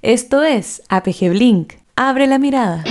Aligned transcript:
Esto 0.00 0.44
es 0.44 0.84
APG 0.90 1.30
Blink. 1.30 1.72
Abre 1.96 2.28
la 2.28 2.38
mirada. 2.38 2.84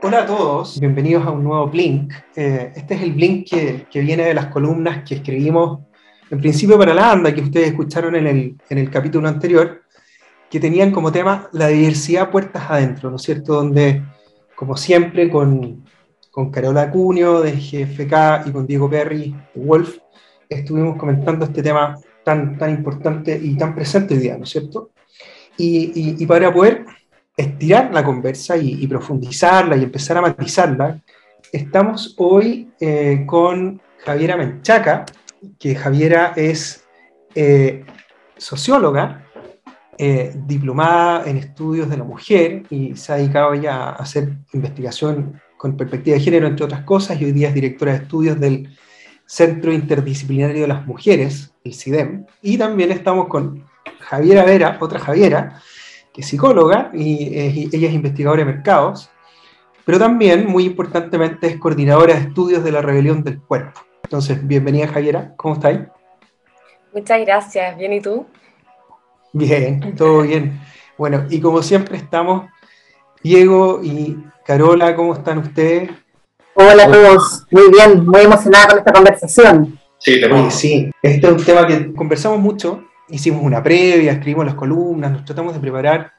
Hola 0.00 0.20
a 0.20 0.26
todos, 0.26 0.78
bienvenidos 0.78 1.26
a 1.26 1.32
un 1.32 1.42
nuevo 1.42 1.66
Blink. 1.66 2.12
Eh, 2.36 2.72
este 2.76 2.94
es 2.94 3.02
el 3.02 3.14
Blink 3.14 3.48
que, 3.48 4.00
viene 4.00 4.22
de 4.22 4.34
las 4.34 4.46
columnas 4.46 5.02
que 5.02 5.16
escribimos 5.16 5.80
en 6.30 6.40
principio 6.40 6.78
para 6.78 6.94
la 6.94 7.10
ANDA, 7.10 7.34
que 7.34 7.40
ustedes 7.40 7.70
escucharon 7.70 8.14
en 8.14 8.28
el, 8.28 8.56
en 8.68 8.78
el 8.78 8.88
capítulo 8.88 9.26
anterior, 9.26 9.82
que 10.48 10.60
tenían 10.60 10.92
como 10.92 11.10
tema 11.10 11.48
la 11.50 11.66
diversidad 11.66 12.30
puertas 12.30 12.70
adentro, 12.70 13.10
¿no 13.10 13.16
es 13.16 13.22
cierto? 13.22 13.54
Donde, 13.54 14.00
como 14.54 14.76
siempre, 14.76 15.28
con, 15.28 15.84
con 16.30 16.52
Carola 16.52 16.88
Cunio 16.88 17.40
de 17.40 17.50
GFK 17.50 18.46
y 18.46 18.52
con 18.52 18.64
Diego 18.64 18.88
Perry 18.88 19.34
Wolf, 19.56 19.98
estuvimos 20.48 20.96
comentando 20.96 21.46
este 21.46 21.64
tema 21.64 21.98
tan, 22.24 22.58
tan 22.58 22.70
importante 22.70 23.38
y 23.40 23.56
tan 23.56 23.74
presente 23.74 24.14
hoy 24.14 24.20
día, 24.20 24.36
¿no 24.36 24.44
es 24.44 24.50
cierto? 24.50 24.90
Y, 25.56 26.14
y, 26.22 26.26
para 26.26 26.52
poder 26.52 26.86
estirar 27.36 27.92
la 27.92 28.04
conversa 28.04 28.56
y, 28.56 28.86
profundizarla 28.86 29.76
y 29.76 29.84
empezar 29.84 30.16
a 30.16 30.22
matizarla, 30.22 31.00
estamos 31.52 32.14
hoy 32.18 32.70
eh, 32.80 33.24
con 33.26 33.80
Javiera 34.04 34.36
Menchaca, 34.36 35.04
que 35.58 35.74
Javiera 35.74 36.32
es 36.36 36.84
eh, 37.34 37.84
socióloga, 38.36 39.26
eh, 39.98 40.32
diplomada 40.46 41.28
en 41.28 41.36
estudios 41.36 41.88
de 41.90 41.98
la 41.98 42.04
mujer 42.04 42.62
y 42.70 42.96
se 42.96 43.12
ha 43.12 43.16
dedicado 43.16 43.54
ya 43.54 43.90
a 43.90 43.90
hacer 43.90 44.32
investigación 44.52 45.40
con 45.58 45.76
perspectiva 45.76 46.16
de 46.16 46.22
género, 46.22 46.46
entre 46.46 46.64
otras 46.64 46.82
cosas, 46.82 47.20
y 47.20 47.26
hoy 47.26 47.32
día 47.32 47.48
es 47.48 47.54
directora 47.54 47.92
de 47.92 47.98
estudios 47.98 48.40
del 48.40 48.68
Centro 49.32 49.72
Interdisciplinario 49.72 50.60
de 50.60 50.68
las 50.68 50.86
Mujeres, 50.86 51.54
el 51.64 51.72
CIDEM, 51.72 52.26
y 52.42 52.58
también 52.58 52.92
estamos 52.92 53.28
con 53.28 53.64
Javiera 54.00 54.44
Vera, 54.44 54.76
otra 54.78 54.98
Javiera, 54.98 55.58
que 56.12 56.20
es 56.20 56.26
psicóloga 56.26 56.90
y 56.92 57.34
ella 57.72 57.88
es 57.88 57.94
investigadora 57.94 58.44
de 58.44 58.52
mercados, 58.52 59.08
pero 59.86 59.98
también, 59.98 60.46
muy 60.46 60.66
importantemente, 60.66 61.46
es 61.46 61.56
coordinadora 61.56 62.12
de 62.12 62.20
estudios 62.20 62.62
de 62.62 62.72
la 62.72 62.82
rebelión 62.82 63.24
del 63.24 63.40
cuerpo. 63.40 63.80
Entonces, 64.02 64.46
bienvenida 64.46 64.86
Javiera, 64.88 65.32
¿cómo 65.38 65.54
estáis? 65.54 65.80
Muchas 66.92 67.20
gracias, 67.22 67.78
¿bien 67.78 67.94
y 67.94 68.02
tú? 68.02 68.26
Bien, 69.32 69.94
todo 69.96 70.20
bien. 70.20 70.60
Bueno, 70.98 71.24
y 71.30 71.40
como 71.40 71.62
siempre 71.62 71.96
estamos, 71.96 72.50
Diego 73.22 73.80
y 73.82 74.22
Carola, 74.44 74.94
¿cómo 74.94 75.14
están 75.14 75.38
ustedes? 75.38 75.90
Hola 76.54 76.84
a 76.84 76.90
todos, 76.90 77.46
muy 77.50 77.70
bien, 77.70 78.04
muy 78.04 78.20
emocionada 78.20 78.68
con 78.68 78.78
esta 78.78 78.92
conversación. 78.92 79.78
Sí, 79.98 80.20
sí, 80.50 80.90
este 81.02 81.26
es 81.26 81.32
un 81.32 81.42
tema 81.42 81.66
que 81.66 81.94
conversamos 81.94 82.38
mucho, 82.40 82.84
hicimos 83.08 83.42
una 83.42 83.62
previa, 83.62 84.12
escribimos 84.12 84.44
las 84.44 84.54
columnas, 84.54 85.12
nos 85.12 85.24
tratamos 85.24 85.54
de 85.54 85.60
preparar, 85.60 86.12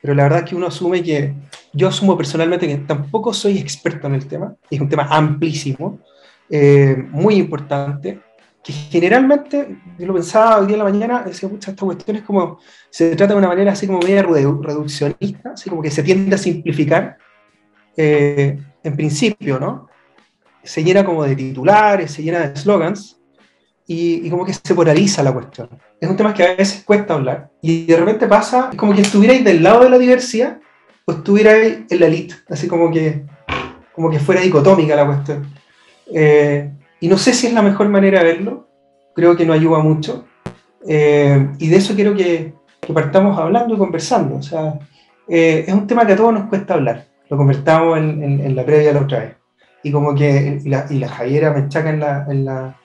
pero 0.00 0.14
la 0.14 0.22
verdad 0.22 0.38
es 0.40 0.44
que 0.46 0.56
uno 0.56 0.68
asume 0.68 1.02
que, 1.02 1.34
yo 1.74 1.88
asumo 1.88 2.16
personalmente 2.16 2.66
que 2.66 2.76
tampoco 2.78 3.34
soy 3.34 3.58
experto 3.58 4.06
en 4.06 4.14
el 4.14 4.26
tema, 4.26 4.54
es 4.70 4.80
un 4.80 4.88
tema 4.88 5.08
amplísimo, 5.10 5.98
eh, 6.48 6.96
muy 7.10 7.34
importante, 7.34 8.20
que 8.64 8.72
generalmente, 8.72 9.76
yo 9.98 10.06
lo 10.06 10.14
pensaba 10.14 10.58
hoy 10.58 10.68
día 10.68 10.76
en 10.76 10.84
la 10.84 10.90
mañana, 10.90 11.22
decía, 11.22 11.50
muchas 11.50 11.74
esta 11.74 11.84
cuestión 11.84 12.16
es 12.16 12.22
como, 12.22 12.60
se 12.88 13.14
trata 13.14 13.34
de 13.34 13.38
una 13.38 13.48
manera 13.48 13.72
así 13.72 13.86
como 13.86 13.98
media 13.98 14.22
reduccionista, 14.22 15.50
así 15.52 15.68
como 15.68 15.82
que 15.82 15.90
se 15.90 16.02
tiende 16.02 16.34
a 16.34 16.38
simplificar, 16.38 17.18
eh, 17.94 18.58
en 18.88 18.96
principio, 18.96 19.58
¿no? 19.58 19.88
Se 20.62 20.82
llena 20.82 21.04
como 21.04 21.24
de 21.24 21.36
titulares, 21.36 22.10
se 22.10 22.22
llena 22.22 22.40
de 22.40 22.56
slogans, 22.56 23.20
y, 23.86 24.28
como 24.30 24.44
que 24.44 24.52
se 24.52 24.74
polariza 24.74 25.22
la 25.22 25.32
cuestión. 25.32 25.68
Es 26.00 26.08
un 26.08 26.16
tema 26.16 26.34
que 26.34 26.42
a 26.42 26.54
veces 26.56 26.82
cuesta 26.84 27.14
hablar, 27.14 27.50
y 27.62 27.86
de 27.86 27.96
repente 27.96 28.26
pasa, 28.26 28.70
es 28.72 28.76
como 28.76 28.94
que 28.94 29.02
estuvierais 29.02 29.44
del 29.44 29.62
lado 29.62 29.84
de 29.84 29.90
la 29.90 29.98
diversidad, 29.98 30.58
o 31.04 31.12
estuvierais 31.12 31.82
en 31.88 32.00
la 32.00 32.06
elite, 32.06 32.34
así 32.48 32.66
como 32.66 32.90
que, 32.90 33.24
como 33.94 34.10
que 34.10 34.18
fuera 34.18 34.40
dicotómica 34.40 34.96
la 34.96 35.06
cuestión. 35.06 35.46
Eh, 36.12 36.70
y 37.00 37.08
no 37.08 37.16
sé 37.16 37.32
si 37.32 37.46
es 37.46 37.52
la 37.52 37.62
mejor 37.62 37.88
manera 37.88 38.20
de 38.20 38.32
verlo, 38.32 38.68
creo 39.14 39.36
que 39.36 39.46
no 39.46 39.52
ayuda 39.52 39.78
mucho. 39.78 40.26
Eh, 40.88 41.48
y 41.58 41.68
de 41.68 41.76
eso 41.76 41.94
quiero 41.94 42.14
que, 42.14 42.54
que, 42.80 42.92
partamos 42.92 43.38
hablando 43.38 43.74
y 43.74 43.78
conversando. 43.78 44.36
O 44.36 44.42
sea, 44.42 44.78
eh, 45.28 45.64
es 45.66 45.74
un 45.74 45.86
tema 45.86 46.06
que 46.06 46.12
a 46.12 46.16
todos 46.16 46.32
nos 46.32 46.48
cuesta 46.48 46.74
hablar. 46.74 47.06
Lo 47.28 47.36
conversamos 47.36 47.98
en, 47.98 48.22
en, 48.22 48.56
la 48.56 48.64
previa 48.64 48.92
la 48.92 49.00
otra 49.00 49.20
vez. 49.20 49.36
Y 49.82 49.92
como 49.92 50.14
que, 50.14 50.60
y 50.64 50.68
la, 50.68 50.86
y 50.90 50.98
la 50.98 51.08
Javiera 51.08 51.52
Menchaca 51.52 51.90
en 51.90 52.00
la, 52.00 52.26
en, 52.28 52.44
la, 52.44 52.80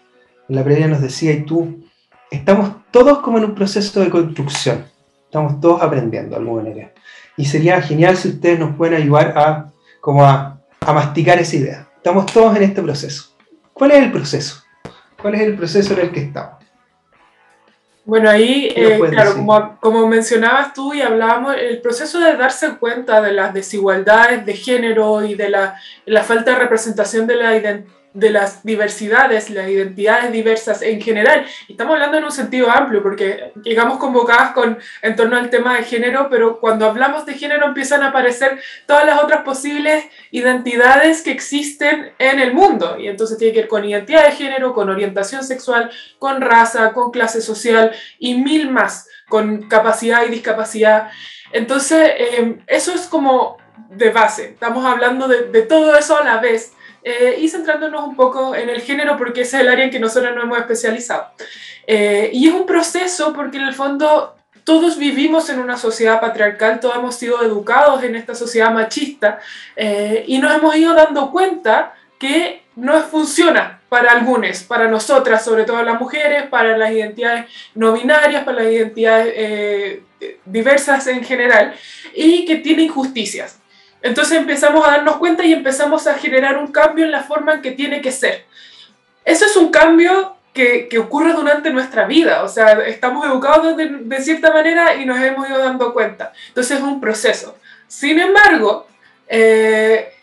la 0.48 0.64
previa 0.64 0.88
nos 0.88 1.02
decía, 1.02 1.32
y 1.32 1.44
tú, 1.44 1.84
estamos 2.30 2.72
todos 2.92 3.20
como 3.20 3.38
en 3.38 3.46
un 3.46 3.56
proceso 3.56 4.00
de 4.00 4.10
construcción. 4.10 4.86
Estamos 5.26 5.60
todos 5.60 5.82
aprendiendo 5.82 6.32
de 6.32 6.42
alguna 6.42 6.64
manera. 6.64 6.92
Y 7.38 7.46
sería 7.46 7.82
genial 7.82 8.18
si 8.18 8.30
ustedes 8.30 8.60
nos 8.60 8.76
pueden 8.76 9.02
ayudar 9.02 9.38
a, 9.38 9.72
como 10.02 10.26
a, 10.26 10.60
a 10.80 10.94
masticar 10.94 11.40
esa 11.40 11.56
idea. 11.56 11.88
Estamos 11.96 12.26
todos 12.26 12.56
en 12.58 12.64
este 12.64 12.82
proceso. 12.82 13.36
¿Cuál 13.74 13.92
es 13.92 14.04
el 14.04 14.12
proceso? 14.12 14.64
¿Cuál 15.22 15.36
es 15.36 15.42
el 15.42 15.56
proceso 15.56 15.94
en 15.94 16.00
el 16.02 16.12
que 16.12 16.22
estamos? 16.22 16.61
Bueno, 18.04 18.30
ahí, 18.30 18.68
eh, 18.76 19.00
claro, 19.12 19.36
como, 19.36 19.78
como, 19.80 20.08
mencionabas 20.08 20.74
tú 20.74 20.94
y 20.94 21.02
hablábamos, 21.02 21.56
el 21.56 21.82
proceso 21.82 22.20
de 22.20 22.36
darse 22.36 22.78
cuenta 22.78 23.22
de 23.22 23.32
las 23.32 23.54
desigualdades 23.54 24.44
de 24.46 24.54
género 24.54 25.24
y 25.24 25.36
de 25.36 25.50
la, 25.50 25.80
la 26.06 26.24
falta 26.24 26.52
de 26.52 26.60
representación 26.60 27.28
de 27.28 27.36
la 27.36 27.56
identidad 27.56 28.01
de 28.14 28.30
las 28.30 28.64
diversidades, 28.64 29.50
las 29.50 29.70
identidades 29.70 30.32
diversas 30.32 30.82
en 30.82 31.02
general. 31.02 31.46
Estamos 31.70 31.94
hablando 31.94 32.18
en 32.18 32.26
un 32.26 32.32
sentido 32.32 32.70
amplio 32.70 33.02
porque 33.02 33.54
llegamos 33.64 34.00
convocadas 34.00 34.52
con, 34.52 34.78
en 35.02 35.16
torno 35.16 35.38
al 35.38 35.50
tema 35.50 35.78
de 35.78 35.84
género, 35.84 36.28
pero 36.30 36.60
cuando 36.60 36.86
hablamos 36.86 37.26
de 37.26 37.36
género 37.36 37.66
empiezan 37.66 38.04
a 38.04 38.10
aparecer 38.10 38.60
todas 38.86 39.06
las 39.06 39.24
otras 39.24 39.44
posibles 39.44 40.06
identidades 40.32 41.22
que 41.22 41.32
existen 41.32 42.12
en 42.20 42.40
el 42.40 42.54
mundo. 42.54 42.98
Y 43.00 43.08
entonces 43.08 43.38
tiene 43.38 43.54
que 43.54 43.62
ver 43.62 43.70
con 43.70 43.86
identidad 43.86 44.26
de 44.26 44.32
género, 44.34 44.74
con 44.74 44.90
orientación 44.90 45.44
sexual, 45.44 45.90
con 46.20 46.42
raza, 46.42 46.92
con 46.92 47.12
clase 47.12 47.42
social 47.42 47.92
y 48.20 48.36
mil 48.36 48.70
más, 48.70 49.08
con 49.30 49.70
capacidad 49.70 50.26
y 50.26 50.32
discapacidad. 50.32 51.10
Entonces, 51.54 52.12
eh, 52.18 52.58
eso 52.68 52.94
es 52.94 53.08
como 53.08 53.58
de 53.90 54.10
base. 54.10 54.50
Estamos 54.50 54.86
hablando 54.86 55.28
de, 55.28 55.44
de 55.44 55.62
todo 55.62 55.98
eso 55.98 56.18
a 56.18 56.24
la 56.24 56.38
vez 56.40 56.74
eh, 57.04 57.38
y 57.40 57.48
centrándonos 57.50 58.04
un 58.08 58.16
poco 58.16 58.56
en 58.56 58.70
el 58.70 58.82
género 58.82 59.18
porque 59.18 59.42
ese 59.42 59.58
es 59.58 59.64
el 59.64 59.70
área 59.70 59.86
en 59.86 59.92
que 59.92 60.00
nosotros 60.00 60.36
nos 60.36 60.44
hemos 60.44 60.60
especializado. 60.60 61.32
Eh, 61.88 62.30
y 62.34 62.48
es 62.48 62.54
un 62.54 62.66
proceso 62.66 63.34
porque 63.34 63.58
en 63.58 63.64
el 63.64 63.74
fondo 63.74 64.36
todos 64.64 64.98
vivimos 64.98 65.50
en 65.50 65.60
una 65.60 65.78
sociedad 65.78 66.22
patriarcal, 66.22 66.80
todos 66.80 66.96
hemos 66.96 67.16
sido 67.16 67.42
educados 67.42 68.04
en 68.04 68.16
esta 68.16 68.36
sociedad 68.36 68.72
machista 68.72 69.40
eh, 69.76 70.24
y 70.28 70.38
nos 70.38 70.56
hemos 70.56 70.76
ido 70.76 70.94
dando 70.94 71.32
cuenta 71.32 71.94
que 72.20 72.62
no 72.76 73.02
funciona 73.02 73.82
para 73.90 74.12
algunos, 74.12 74.64
para 74.64 74.88
nosotras, 74.88 75.44
sobre 75.44 75.66
todo 75.66 75.82
las 75.84 76.00
mujeres, 76.00 76.48
para 76.48 76.78
las 76.78 76.92
identidades 76.92 77.46
no 77.74 77.94
binarias, 77.94 78.44
para 78.44 78.64
las 78.64 78.72
identidades 78.72 80.00
diversas 80.46 81.08
en 81.08 81.24
general, 81.24 81.74
y 82.16 82.46
que 82.46 82.58
tiene 82.58 82.84
injusticias. 82.84 83.61
Entonces 84.02 84.38
empezamos 84.38 84.88
a 84.88 84.92
darnos 84.92 85.18
cuenta 85.18 85.46
y 85.46 85.54
empezamos 85.54 86.08
a 86.08 86.16
generar 86.16 86.58
un 86.58 86.72
cambio 86.72 87.06
en 87.06 87.12
la 87.12 87.24
forma 87.24 87.54
en 87.54 87.62
que 87.62 87.72
tiene 87.72 88.02
que 88.02 88.12
ser. 88.12 88.46
Eso 89.24 89.46
es 89.46 89.56
un 89.56 89.70
cambio 89.70 90.36
que, 90.54 90.88
que 90.88 91.00
ocurre 91.00 91.34
durante 91.34 91.70
nuestra 91.70 92.06
vida, 92.06 92.44
o 92.44 92.50
sea, 92.50 92.74
estamos 92.86 93.26
educados 93.26 93.78
de, 93.78 93.88
de, 93.88 94.22
cierta 94.22 94.52
manera 94.52 94.96
y 94.96 95.06
nos 95.06 95.18
hemos 95.20 95.48
ido 95.50 95.60
dando 95.60 95.94
cuenta. 95.94 96.34
Entonces 96.50 96.78
es 96.78 96.84
un 96.84 97.00
proceso. 97.00 97.58
Sin 97.88 98.20
embargo, 98.20 98.88
eh, 99.28 100.14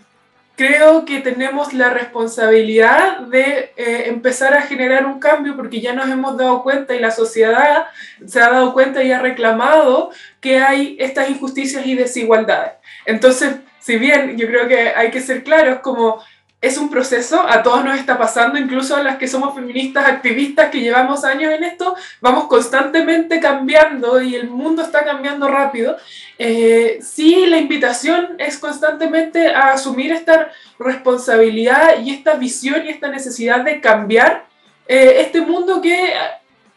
creo 0.58 1.04
que 1.04 1.20
tenemos 1.20 1.72
la 1.72 1.90
responsabilidad 1.90 3.20
de 3.20 3.72
eh, 3.76 4.04
empezar 4.06 4.54
a 4.54 4.62
generar 4.62 5.06
un 5.06 5.20
cambio 5.20 5.54
porque 5.54 5.80
ya 5.80 5.92
nos 5.92 6.10
hemos 6.10 6.36
dado 6.36 6.64
cuenta 6.64 6.96
y 6.96 6.98
la 6.98 7.12
sociedad 7.12 7.86
se 8.26 8.40
ha 8.40 8.50
dado 8.50 8.72
cuenta 8.72 9.04
y 9.04 9.12
ha 9.12 9.20
reclamado 9.20 10.10
que 10.40 10.58
hay 10.58 10.96
estas 10.98 11.30
injusticias 11.30 11.86
y 11.86 11.94
desigualdades. 11.94 12.72
Entonces, 13.06 13.54
si 13.80 13.96
bien 13.96 14.36
yo 14.36 14.46
creo 14.46 14.68
que 14.68 14.90
hay 14.90 15.10
que 15.10 15.20
ser 15.20 15.42
claros, 15.42 15.80
como 15.80 16.22
es 16.60 16.76
un 16.76 16.90
proceso, 16.90 17.40
a 17.48 17.62
todos 17.62 17.84
nos 17.84 17.96
está 17.96 18.18
pasando, 18.18 18.58
incluso 18.58 18.96
a 18.96 19.02
las 19.02 19.16
que 19.16 19.28
somos 19.28 19.54
feministas 19.54 20.06
activistas 20.06 20.70
que 20.70 20.80
llevamos 20.80 21.24
años 21.24 21.52
en 21.52 21.62
esto, 21.62 21.94
vamos 22.20 22.48
constantemente 22.48 23.38
cambiando 23.38 24.20
y 24.20 24.34
el 24.34 24.50
mundo 24.50 24.82
está 24.82 25.04
cambiando 25.04 25.46
rápido. 25.46 25.96
Eh, 26.36 26.98
sí, 27.00 27.46
la 27.46 27.58
invitación 27.58 28.34
es 28.38 28.58
constantemente 28.58 29.54
a 29.54 29.72
asumir 29.72 30.10
esta 30.10 30.50
responsabilidad 30.80 32.00
y 32.02 32.10
esta 32.10 32.34
visión 32.34 32.84
y 32.84 32.88
esta 32.88 33.08
necesidad 33.08 33.60
de 33.64 33.80
cambiar 33.80 34.46
eh, 34.88 35.18
este 35.20 35.40
mundo 35.40 35.80
que 35.80 36.12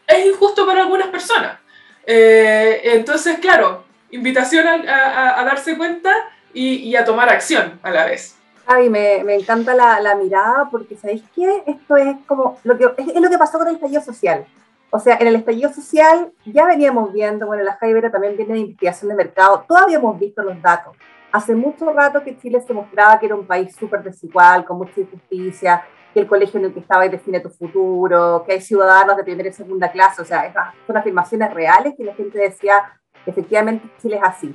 es 0.06 0.26
injusto 0.26 0.64
para 0.64 0.82
algunas 0.82 1.08
personas. 1.08 1.58
Eh, 2.06 2.82
entonces, 2.84 3.40
claro, 3.40 3.84
invitación 4.12 4.64
a, 4.68 5.40
a 5.40 5.44
darse 5.44 5.76
cuenta 5.76 6.12
y, 6.54 6.94
a 6.96 7.04
tomar 7.04 7.28
acción 7.28 7.78
a 7.82 7.90
la 7.90 8.04
vez. 8.04 8.36
Ay, 8.66 8.88
me, 8.88 9.24
me 9.24 9.34
encanta 9.34 9.74
la, 9.74 10.00
la, 10.00 10.14
mirada 10.14 10.68
porque, 10.70 10.96
¿sabéis 10.96 11.24
qué? 11.34 11.64
Esto 11.66 11.96
es 11.96 12.16
como 12.26 12.58
lo 12.64 12.78
que, 12.78 12.84
es, 12.96 13.20
lo 13.20 13.28
que 13.28 13.38
pasó 13.38 13.58
con 13.58 13.68
el 13.68 13.74
estallido 13.74 14.02
social. 14.02 14.46
O 14.90 14.98
sea, 14.98 15.16
en 15.16 15.26
el 15.26 15.36
estallido 15.36 15.72
social 15.72 16.32
ya 16.44 16.66
veníamos 16.66 17.12
viendo, 17.12 17.46
bueno, 17.46 17.62
la 17.64 17.76
Jaibera 17.76 18.10
también 18.10 18.36
viene 18.36 18.54
de 18.54 18.60
investigación 18.60 19.08
de 19.08 19.16
mercado, 19.16 19.64
todavía 19.66 19.96
hemos 19.96 20.18
visto 20.18 20.42
los 20.42 20.60
datos. 20.60 20.96
Hace 21.32 21.54
mucho 21.54 21.90
rato 21.92 22.22
que 22.22 22.36
Chile 22.36 22.60
se 22.60 22.74
mostraba 22.74 23.18
que 23.18 23.26
era 23.26 23.34
un 23.34 23.46
país 23.46 23.74
súper 23.74 24.02
desigual, 24.02 24.66
con 24.66 24.76
mucha 24.76 25.00
injusticia, 25.00 25.82
que 26.12 26.20
el 26.20 26.26
colegio 26.26 26.60
en 26.60 26.66
el 26.66 26.74
que 26.74 26.80
estaba 26.80 27.08
define 27.08 27.40
tu 27.40 27.48
futuro, 27.48 28.44
que 28.46 28.52
hay 28.52 28.60
ciudadanos 28.60 29.16
de 29.16 29.24
primera 29.24 29.48
y 29.48 29.52
segunda 29.52 29.90
clase, 29.90 30.20
o 30.20 30.24
sea, 30.24 30.52
son 30.86 30.96
afirmaciones 30.96 31.52
reales 31.54 31.94
que 31.96 32.04
la 32.04 32.14
gente 32.14 32.38
decía, 32.38 32.82
efectivamente 33.24 33.88
Chile 34.00 34.16
es 34.16 34.22
así. 34.22 34.54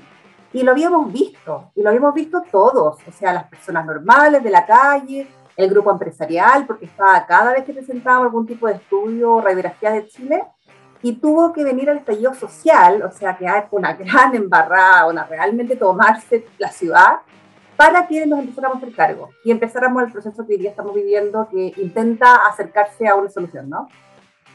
Y 0.57 0.63
lo 0.63 0.71
habíamos 0.71 1.13
visto, 1.13 1.69
y 1.75 1.83
lo 1.83 1.89
habíamos 1.89 2.15
visto 2.15 2.41
todos, 2.51 2.97
o 3.07 3.11
sea, 3.11 3.31
las 3.31 3.43
personas 3.43 3.85
normales 3.85 4.43
de 4.43 4.49
la 4.49 4.65
calle, 4.65 5.27
el 5.55 5.69
grupo 5.69 5.91
empresarial, 5.91 6.65
porque 6.65 6.85
estaba 6.85 7.27
cada 7.27 7.53
vez 7.53 7.63
que 7.63 7.73
presentábamos 7.73 8.25
algún 8.25 8.47
tipo 8.47 8.65
de 8.65 8.73
estudio 8.73 9.35
o 9.35 9.41
radiografía 9.41 9.91
de 9.91 10.07
Chile, 10.07 10.43
y 11.03 11.13
tuvo 11.17 11.53
que 11.53 11.63
venir 11.63 11.91
al 11.91 11.97
estallido 11.97 12.33
social, 12.33 13.03
o 13.03 13.11
sea, 13.11 13.37
que 13.37 13.47
hay 13.47 13.65
una 13.69 13.93
gran 13.93 14.33
embarrada, 14.33 15.05
una 15.05 15.25
realmente 15.25 15.75
tomarse 15.75 16.47
la 16.57 16.71
ciudad, 16.71 17.17
para 17.75 18.07
que 18.07 18.25
nos 18.25 18.39
empezáramos 18.39 18.77
a 18.77 18.79
hacer 18.79 18.95
cargo 18.95 19.29
y 19.43 19.51
empezáramos 19.51 20.01
el 20.05 20.11
proceso 20.11 20.43
que 20.47 20.53
hoy 20.53 20.59
día 20.59 20.71
estamos 20.71 20.95
viviendo, 20.95 21.47
que 21.51 21.71
intenta 21.77 22.47
acercarse 22.47 23.07
a 23.07 23.13
una 23.13 23.29
solución, 23.29 23.69
¿no? 23.69 23.89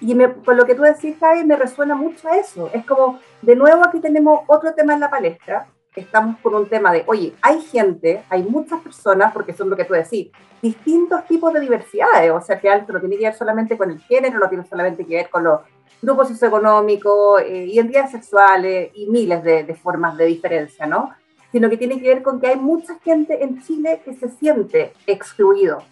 Y 0.01 0.17
me, 0.17 0.35
lo 0.45 0.67
que 0.67 0.75
tú 0.75 0.83
decís, 0.83 1.17
Javi, 1.21 1.45
me 1.45 1.55
resuena 1.55 1.95
mucho 1.95 2.29
eso. 2.31 2.69
Es 2.73 2.85
como, 2.85 3.21
de 3.41 3.55
nuevo, 3.55 3.87
aquí 3.87 4.01
tenemos 4.01 4.41
otro 4.49 4.75
tema 4.75 4.95
en 4.95 4.99
la 4.99 5.09
palestra. 5.09 5.69
Estamos 5.95 6.39
con 6.41 6.55
un 6.55 6.69
tema 6.69 6.91
de, 6.91 7.05
oye, 7.07 7.35
hay 7.43 7.61
gente, 7.61 8.25
hay 8.31 8.43
muchas 8.43 8.81
personas, 8.81 9.31
porque 9.33 9.53
son 9.53 9.69
lo 9.69 9.77
que 9.77 9.85
tú 9.85 9.93
decís, 9.93 10.31
distintos 10.63 11.27
tipos 11.27 11.53
de 11.53 11.61
diversidades. 11.61 12.31
O 12.31 12.41
sea, 12.41 12.59
que 12.59 12.71
algo 12.71 12.93
no 12.95 13.01
tiene 13.01 13.19
que 13.19 13.25
ver 13.25 13.35
solamente 13.35 13.77
con 13.77 13.91
el 13.91 14.01
género, 14.01 14.39
no 14.39 14.49
tiene 14.49 14.65
solamente 14.65 15.05
que 15.05 15.17
ver 15.17 15.29
con 15.29 15.45
los 15.45 15.61
grupos 16.01 16.29
socioeconómicos, 16.29 17.43
eh, 17.43 17.67
identidades 17.67 18.11
sexuales 18.11 18.91
y 18.95 19.07
miles 19.07 19.45
de, 19.45 19.65
de 19.65 19.75
formas 19.75 20.17
de 20.17 20.25
diferencia, 20.25 20.87
¿no? 20.87 21.11
Sino 21.53 21.69
que 21.69 21.77
tiene 21.77 22.01
que 22.01 22.09
ver 22.09 22.23
con 22.23 22.41
que 22.41 22.47
hay 22.47 22.57
mucha 22.57 22.99
gente 23.01 23.45
en 23.45 23.63
Chile 23.63 24.01
que 24.03 24.15
se 24.15 24.31
siente 24.31 24.95
excluido 25.07 25.83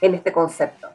en 0.00 0.14
este 0.14 0.32
concepto. 0.32 0.88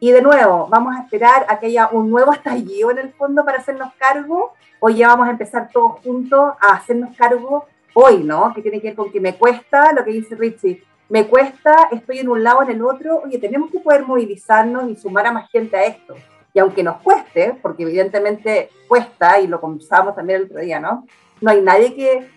Y 0.00 0.10
de 0.10 0.20
nuevo, 0.20 0.66
¿vamos 0.68 0.94
a 0.96 1.02
esperar 1.02 1.46
a 1.48 1.58
que 1.58 1.66
haya 1.66 1.88
un 1.90 2.10
nuevo 2.10 2.32
estallido 2.32 2.90
en 2.90 2.98
el 2.98 3.12
fondo 3.12 3.44
para 3.44 3.58
hacernos 3.58 3.94
cargo? 3.94 4.52
¿O 4.80 4.90
ya 4.90 5.08
vamos 5.08 5.28
a 5.28 5.30
empezar 5.30 5.70
todos 5.72 6.00
juntos 6.00 6.54
a 6.60 6.74
hacernos 6.74 7.16
cargo 7.16 7.66
hoy, 7.94 8.22
¿no? 8.22 8.52
Que 8.54 8.62
tiene 8.62 8.80
que 8.80 8.88
ver 8.88 8.96
con 8.96 9.10
que 9.10 9.20
me 9.20 9.36
cuesta, 9.36 9.92
lo 9.92 10.04
que 10.04 10.12
dice 10.12 10.34
Richie, 10.34 10.82
me 11.08 11.26
cuesta, 11.26 11.88
estoy 11.92 12.20
en 12.20 12.28
un 12.28 12.42
lado, 12.42 12.62
en 12.62 12.70
el 12.70 12.82
otro, 12.82 13.22
oye, 13.24 13.38
tenemos 13.38 13.70
que 13.70 13.80
poder 13.80 14.06
movilizarnos 14.06 14.88
y 14.88 14.96
sumar 14.96 15.26
a 15.26 15.32
más 15.32 15.50
gente 15.50 15.76
a 15.76 15.84
esto. 15.84 16.14
Y 16.54 16.58
aunque 16.58 16.82
nos 16.82 17.02
cueste, 17.02 17.54
porque 17.60 17.82
evidentemente 17.82 18.70
cuesta, 18.88 19.38
y 19.40 19.46
lo 19.46 19.60
conversamos 19.60 20.14
también 20.14 20.40
el 20.40 20.46
otro 20.46 20.60
día, 20.60 20.80
¿no? 20.80 21.06
No 21.40 21.50
hay 21.50 21.60
nadie 21.60 21.94
que, 21.94 22.28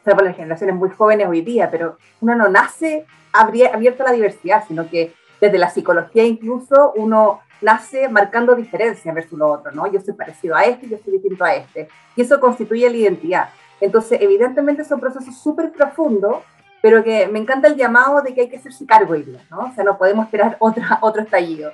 o 0.00 0.04
sea, 0.04 0.16
las 0.16 0.36
generaciones 0.36 0.74
muy 0.74 0.90
jóvenes 0.90 1.28
hoy 1.28 1.42
día, 1.42 1.70
pero 1.70 1.96
uno 2.20 2.34
no 2.34 2.48
nace 2.48 3.04
abierto 3.32 4.02
a 4.02 4.06
la 4.06 4.12
diversidad, 4.12 4.64
sino 4.66 4.88
que 4.88 5.12
desde 5.40 5.58
la 5.58 5.70
psicología 5.70 6.24
incluso 6.24 6.92
uno 6.96 7.40
nace 7.60 8.08
marcando 8.08 8.54
diferencias 8.54 9.14
versus 9.14 9.38
lo 9.38 9.48
otro, 9.48 9.72
¿no? 9.72 9.86
Yo 9.90 10.00
soy 10.00 10.14
parecido 10.14 10.56
a 10.56 10.64
este, 10.64 10.88
yo 10.88 10.98
soy 10.98 11.14
distinto 11.14 11.44
a 11.44 11.54
este. 11.54 11.88
Y 12.16 12.22
eso 12.22 12.40
constituye 12.40 12.88
la 12.88 12.96
identidad. 12.96 13.48
Entonces, 13.80 14.18
evidentemente 14.20 14.84
son 14.84 15.00
procesos 15.00 15.38
súper 15.40 15.70
profundos, 15.72 16.38
pero 16.80 17.02
que 17.02 17.26
me 17.28 17.38
encanta 17.38 17.68
el 17.68 17.76
llamado 17.76 18.22
de 18.22 18.34
que 18.34 18.42
hay 18.42 18.48
que 18.48 18.56
hacerse 18.56 18.86
cargo 18.86 19.12
hoy 19.12 19.22
día, 19.22 19.40
¿no? 19.50 19.60
O 19.60 19.72
sea, 19.74 19.84
no 19.84 19.98
podemos 19.98 20.26
esperar 20.26 20.56
otra, 20.60 20.98
otro 21.00 21.22
estallido. 21.22 21.72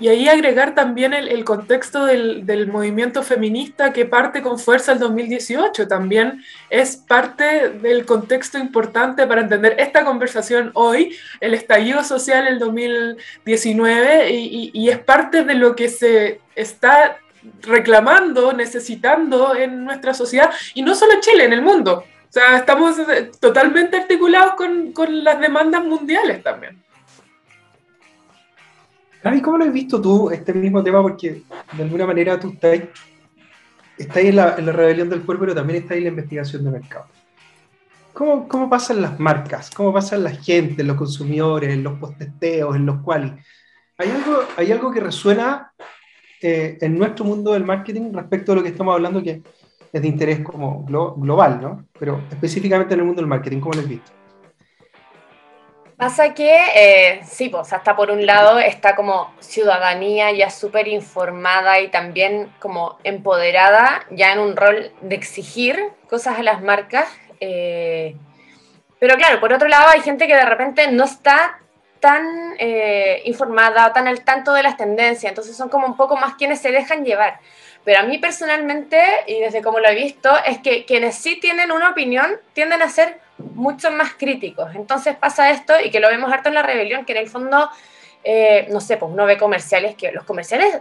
Y 0.00 0.08
ahí 0.08 0.28
agregar 0.28 0.74
también 0.74 1.12
el, 1.12 1.44
contexto 1.44 2.06
del, 2.06 2.46
del, 2.46 2.68
movimiento 2.68 3.22
feminista 3.22 3.92
que 3.92 4.06
parte 4.06 4.40
con 4.40 4.58
fuerza 4.58 4.92
el 4.92 4.98
2018. 4.98 5.88
También 5.88 6.42
es 6.70 6.96
parte 6.96 7.68
del 7.68 8.06
contexto 8.06 8.56
importante 8.56 9.26
para 9.26 9.42
entender 9.42 9.76
esta 9.78 10.02
conversación 10.02 10.70
hoy, 10.72 11.14
el 11.40 11.52
estallido 11.52 12.02
social 12.02 12.46
el 12.46 12.58
2019, 12.58 14.30
y, 14.30 14.70
y 14.72 14.88
es 14.88 14.98
parte 14.98 15.44
de 15.44 15.54
lo 15.54 15.76
que 15.76 15.90
se 15.90 16.40
está 16.54 17.18
reclamando, 17.62 18.52
necesitando 18.52 19.54
en 19.54 19.84
nuestra 19.84 20.14
sociedad, 20.14 20.50
y 20.74 20.82
no 20.82 20.94
solo 20.94 21.14
en 21.14 21.20
Chile, 21.20 21.44
en 21.44 21.52
el 21.52 21.62
mundo. 21.62 22.04
O 22.30 22.32
sea, 22.32 22.58
estamos 22.58 22.96
totalmente 23.40 23.96
articulados 23.96 24.54
con, 24.54 24.92
con 24.92 25.24
las 25.24 25.40
demandas 25.40 25.84
mundiales 25.84 26.42
también. 26.42 26.80
Gaby, 29.22 29.42
¿cómo 29.42 29.58
lo 29.58 29.64
has 29.64 29.72
visto 29.72 30.00
tú 30.00 30.30
este 30.30 30.54
mismo 30.54 30.82
tema? 30.82 31.02
Porque 31.02 31.42
de 31.72 31.82
alguna 31.82 32.06
manera 32.06 32.40
tú 32.40 32.52
estás, 32.52 32.80
estás 33.98 34.16
en, 34.16 34.36
la, 34.36 34.54
en 34.56 34.66
la 34.66 34.72
rebelión 34.72 35.10
del 35.10 35.20
pueblo, 35.20 35.40
pero 35.40 35.54
también 35.54 35.82
estás 35.82 35.98
en 35.98 36.04
la 36.04 36.08
investigación 36.10 36.64
de 36.64 36.70
mercado. 36.70 37.06
¿Cómo, 38.12 38.48
¿Cómo, 38.48 38.70
pasan 38.70 39.02
las 39.02 39.20
marcas? 39.20 39.70
¿Cómo 39.70 39.92
pasan 39.92 40.24
la 40.24 40.30
gente, 40.30 40.82
los 40.84 40.96
consumidores, 40.96 41.76
los 41.78 41.98
postesteos, 41.98 42.76
en 42.76 42.86
los 42.86 43.02
cuales? 43.02 43.32
¿Hay 43.98 44.10
algo, 44.10 44.44
hay 44.56 44.72
algo 44.72 44.90
que 44.90 45.00
resuena 45.00 45.72
eh, 46.42 46.78
en 46.80 46.98
nuestro 46.98 47.24
mundo 47.24 47.52
del 47.52 47.64
marketing 47.64 48.12
respecto 48.12 48.52
a 48.52 48.54
lo 48.56 48.62
que 48.62 48.70
estamos 48.70 48.94
hablando 48.94 49.22
que 49.22 49.42
es 49.92 50.02
de 50.02 50.08
interés 50.08 50.40
como 50.40 50.84
global, 50.84 51.60
¿no? 51.60 51.84
Pero 51.98 52.22
específicamente 52.30 52.94
en 52.94 53.00
el 53.00 53.06
mundo 53.06 53.20
del 53.20 53.28
marketing, 53.28 53.60
¿cómo 53.60 53.74
lo 53.74 53.80
has 53.80 53.88
visto? 53.88 54.12
Pasa 56.00 56.32
que, 56.32 56.56
eh, 56.74 57.20
sí, 57.24 57.50
pues 57.50 57.74
hasta 57.74 57.94
por 57.94 58.10
un 58.10 58.24
lado 58.24 58.58
está 58.58 58.96
como 58.96 59.34
ciudadanía 59.38 60.32
ya 60.32 60.48
súper 60.48 60.88
informada 60.88 61.78
y 61.78 61.88
también 61.88 62.50
como 62.58 62.96
empoderada, 63.04 64.06
ya 64.10 64.32
en 64.32 64.38
un 64.38 64.56
rol 64.56 64.92
de 65.02 65.14
exigir 65.14 65.78
cosas 66.08 66.38
a 66.38 66.42
las 66.42 66.62
marcas. 66.62 67.06
Eh, 67.38 68.16
pero 68.98 69.16
claro, 69.16 69.40
por 69.40 69.52
otro 69.52 69.68
lado 69.68 69.88
hay 69.88 70.00
gente 70.00 70.26
que 70.26 70.36
de 70.36 70.46
repente 70.46 70.90
no 70.90 71.04
está 71.04 71.60
tan 72.00 72.54
eh, 72.58 73.22
informada 73.26 73.86
o 73.86 73.92
tan 73.92 74.08
al 74.08 74.24
tanto 74.24 74.52
de 74.52 74.62
las 74.62 74.76
tendencias, 74.76 75.30
entonces 75.30 75.56
son 75.56 75.68
como 75.68 75.86
un 75.86 75.96
poco 75.96 76.16
más 76.16 76.34
quienes 76.34 76.60
se 76.60 76.72
dejan 76.72 77.04
llevar. 77.04 77.40
Pero 77.84 78.00
a 78.00 78.02
mí 78.02 78.18
personalmente, 78.18 79.02
y 79.26 79.40
desde 79.40 79.62
como 79.62 79.78
lo 79.78 79.88
he 79.88 79.94
visto, 79.94 80.30
es 80.44 80.58
que 80.58 80.84
quienes 80.84 81.14
sí 81.16 81.38
tienen 81.40 81.72
una 81.72 81.90
opinión 81.90 82.38
tienden 82.52 82.82
a 82.82 82.88
ser 82.88 83.20
mucho 83.38 83.90
más 83.90 84.14
críticos. 84.14 84.74
Entonces 84.74 85.16
pasa 85.16 85.50
esto 85.50 85.74
y 85.82 85.90
que 85.90 86.00
lo 86.00 86.08
vemos 86.08 86.32
harto 86.32 86.48
en 86.48 86.54
la 86.56 86.62
rebelión, 86.62 87.04
que 87.04 87.12
en 87.12 87.18
el 87.18 87.28
fondo, 87.28 87.70
eh, 88.22 88.66
no 88.70 88.80
sé, 88.80 88.96
pues 88.96 89.10
uno 89.10 89.24
ve 89.24 89.38
comerciales, 89.38 89.94
que 89.94 90.12
los 90.12 90.24
comerciales, 90.24 90.80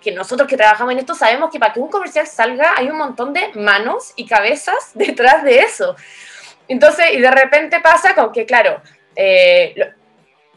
que 0.00 0.12
nosotros 0.12 0.48
que 0.48 0.56
trabajamos 0.56 0.92
en 0.92 1.00
esto 1.00 1.14
sabemos 1.14 1.50
que 1.50 1.58
para 1.58 1.72
que 1.72 1.80
un 1.80 1.88
comercial 1.88 2.26
salga 2.26 2.74
hay 2.76 2.88
un 2.88 2.96
montón 2.96 3.32
de 3.32 3.52
manos 3.54 4.12
y 4.16 4.26
cabezas 4.26 4.76
detrás 4.94 5.42
de 5.42 5.60
eso. 5.60 5.96
Entonces, 6.68 7.06
y 7.14 7.20
de 7.20 7.30
repente 7.30 7.80
pasa 7.80 8.14
con 8.14 8.30
que, 8.30 8.44
claro, 8.44 8.82
eh, 9.16 9.74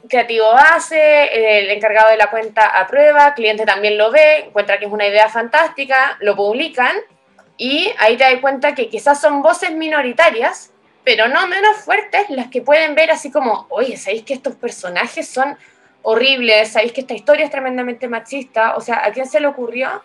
creativo 0.09 0.51
hace, 0.51 1.59
el 1.59 1.69
encargado 1.71 2.09
de 2.09 2.17
la 2.17 2.29
cuenta 2.29 2.65
aprueba, 2.65 3.33
cliente 3.33 3.65
también 3.65 3.97
lo 3.97 4.11
ve, 4.11 4.45
encuentra 4.47 4.79
que 4.79 4.85
es 4.85 4.91
una 4.91 5.07
idea 5.07 5.29
fantástica, 5.29 6.17
lo 6.19 6.35
publican 6.35 6.95
y 7.57 7.91
ahí 7.99 8.17
te 8.17 8.23
das 8.23 8.41
cuenta 8.41 8.73
que 8.75 8.89
quizás 8.89 9.21
son 9.21 9.41
voces 9.41 9.71
minoritarias 9.71 10.71
pero 11.03 11.27
no 11.27 11.47
menos 11.47 11.77
fuertes, 11.77 12.29
las 12.29 12.47
que 12.47 12.61
pueden 12.61 12.95
ver 12.95 13.11
así 13.11 13.31
como, 13.31 13.65
oye, 13.69 13.97
¿sabéis 13.97 14.23
que 14.23 14.33
estos 14.33 14.55
personajes 14.55 15.27
son 15.27 15.57
horribles? 16.03 16.73
¿Sabéis 16.73 16.93
que 16.93 17.01
esta 17.01 17.13
historia 17.13 17.45
es 17.45 17.51
tremendamente 17.51 18.07
machista? 18.07 18.75
O 18.75 18.81
sea, 18.81 19.05
¿a 19.05 19.11
quién 19.11 19.27
se 19.27 19.39
le 19.39 19.47
ocurrió? 19.47 20.03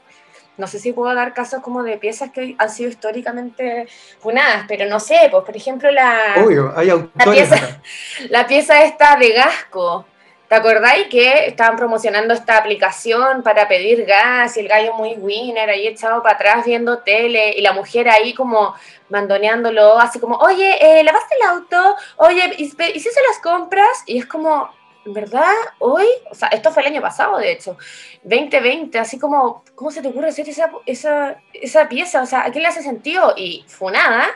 No 0.56 0.66
sé 0.66 0.78
si 0.78 0.92
puedo 0.92 1.14
dar 1.14 1.34
casos 1.34 1.62
como 1.62 1.82
de 1.82 1.98
piezas 1.98 2.30
que 2.30 2.54
han 2.58 2.70
sido 2.70 2.90
históricamente 2.90 3.86
funadas, 4.18 4.64
pero 4.68 4.86
no 4.86 5.00
sé, 5.00 5.28
pues 5.30 5.44
por 5.44 5.56
ejemplo 5.56 5.90
la, 5.90 6.34
Obvio, 6.42 6.72
hay 6.76 6.88
la, 6.88 7.25
pieza, 7.30 7.80
la 8.30 8.46
pieza 8.46 8.82
esta 8.82 9.16
de 9.16 9.32
Gasco, 9.32 10.06
¿Te 10.48 10.54
acordáis 10.54 11.08
que 11.08 11.48
estaban 11.48 11.76
promocionando 11.76 12.32
esta 12.32 12.56
aplicación 12.56 13.42
para 13.42 13.66
pedir 13.66 14.04
gas 14.04 14.56
y 14.56 14.60
el 14.60 14.68
gallo 14.68 14.94
muy 14.94 15.14
winner 15.14 15.68
ahí 15.68 15.88
echado 15.88 16.22
para 16.22 16.36
atrás 16.36 16.64
viendo 16.64 16.98
tele 16.98 17.54
y 17.56 17.62
la 17.62 17.72
mujer 17.72 18.08
ahí 18.08 18.32
como 18.32 18.72
mandoneándolo, 19.08 19.98
así 19.98 20.20
como, 20.20 20.36
oye, 20.36 20.76
eh, 20.80 21.02
¿lavaste 21.02 21.34
el 21.34 21.48
auto? 21.48 21.96
Oye, 22.16 22.54
¿hiciste 22.58 23.20
las 23.28 23.40
compras? 23.42 24.04
Y 24.06 24.18
es 24.18 24.26
como, 24.26 24.70
¿verdad? 25.06 25.54
Hoy, 25.78 26.06
o 26.30 26.34
sea, 26.34 26.48
esto 26.48 26.70
fue 26.72 26.82
el 26.82 26.92
año 26.92 27.00
pasado, 27.00 27.38
de 27.38 27.52
hecho, 27.52 27.76
2020, 28.22 28.98
así 28.98 29.18
como, 29.18 29.64
¿cómo 29.75 29.90
se 29.90 30.02
te 30.02 30.08
ocurre 30.08 30.28
hacer 30.28 30.48
esa, 30.48 30.70
esa, 30.84 31.40
esa 31.52 31.88
pieza? 31.88 32.22
O 32.22 32.26
sea, 32.26 32.44
¿a 32.44 32.50
quién 32.50 32.62
le 32.62 32.68
hace 32.68 32.82
sentido? 32.82 33.34
Y 33.36 33.64
funada, 33.68 34.26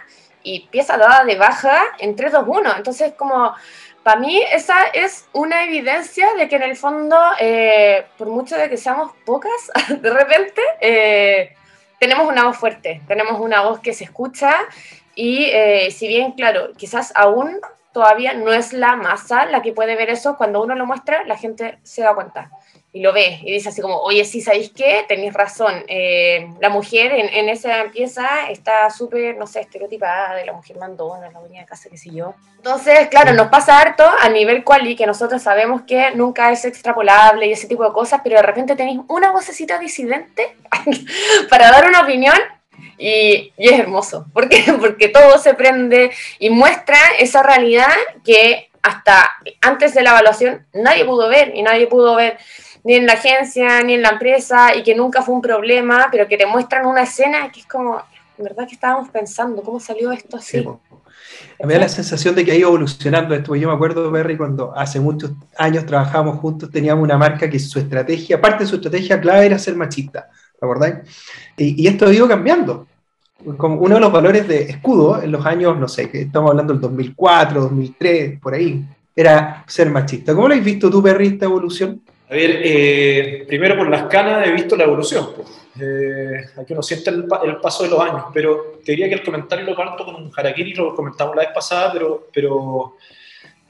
y 0.43 0.69
pieza 0.69 0.97
dada 0.97 1.25
de 1.25 1.37
baja 1.37 1.83
en 1.99 2.17
3, 2.17 2.33
2, 2.33 2.45
1. 2.47 2.77
Entonces, 2.77 3.13
como 3.15 3.55
para 4.03 4.19
mí 4.19 4.43
esa 4.53 4.87
es 4.95 5.27
una 5.33 5.65
evidencia 5.65 6.35
de 6.35 6.49
que 6.49 6.57
en 6.57 6.63
el 6.63 6.77
fondo, 6.77 7.19
eh, 7.39 8.07
por 8.17 8.29
mucho 8.29 8.57
de 8.57 8.71
que 8.71 8.77
seamos 8.77 9.13
pocas, 9.27 9.71
de 10.01 10.11
repente 10.11 10.63
eh, 10.81 11.55
tenemos 11.99 12.29
una 12.29 12.45
voz 12.45 12.57
fuerte, 12.57 13.03
tenemos 13.07 13.39
una 13.41 13.63
voz 13.63 13.81
que 13.81 13.93
se 13.93 14.05
escucha 14.05 14.55
y 15.15 15.45
eh, 15.45 15.91
si 15.91 16.09
bien, 16.09 16.33
claro, 16.33 16.73
quizás 16.77 17.13
aún 17.15 17.61
todavía 17.93 18.35
no 18.35 18.53
es 18.53 18.73
la 18.73 18.97
masa 18.97 19.47
la 19.47 19.63
que 19.63 19.73
puede 19.73 19.97
ver 19.97 20.11
eso, 20.11 20.37
cuando 20.37 20.63
uno 20.63 20.75
lo 20.75 20.87
muestra, 20.87 21.25
la 21.25 21.37
gente 21.37 21.79
se 21.83 22.03
da 22.03 22.15
cuenta. 22.15 22.51
y 22.93 23.03
lo 23.03 23.13
ve 23.13 23.39
y 23.43 23.53
dice 23.53 23.69
así 23.69 23.81
como, 23.81 23.99
oye, 23.99 24.25
sí, 24.25 24.41
¿sabéis 24.41 24.73
qué? 24.75 25.05
Tenéis 25.07 25.33
razón. 25.33 25.85
Eh, 25.87 26.49
la 26.61 26.71
mujer 26.71 27.13
en, 27.13 27.49
esa 27.49 27.85
pieza 27.93 28.51
está 28.51 28.91
súper, 28.91 29.37
no 29.37 29.47
sé, 29.47 29.61
estereotipada 29.61 30.35
de 30.35 30.45
la 30.45 30.53
mujer 30.53 30.77
mandona, 30.77 31.31
la 31.31 31.39
dueña 31.39 31.61
de 31.61 31.67
casa, 31.67 31.89
qué 31.89 31.97
sé 31.97 32.11
yo. 32.11 32.35
Entonces, 32.57 33.09
claro, 33.09 33.33
nos 33.33 33.47
pasa 33.47 33.79
harto 33.79 34.05
a 34.05 34.29
nivel 34.29 34.65
quali, 34.65 34.97
que 34.97 35.07
nosotros 35.07 35.41
sabemos 35.41 35.83
que 35.83 36.11
nunca 36.17 36.51
es 36.51 36.65
extrapolable 36.65 37.47
y 37.47 37.53
ese 37.53 37.69
tipo 37.69 37.85
de 37.85 37.93
cosas, 37.93 38.23
pero 38.25 38.37
de 38.37 38.43
repente 38.43 38.75
tenéis 38.75 39.01
una 39.07 39.31
vocecita 39.31 39.79
disidente 39.79 40.57
para 41.51 41.71
dar 41.71 41.87
una 41.87 42.01
opinión 42.01 42.35
y, 42.99 43.53
es 43.57 43.79
hermoso. 43.79 44.27
¿Por 44.33 44.49
qué? 44.49 44.65
Porque 44.81 45.09
todo 45.09 45.39
se 45.39 45.55
prende 45.55 46.11
y 46.39 46.51
muestra 46.51 46.99
esa 47.19 47.43
realidad 47.43 47.93
que 48.25 48.71
hasta 48.83 49.31
antes 49.61 49.95
de 49.95 50.03
la 50.03 50.11
evaluación 50.11 50.67
nadie 50.73 51.05
pudo 51.05 51.29
ver 51.29 51.53
y 51.55 51.63
nadie 51.63 51.87
pudo 51.87 52.15
ver 52.17 52.39
ni 52.83 52.95
en 52.95 53.07
la 53.07 53.13
agencia, 53.13 53.83
ni 53.83 53.95
en 53.95 54.03
la 54.03 54.11
empresa, 54.11 54.75
y 54.75 54.83
que 54.83 54.95
nunca 54.95 55.21
fue 55.21 55.35
un 55.35 55.43
problema, 55.43 56.09
pero 56.11 56.27
que 56.27 56.39
te 56.39 56.47
muestran 56.47 56.87
una 56.87 57.03
escena 57.03 57.53
que 57.53 57.61
es 57.61 57.67
como, 57.67 58.03
en 58.39 58.45
verdad 58.45 58.67
que 58.67 58.75
estábamos 58.75 59.11
pensando, 59.11 59.63
¿cómo 59.63 59.79
salió 59.79 60.13
esto 60.13 60.39
así? 60.39 60.67
me 61.65 61.75
da 61.75 61.81
la 61.81 61.89
sensación 61.89 62.35
de 62.35 62.45
que 62.45 62.53
ha 62.53 62.55
ido 62.55 62.69
evolucionando 62.69 63.35
esto. 63.35 63.55
Yo 63.55 63.69
me 63.69 63.75
acuerdo, 63.75 64.11
Berry, 64.11 64.37
cuando 64.37 64.77
hace 64.77 64.99
muchos 64.99 65.33
años 65.57 65.85
trabajábamos 65.85 66.39
juntos, 66.39 66.71
teníamos 66.71 67.05
una 67.05 67.19
marca 67.19 67.51
que 67.51 67.59
su 67.59 67.79
estrategia, 67.79 68.41
parte 68.41 68.65
de 68.65 68.71
su 68.71 68.77
estrategia 68.77 69.21
clave 69.21 69.47
era 69.47 69.59
ser 69.59 69.77
machista, 69.77 70.31
¿te 70.61 70.67
acordáis? 70.67 70.95
Y, 71.57 71.83
y, 71.83 71.87
esto 71.89 72.07
ha 72.07 72.13
ido 72.13 72.29
cambiando. 72.29 72.87
Como 73.57 73.77
uno 73.77 73.95
de 73.95 74.01
los 74.03 74.13
valores 74.13 74.47
de 74.47 74.65
escudo 74.65 75.23
en 75.23 75.33
los 75.33 75.45
años, 75.47 75.79
no 75.79 75.89
sé, 75.89 76.11
que 76.11 76.23
estamos 76.23 76.51
hablando 76.51 76.75
del 76.75 76.83
2004, 76.83 77.63
2003, 77.63 78.39
por 78.39 78.53
ahí, 78.53 78.85
era 79.17 79.65
ser 79.67 79.89
machista. 79.89 80.35
¿Cómo 80.35 80.49
lo 80.49 80.55
has 80.55 80.63
visto 80.63 80.91
tú, 80.91 81.01
Berry, 81.01 81.29
esta 81.29 81.47
evolución? 81.47 82.03
A 82.29 82.35
eh, 82.37 83.45
primero 83.49 83.77
por 83.77 83.89
las 83.89 84.05
canas 84.05 84.47
he 84.47 84.53
visto 84.53 84.77
la 84.77 84.85
evolución. 84.85 85.31
Pues. 85.35 85.49
Eh, 85.81 86.45
aquí 86.59 86.73
uno 86.73 86.83
siente 86.83 87.11
el, 87.11 87.27
paso 87.27 87.85
de 87.85 87.91
los 87.91 88.01
años, 88.01 88.25
pero 88.33 88.79
te 88.85 88.93
diría 88.93 89.09
que 89.09 89.15
el 89.15 89.23
comentario 89.23 89.65
lo 89.65 89.75
parto 89.75 90.05
con 90.05 90.15
un 90.15 90.31
harakiri, 90.37 90.75
lo 90.75 90.95
comentamos 90.95 91.35
la 91.35 91.43
vez 91.43 91.53
pasada, 91.53 91.93
pero, 91.93 92.29
pero 92.33 92.97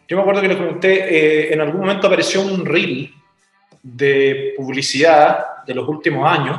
yo 0.08 0.16
me 0.16 0.22
acuerdo 0.22 0.42
que 0.42 0.48
le 0.48 0.58
comenté, 0.58 0.92
eh, 0.92 1.54
en 1.54 1.60
algún 1.60 1.80
momento 1.80 2.06
apareció 2.06 2.42
un 2.42 2.64
reel 2.64 3.14
de 3.82 4.54
publicidad 4.56 5.64
de 5.66 5.74
los 5.74 5.88
últimos 5.88 6.28
años, 6.28 6.58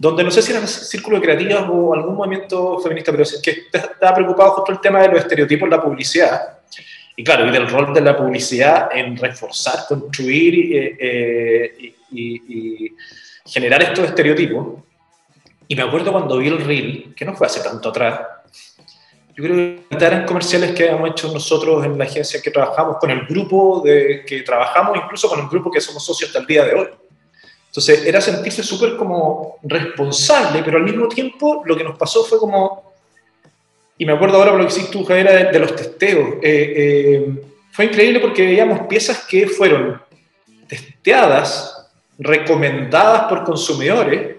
donde 0.00 0.24
no 0.24 0.30
sé 0.30 0.40
si 0.40 0.50
era 0.50 0.66
círculo 0.66 1.18
de 1.18 1.22
creativas 1.22 1.66
o 1.68 1.92
algún 1.92 2.16
movimiento 2.16 2.78
feminista, 2.78 3.12
pero 3.12 3.24
que 3.42 3.64
estaba 3.70 4.14
preocupado 4.14 4.52
justo 4.52 4.72
el 4.72 4.80
tema 4.80 5.02
de 5.02 5.08
los 5.08 5.18
estereotipos 5.18 5.66
en 5.66 5.70
la 5.70 5.82
publicidad 5.82 6.40
y 7.16 7.22
claro, 7.22 7.46
y 7.46 7.50
del 7.50 7.68
rol 7.68 7.92
de 7.92 8.00
la 8.00 8.16
publicidad 8.16 8.88
en 8.94 9.14
reforzar, 9.14 9.80
construir 9.86 10.74
eh, 10.74 10.96
eh, 10.98 11.94
y, 12.12 12.92
generar 13.44 13.82
estos 13.82 14.06
estereotipos. 14.06 14.82
Y 15.68 15.76
me 15.76 15.82
acuerdo 15.82 16.12
cuando 16.12 16.38
vi 16.38 16.48
el 16.48 16.64
reel, 16.64 17.14
que 17.14 17.26
no 17.26 17.36
fue 17.36 17.46
hace 17.46 17.60
tanto 17.60 17.90
atrás, 17.90 18.20
yo 19.36 19.44
creo 19.44 19.54
que 19.54 20.02
eran 20.02 20.24
comerciales 20.24 20.72
que 20.72 20.88
habíamos 20.88 21.10
hecho 21.10 21.30
nosotros 21.30 21.84
en 21.84 21.98
la 21.98 22.04
agencia 22.04 22.40
que 22.40 22.50
trabajamos, 22.50 22.96
con 22.98 23.10
el 23.10 23.26
grupo 23.26 23.82
de, 23.84 24.24
que 24.26 24.40
trabajamos, 24.40 24.96
incluso 24.96 25.28
con 25.28 25.40
el 25.40 25.48
grupo 25.48 25.70
que 25.70 25.80
somos 25.82 26.02
socios 26.02 26.30
hasta 26.30 26.40
el 26.40 26.46
día 26.46 26.64
de 26.64 26.74
hoy. 26.74 26.88
Entonces 27.70 28.04
era 28.04 28.20
sentirse 28.20 28.64
súper 28.64 28.96
como 28.96 29.58
responsable, 29.62 30.60
pero 30.64 30.78
al 30.78 30.82
mismo 30.82 31.06
tiempo 31.06 31.62
lo 31.64 31.76
que 31.76 31.84
nos 31.84 31.96
pasó 31.96 32.24
fue 32.24 32.36
como, 32.36 32.94
y 33.96 34.04
me 34.04 34.12
acuerdo 34.12 34.38
ahora 34.38 34.50
por 34.50 34.60
lo 34.60 34.66
que 34.66 34.72
hiciste 34.72 34.90
tú, 34.90 35.04
Javier, 35.04 35.52
de, 35.52 35.58
los 35.60 35.76
testeos. 35.76 36.34
Eh, 36.42 36.74
eh, 36.76 37.42
fue 37.70 37.84
increíble 37.84 38.18
porque 38.18 38.44
veíamos 38.44 38.88
piezas 38.88 39.24
que 39.24 39.46
fueron 39.46 40.02
testeadas, 40.66 41.88
recomendadas 42.18 43.28
por 43.28 43.44
consumidores, 43.44 44.38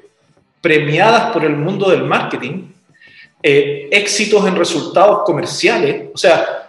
premiadas 0.60 1.32
por 1.32 1.46
el 1.46 1.56
mundo 1.56 1.90
del 1.90 2.04
marketing, 2.04 2.70
eh, 3.42 3.88
éxitos 3.94 4.46
en 4.46 4.58
resultados 4.58 5.22
comerciales. 5.24 6.10
O 6.14 6.18
sea, 6.18 6.61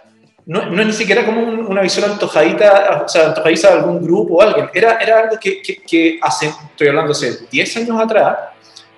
no, 0.45 0.81
es 0.81 0.87
ni 0.87 0.93
siquiera 0.93 1.25
como 1.25 1.41
una 1.41 1.81
visión 1.81 2.09
antojadita, 2.09 3.03
o 3.05 3.07
sea, 3.07 3.27
antojadiza 3.27 3.69
de 3.69 3.79
algún 3.79 4.03
grupo 4.03 4.35
o 4.35 4.41
alguien. 4.41 4.69
Era, 4.73 4.97
era 4.97 5.19
algo 5.19 5.37
que, 5.39 5.61
que, 5.61 6.19
hace, 6.21 6.47
estoy 6.47 6.87
hablando 6.87 7.11
hace 7.11 7.45
10 7.49 7.77
años 7.77 8.01
atrás, 8.01 8.37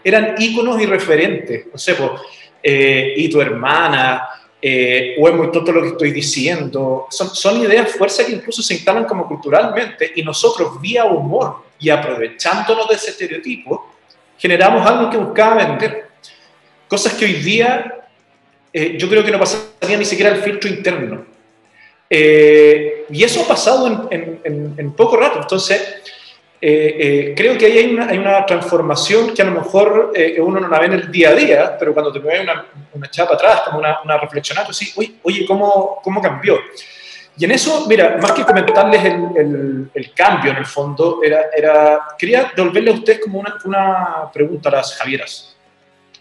eran 0.04 0.36
íconos 0.38 0.82
y 0.82 0.86
referentes. 0.86 1.68
No 1.72 1.78
sé, 1.78 1.94
pues, 1.94 2.12
eh, 2.64 3.14
y 3.18 3.30
tu 3.30 3.40
hermana, 3.42 4.28
eh, 4.62 5.16
o 5.20 5.28
es 5.28 5.36
muy 5.36 5.52
tonto 5.52 5.72
lo 5.72 5.82
que 5.82 5.90
estoy 5.90 6.12
diciendo. 6.12 7.06
Son, 7.10 7.30
son 7.30 7.62
ideas 7.62 7.92
fuerzas 7.92 8.26
que 8.26 8.32
incluso 8.32 8.64
se 8.64 8.74
instalan 8.74 9.06
como 9.06 9.28
culturalmente 9.28 10.12
y 10.16 10.24
nosotros 10.24 10.82
vía 10.82 11.06
humor 11.06 11.64
y 11.80 11.90
aprovechándonos 11.90 12.88
de 12.88 12.96
ese 12.96 13.12
estereotipo, 13.12 13.94
generamos 14.38 14.86
algo 14.88 15.10
que 15.10 15.18
buscaba 15.18 15.56
vender. 15.56 16.10
Cosas 16.88 17.14
que 17.14 17.26
hoy 17.26 17.34
día 17.34 17.96
eh, 18.74 18.98
yo 18.98 19.08
creo 19.08 19.24
que 19.24 19.32
no 19.32 19.40
pasaría 19.40 19.98
ni 19.98 20.06
siquiera 20.06 20.32
el 20.32 20.42
filtro 20.42 20.70
interno. 20.70 21.35
Y 22.10 23.24
eso 23.24 23.42
ha 23.42 23.48
pasado 23.48 24.08
en, 24.12 24.40
en, 24.44 24.74
en 24.78 24.94
poco 24.94 25.18
rato. 25.18 25.40
Entonces, 25.40 26.02
eh, 26.68 26.96
eh, 27.00 27.34
creo 27.36 27.58
que 27.58 27.66
ahí 27.66 27.78
hay 27.78 27.94
una, 27.94 28.08
hay 28.08 28.18
una, 28.18 28.46
transformación 28.46 29.36
que 29.36 29.42
a 29.44 29.46
lo 29.46 29.52
mejor 29.52 30.14
eh, 30.16 30.40
uno 30.40 30.60
no 30.60 30.68
la 30.68 30.80
ve 30.80 30.86
en 30.86 30.94
el 30.94 31.12
día 31.12 31.30
a 31.30 31.36
día, 31.36 31.78
pero 31.78 31.94
cuando 31.94 32.12
te 32.12 32.20
mueve 32.20 32.42
una, 32.42 32.66
una 32.94 33.08
chapa 33.12 33.36
atrás, 33.36 33.62
como 33.66 33.80
una, 33.80 34.00
una 34.02 34.20
sí, 34.72 34.92
oye, 34.96 35.16
oye 35.22 35.46
¿cómo, 35.46 36.00
¿cómo 36.02 36.22
cambió? 36.22 36.58
Y 37.38 37.46
en 37.46 37.52
eso, 37.52 37.86
mira, 37.88 38.18
más 38.22 38.32
que 38.32 38.44
comentarles 38.44 39.04
el, 39.04 39.92
el, 39.94 40.14
cambio 40.14 40.52
en 40.52 40.58
el 40.58 40.66
fondo, 40.66 41.20
era, 41.22 41.52
era, 41.56 42.00
quería 42.18 42.52
devolverle 42.56 42.92
a 42.92 42.94
ustedes 42.94 43.20
como 43.20 43.40
una, 43.42 43.58
una 43.66 44.32
pregunta 44.34 44.70
a 44.70 44.72
las 44.72 44.96
Javieras. 44.96 45.56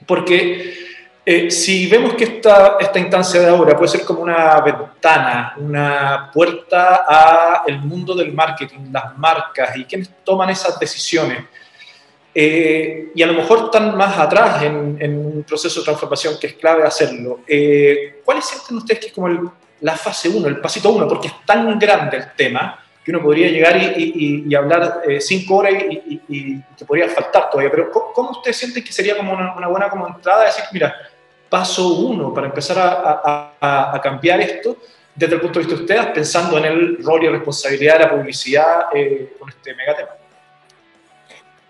Porque 0.05 0.75
eh, 1.27 1.51
si 1.51 1.87
vemos 1.87 2.13
que 2.15 2.25
esta, 2.25 2.77
esta 2.79 2.99
instancia 2.99 3.41
de 3.41 3.49
ahora 3.49 3.75
puede 3.75 3.91
ser 3.91 4.05
como 4.05 4.21
una 4.21 4.61
ventana, 4.61 5.55
una 5.57 6.31
puerta 6.31 7.07
a 7.09 7.63
el 7.67 7.79
mundo 7.79 8.15
del 8.15 8.35
marketing, 8.35 8.93
las 8.93 9.17
marcas 9.17 9.75
y 9.75 9.85
quienes 9.85 10.11
toman 10.23 10.51
esas 10.51 10.79
decisiones, 10.79 11.45
eh, 12.35 13.11
y 13.15 13.23
a 13.23 13.27
lo 13.27 13.33
mejor 13.33 13.67
están 13.67 13.97
más 13.97 14.19
atrás 14.19 14.65
en, 14.65 15.17
un 15.17 15.45
proceso 15.45 15.81
de 15.81 15.85
transformación 15.85 16.35
que 16.39 16.49
es 16.49 16.55
clave 16.55 16.83
hacerlo, 16.83 17.41
eh, 17.47 18.21
¿cuáles 18.23 18.45
sienten 18.45 18.77
ustedes 18.77 19.01
que 19.01 19.07
es 19.07 19.13
como 19.15 19.55
la 19.81 19.97
fase 19.97 20.29
1, 20.29 20.47
el 20.47 20.61
pasito 20.61 20.91
1? 20.91 21.09
Porque 21.09 21.29
es 21.29 21.35
tan 21.47 21.79
grande 21.79 22.19
el 22.19 22.33
tema 22.37 22.81
que 23.03 23.11
uno 23.11 23.23
podría 23.23 23.49
llegar 23.49 23.77
y, 23.77 24.45
y, 24.47 24.55
hablar 24.55 25.03
cinco 25.21 25.57
horas 25.57 25.75
y, 25.75 26.61
que 26.77 26.85
podría 26.87 27.09
faltar 27.09 27.51
todavía, 27.51 27.71
pero 27.71 27.91
¿cómo, 27.91 28.31
ustedes 28.31 28.57
sienten 28.57 28.83
que 28.83 28.93
sería 28.93 29.17
como 29.17 29.33
una, 29.33 29.55
una 29.55 29.69
buena 29.69 29.91
como 29.91 30.07
entrada? 30.07 30.47
Decir, 30.47 30.65
mira, 30.73 30.95
paso 31.55 31.87
uno 31.87 32.35
para 32.35 32.49
empezar 32.49 32.77
a, 32.81 34.01
cambiar 34.03 34.41
esto 34.41 34.77
desde 35.15 35.37
el 35.37 35.41
punto 35.41 35.61
de 35.61 35.67
vista 35.67 35.77
de 35.77 35.83
ustedes, 35.83 36.07
pensando 36.07 36.59
en 36.59 36.65
el 36.65 37.05
rol 37.05 37.23
y 37.23 37.29
responsabilidad 37.29 37.99
de 37.99 38.05
la 38.07 38.11
publicidad 38.11 38.87
eh, 38.93 39.37
con 39.39 39.49
este 39.49 39.73
megatema? 39.73 40.09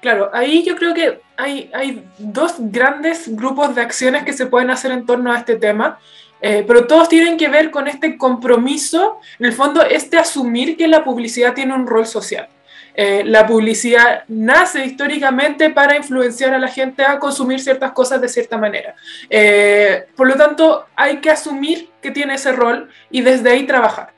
Claro, 0.00 0.30
ahí 0.32 0.64
yo 0.64 0.74
creo 0.74 0.94
que 0.94 1.20
hay, 1.36 1.70
hay 1.74 2.02
dos 2.16 2.54
grandes 2.58 3.36
grupos 3.36 3.74
de 3.74 3.82
acciones 3.82 4.24
que 4.24 4.32
se 4.32 4.46
pueden 4.46 4.70
hacer 4.70 4.90
en 4.90 5.04
torno 5.04 5.30
a 5.30 5.36
este 5.36 5.56
tema, 5.56 5.98
eh, 6.40 6.64
pero 6.66 6.86
todos 6.86 7.06
tienen 7.10 7.36
que 7.36 7.48
ver 7.48 7.70
con 7.70 7.86
este 7.86 8.16
compromiso, 8.16 9.20
en 9.38 9.44
el 9.44 9.52
fondo, 9.52 9.82
este 9.82 10.16
asumir 10.16 10.78
que 10.78 10.88
la 10.88 11.04
publicidad 11.04 11.52
tiene 11.52 11.74
un 11.74 11.86
rol 11.86 12.06
social. 12.06 12.48
Eh, 12.94 13.22
la 13.24 13.46
publicidad 13.46 14.24
nace 14.28 14.84
históricamente 14.84 15.70
para 15.70 15.96
influenciar 15.96 16.54
a 16.54 16.58
la 16.58 16.68
gente 16.68 17.04
a 17.04 17.18
consumir 17.18 17.60
ciertas 17.60 17.92
cosas 17.92 18.20
de 18.20 18.28
cierta 18.28 18.56
manera. 18.56 18.94
Eh, 19.28 20.06
por 20.16 20.28
lo 20.28 20.36
tanto, 20.36 20.86
hay 20.94 21.18
que 21.18 21.30
asumir 21.30 21.90
que 22.00 22.10
tiene 22.10 22.34
ese 22.34 22.52
rol 22.52 22.88
y 23.10 23.22
desde 23.22 23.50
ahí 23.50 23.66
trabajar. 23.66 24.13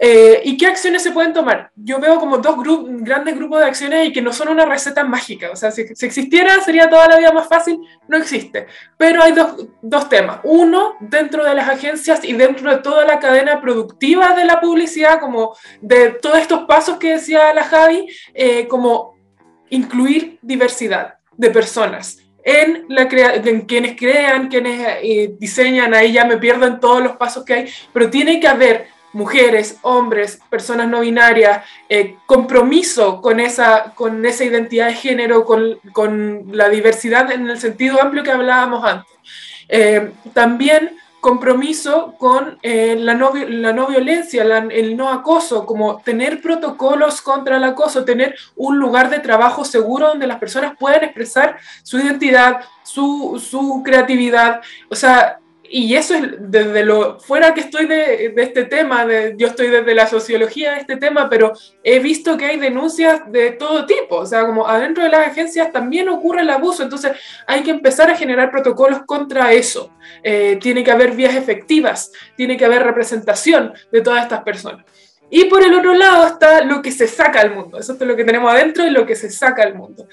Eh, 0.00 0.42
¿Y 0.44 0.56
qué 0.56 0.66
acciones 0.66 1.02
se 1.02 1.10
pueden 1.10 1.32
tomar? 1.32 1.72
Yo 1.74 1.98
veo 1.98 2.20
como 2.20 2.38
dos 2.38 2.56
grandes 3.00 3.34
grupos 3.34 3.60
de 3.60 3.66
acciones 3.66 4.08
y 4.08 4.12
que 4.12 4.22
no 4.22 4.32
son 4.32 4.48
una 4.48 4.64
receta 4.64 5.02
mágica. 5.02 5.50
O 5.50 5.56
sea, 5.56 5.72
si, 5.72 5.82
existiera 5.82 6.60
sería 6.60 6.88
toda 6.88 7.08
la 7.08 7.18
vida 7.18 7.32
más 7.32 7.48
fácil, 7.48 7.80
no 8.06 8.16
existe. 8.16 8.66
Pero 8.96 9.22
hay 9.22 9.32
dos, 9.32 9.66
dos, 9.82 10.08
temas. 10.08 10.38
Uno, 10.44 10.94
dentro 11.00 11.44
de 11.44 11.54
las 11.54 11.68
agencias 11.68 12.24
y 12.24 12.32
dentro 12.32 12.70
de 12.70 12.78
toda 12.78 13.04
la 13.04 13.18
cadena 13.18 13.60
productiva 13.60 14.34
de 14.34 14.44
la 14.44 14.60
publicidad, 14.60 15.18
como 15.18 15.56
de 15.80 16.10
todos 16.10 16.38
estos 16.38 16.64
pasos 16.64 16.98
que 16.98 17.14
decía 17.14 17.52
la 17.52 17.64
Javi, 17.64 18.06
eh, 18.34 18.68
como 18.68 19.16
incluir 19.70 20.38
diversidad 20.42 21.14
de 21.36 21.50
personas. 21.50 22.18
En, 22.44 22.86
la 22.88 23.02
en 23.10 23.62
quienes 23.62 23.96
crean, 23.96 24.48
quienes 24.48 24.80
eh, 25.02 25.34
diseñan, 25.38 25.92
ahí 25.92 26.12
ya 26.12 26.24
me 26.24 26.38
pierdo 26.38 26.66
en 26.66 26.80
todos 26.80 27.02
los 27.02 27.16
pasos 27.16 27.44
que 27.44 27.52
hay, 27.52 27.72
pero 27.92 28.08
tiene 28.08 28.40
que 28.40 28.48
haber 28.48 28.97
mujeres, 29.12 29.78
hombres, 29.82 30.40
personas 30.50 30.88
no 30.88 31.00
binarias, 31.00 31.64
eh, 31.88 32.16
compromiso 32.26 33.20
con 33.20 33.40
esa, 33.40 33.92
con 33.94 34.24
esa 34.24 34.44
identidad 34.44 34.86
de 34.86 34.94
género, 34.94 35.44
con, 35.44 35.78
con, 35.92 36.44
la 36.52 36.68
diversidad 36.68 37.30
en 37.30 37.48
el 37.48 37.58
sentido 37.58 38.00
amplio 38.00 38.22
que 38.22 38.32
hablábamos 38.32 38.84
antes. 38.84 39.12
Eh, 39.68 40.12
también 40.32 40.96
compromiso 41.20 42.14
con 42.16 42.58
eh, 42.62 42.96
la, 42.98 43.14
no, 43.14 43.32
la 43.34 43.72
no 43.72 43.86
violencia, 43.88 44.44
el 44.70 44.96
no 44.96 45.10
acoso, 45.10 45.66
como 45.66 46.00
tener 46.02 46.40
protocolos 46.40 47.20
contra 47.20 47.56
el 47.56 47.64
acoso, 47.64 48.04
tener 48.04 48.36
un 48.56 48.78
lugar 48.78 49.10
de 49.10 49.18
trabajo 49.18 49.64
seguro 49.64 50.08
donde 50.08 50.26
las 50.26 50.38
personas 50.38 50.76
puedan 50.78 51.04
expresar 51.04 51.58
su 51.82 51.98
identidad, 51.98 52.60
su, 52.84 53.42
su 53.44 53.82
creatividad. 53.84 54.60
O 54.88 54.94
sea, 54.94 55.40
y 55.70 55.94
eso 55.94 56.14
es 56.14 56.22
desde 56.38 56.84
lo 56.84 57.20
fuera 57.20 57.54
que 57.54 57.60
estoy 57.60 57.86
de, 57.86 58.32
este 58.36 58.64
tema, 58.64 59.04
de, 59.04 59.34
yo 59.36 59.48
estoy 59.48 59.68
desde 59.68 59.94
la 59.94 60.06
sociología 60.06 60.72
de 60.72 60.80
este 60.80 60.96
tema, 60.96 61.28
pero 61.28 61.52
he 61.82 61.98
visto 61.98 62.36
que 62.36 62.46
hay 62.46 62.58
denuncias 62.58 63.30
de 63.30 63.52
todo 63.52 63.86
tipo, 63.86 64.16
o 64.16 64.26
sea, 64.26 64.46
como 64.46 64.66
adentro 64.66 65.04
de 65.04 65.10
las 65.10 65.28
agencias 65.28 65.72
también 65.72 66.08
ocurre 66.08 66.42
el 66.42 66.50
abuso, 66.50 66.82
entonces 66.82 67.12
hay 67.46 67.62
que 67.62 67.70
empezar 67.70 68.10
a 68.10 68.16
generar 68.16 68.50
protocolos 68.50 69.02
contra 69.06 69.52
eso. 69.52 69.92
Eh, 70.22 70.58
tiene 70.60 70.82
que 70.82 70.90
haber 70.90 71.12
vías 71.12 71.34
efectivas, 71.34 72.12
tiene 72.36 72.56
que 72.56 72.64
haber 72.64 72.82
representación 72.82 73.72
de 73.92 74.00
todas 74.00 74.22
estas 74.22 74.42
personas. 74.42 74.84
Y 75.30 75.44
por 75.44 75.62
el 75.62 75.74
otro 75.74 75.92
lado 75.92 76.26
está 76.26 76.64
lo 76.64 76.80
que 76.80 76.90
se 76.90 77.06
saca 77.06 77.40
al 77.40 77.54
mundo, 77.54 77.78
eso 77.78 77.92
es 77.92 78.00
lo 78.00 78.16
que 78.16 78.24
tenemos 78.24 78.50
adentro 78.50 78.86
y 78.86 78.90
lo 78.90 79.04
que 79.04 79.14
se 79.14 79.30
saca 79.30 79.62
al 79.62 79.74
mundo 79.74 80.08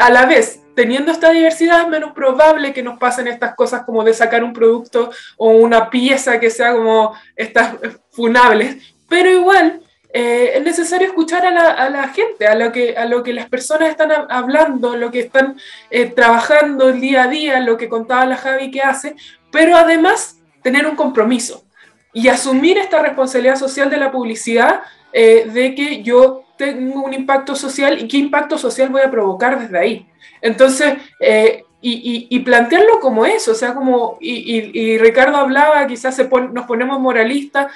a 0.00 0.10
la 0.10 0.26
vez, 0.26 0.60
teniendo 0.74 1.12
esta 1.12 1.30
diversidad, 1.30 1.82
es 1.82 1.88
menos 1.88 2.12
probable 2.12 2.72
que 2.72 2.82
nos 2.82 2.98
pasen 2.98 3.28
estas 3.28 3.54
cosas 3.54 3.84
como 3.84 4.02
de 4.02 4.14
sacar 4.14 4.42
un 4.42 4.52
producto 4.52 5.10
o 5.36 5.50
una 5.50 5.90
pieza 5.90 6.40
que 6.40 6.50
sea 6.50 6.72
como 6.72 7.14
estas 7.36 7.76
funables, 8.10 8.94
pero 9.08 9.30
igual 9.30 9.82
eh, 10.12 10.52
es 10.56 10.64
necesario 10.64 11.06
escuchar 11.06 11.46
a 11.46 11.88
la, 11.90 12.08
gente, 12.08 12.46
a 12.46 12.54
lo, 12.54 12.72
que, 12.72 12.96
a 12.96 13.04
lo 13.04 13.22
que 13.22 13.32
las 13.32 13.48
personas 13.48 13.90
están 13.90 14.10
hablando, 14.28 14.96
lo 14.96 15.10
que 15.10 15.20
están 15.20 15.56
eh, 15.90 16.06
trabajando 16.06 16.88
el 16.88 17.00
día 17.00 17.24
a 17.24 17.28
día, 17.28 17.60
lo 17.60 17.76
que 17.76 17.88
contaba 17.88 18.26
la 18.26 18.36
Javi 18.36 18.70
que 18.70 18.80
hace, 18.80 19.14
pero 19.52 19.76
además 19.76 20.38
tener 20.62 20.86
un 20.86 20.96
compromiso 20.96 21.64
y 22.12 22.28
asumir 22.28 22.78
esta 22.78 23.00
responsabilidad 23.02 23.56
social 23.56 23.88
de 23.88 23.98
la 23.98 24.10
publicidad 24.10 24.80
eh, 25.12 25.48
de 25.52 25.74
que 25.74 26.02
yo 26.02 26.44
tengo 26.60 27.02
un 27.02 27.14
impacto 27.14 27.54
social 27.56 27.98
y 27.98 28.06
qué 28.06 28.18
impacto 28.18 28.58
social 28.58 28.90
voy 28.90 29.00
a 29.00 29.10
provocar 29.10 29.58
desde 29.58 29.78
ahí. 29.78 30.06
Entonces, 30.42 30.94
eh, 31.18 31.64
y, 31.80 32.38
plantearlo 32.40 33.00
como 33.00 33.24
eso, 33.24 33.52
o 33.52 33.54
sea, 33.54 33.74
como, 33.74 34.18
y, 34.20 34.98
Ricardo 34.98 35.38
hablaba, 35.38 35.86
quizás 35.86 36.14
se 36.14 36.28
nos 36.28 36.66
ponemos 36.66 37.00
moralistas, 37.00 37.72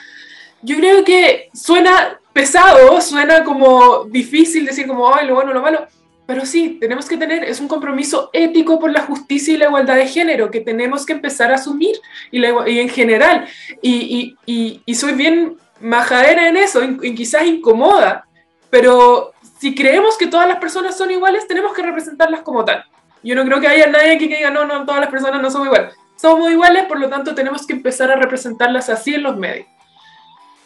yo 0.61 0.77
creo 0.77 1.03
que 1.03 1.49
suena 1.55 2.21
pesado, 2.35 3.01
suena 3.01 3.43
como 3.43 4.05
difícil 4.05 4.67
decir 4.67 4.87
como, 4.87 5.15
ay, 5.15 5.27
lo 5.27 5.35
bueno, 5.35 5.55
lo 5.55 5.63
malo, 5.63 5.87
pero 6.27 6.45
sí, 6.45 6.77
tenemos 6.79 7.07
que 7.07 7.17
tener, 7.17 7.45
es 7.45 7.61
un 7.61 7.69
compromiso 7.69 8.29
ético 8.35 8.79
por 8.79 8.91
la 8.91 9.03
justicia 9.03 9.55
y 9.55 9.59
la 9.59 9.67
igualdad 9.67 9.97
de 9.97 10.07
género 10.07 10.51
que 10.51 10.61
tenemos 10.61 11.07
que 11.07 11.15
empezar 11.15 11.51
a 11.51 11.55
asumir 11.55 11.97
y, 12.31 12.45
y 12.45 12.81
en 12.81 12.89
general. 12.91 13.47
Y, 13.81 14.37
y, 14.47 14.95
soy 14.95 15.13
bien 15.13 15.57
majadera 15.81 16.49
en 16.49 16.59
eso, 16.59 16.83
y 17.03 17.15
quizás 17.15 17.47
incomoda, 17.47 18.27
pero 18.75 19.33
si 19.61 19.73
creemos 19.73 20.19
que 20.19 20.27
todas 20.27 20.49
las 20.49 20.59
personas 20.59 20.99
son 20.99 21.09
iguales, 21.09 21.47
tenemos 21.47 21.73
que 21.73 21.81
representarlas 21.81 22.41
como 22.41 22.65
tal. 22.65 22.85
Yo 23.23 23.37
no 23.37 23.45
creo 23.45 23.61
que 23.61 23.69
haya 23.69 23.87
nadie 23.87 24.19
que 24.19 24.27
diga, 24.27 24.51
no, 24.51 24.65
no, 24.65 24.85
todas 24.85 25.01
las 25.01 25.11
personas 25.11 25.41
no 25.41 25.49
somos 25.49 25.69
iguales. 25.69 25.95
Somos 26.17 26.51
iguales, 26.51 26.87
por 26.87 26.99
lo 26.99 27.09
tanto 27.09 27.37
tenemos 27.37 27.65
que 27.69 27.75
empezar 27.75 28.11
a 28.11 28.17
representarlas 28.17 28.89
así 28.89 29.15
en 29.15 29.23
los 29.23 29.37
medios. 29.37 29.69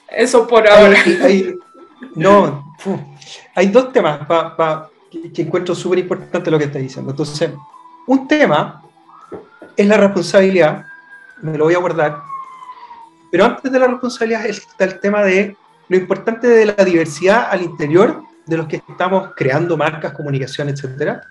Eso 0.09 0.47
por 0.47 0.67
ahora. 0.67 0.97
no, 2.15 2.75
hay 3.55 3.67
dos 3.67 3.93
temas 3.93 4.21
que, 5.11 5.43
encuentro 5.43 5.75
súper 5.75 5.99
importante 5.99 6.51
lo 6.51 6.57
que 6.57 6.65
está 6.65 6.79
diciendo. 6.79 7.11
Entonces, 7.11 7.51
un 8.07 8.27
tema 8.27 8.85
es 9.77 9.87
la 9.87 9.99
responsabilidad, 9.99 10.83
me 11.43 11.59
lo 11.59 11.65
voy 11.65 11.75
a 11.75 11.79
guardar, 11.79 12.23
pero 13.31 13.45
antes 13.45 13.71
de 13.71 13.79
la 13.79 13.87
responsabilidad 13.87 14.47
está 14.47 14.87
el 14.87 14.99
tema 14.99 15.23
de 15.25 15.59
lo 15.89 15.97
importante 15.97 16.47
de 16.47 16.67
la 16.67 16.85
diversidad 16.85 17.49
al 17.51 17.63
interior 17.63 18.23
de 18.47 18.57
los 18.57 18.67
que 18.67 18.77
estamos 18.77 19.31
creando 19.37 19.77
marcas, 19.77 20.13
comunicación, 20.13 20.69
etcétera, 20.69 21.23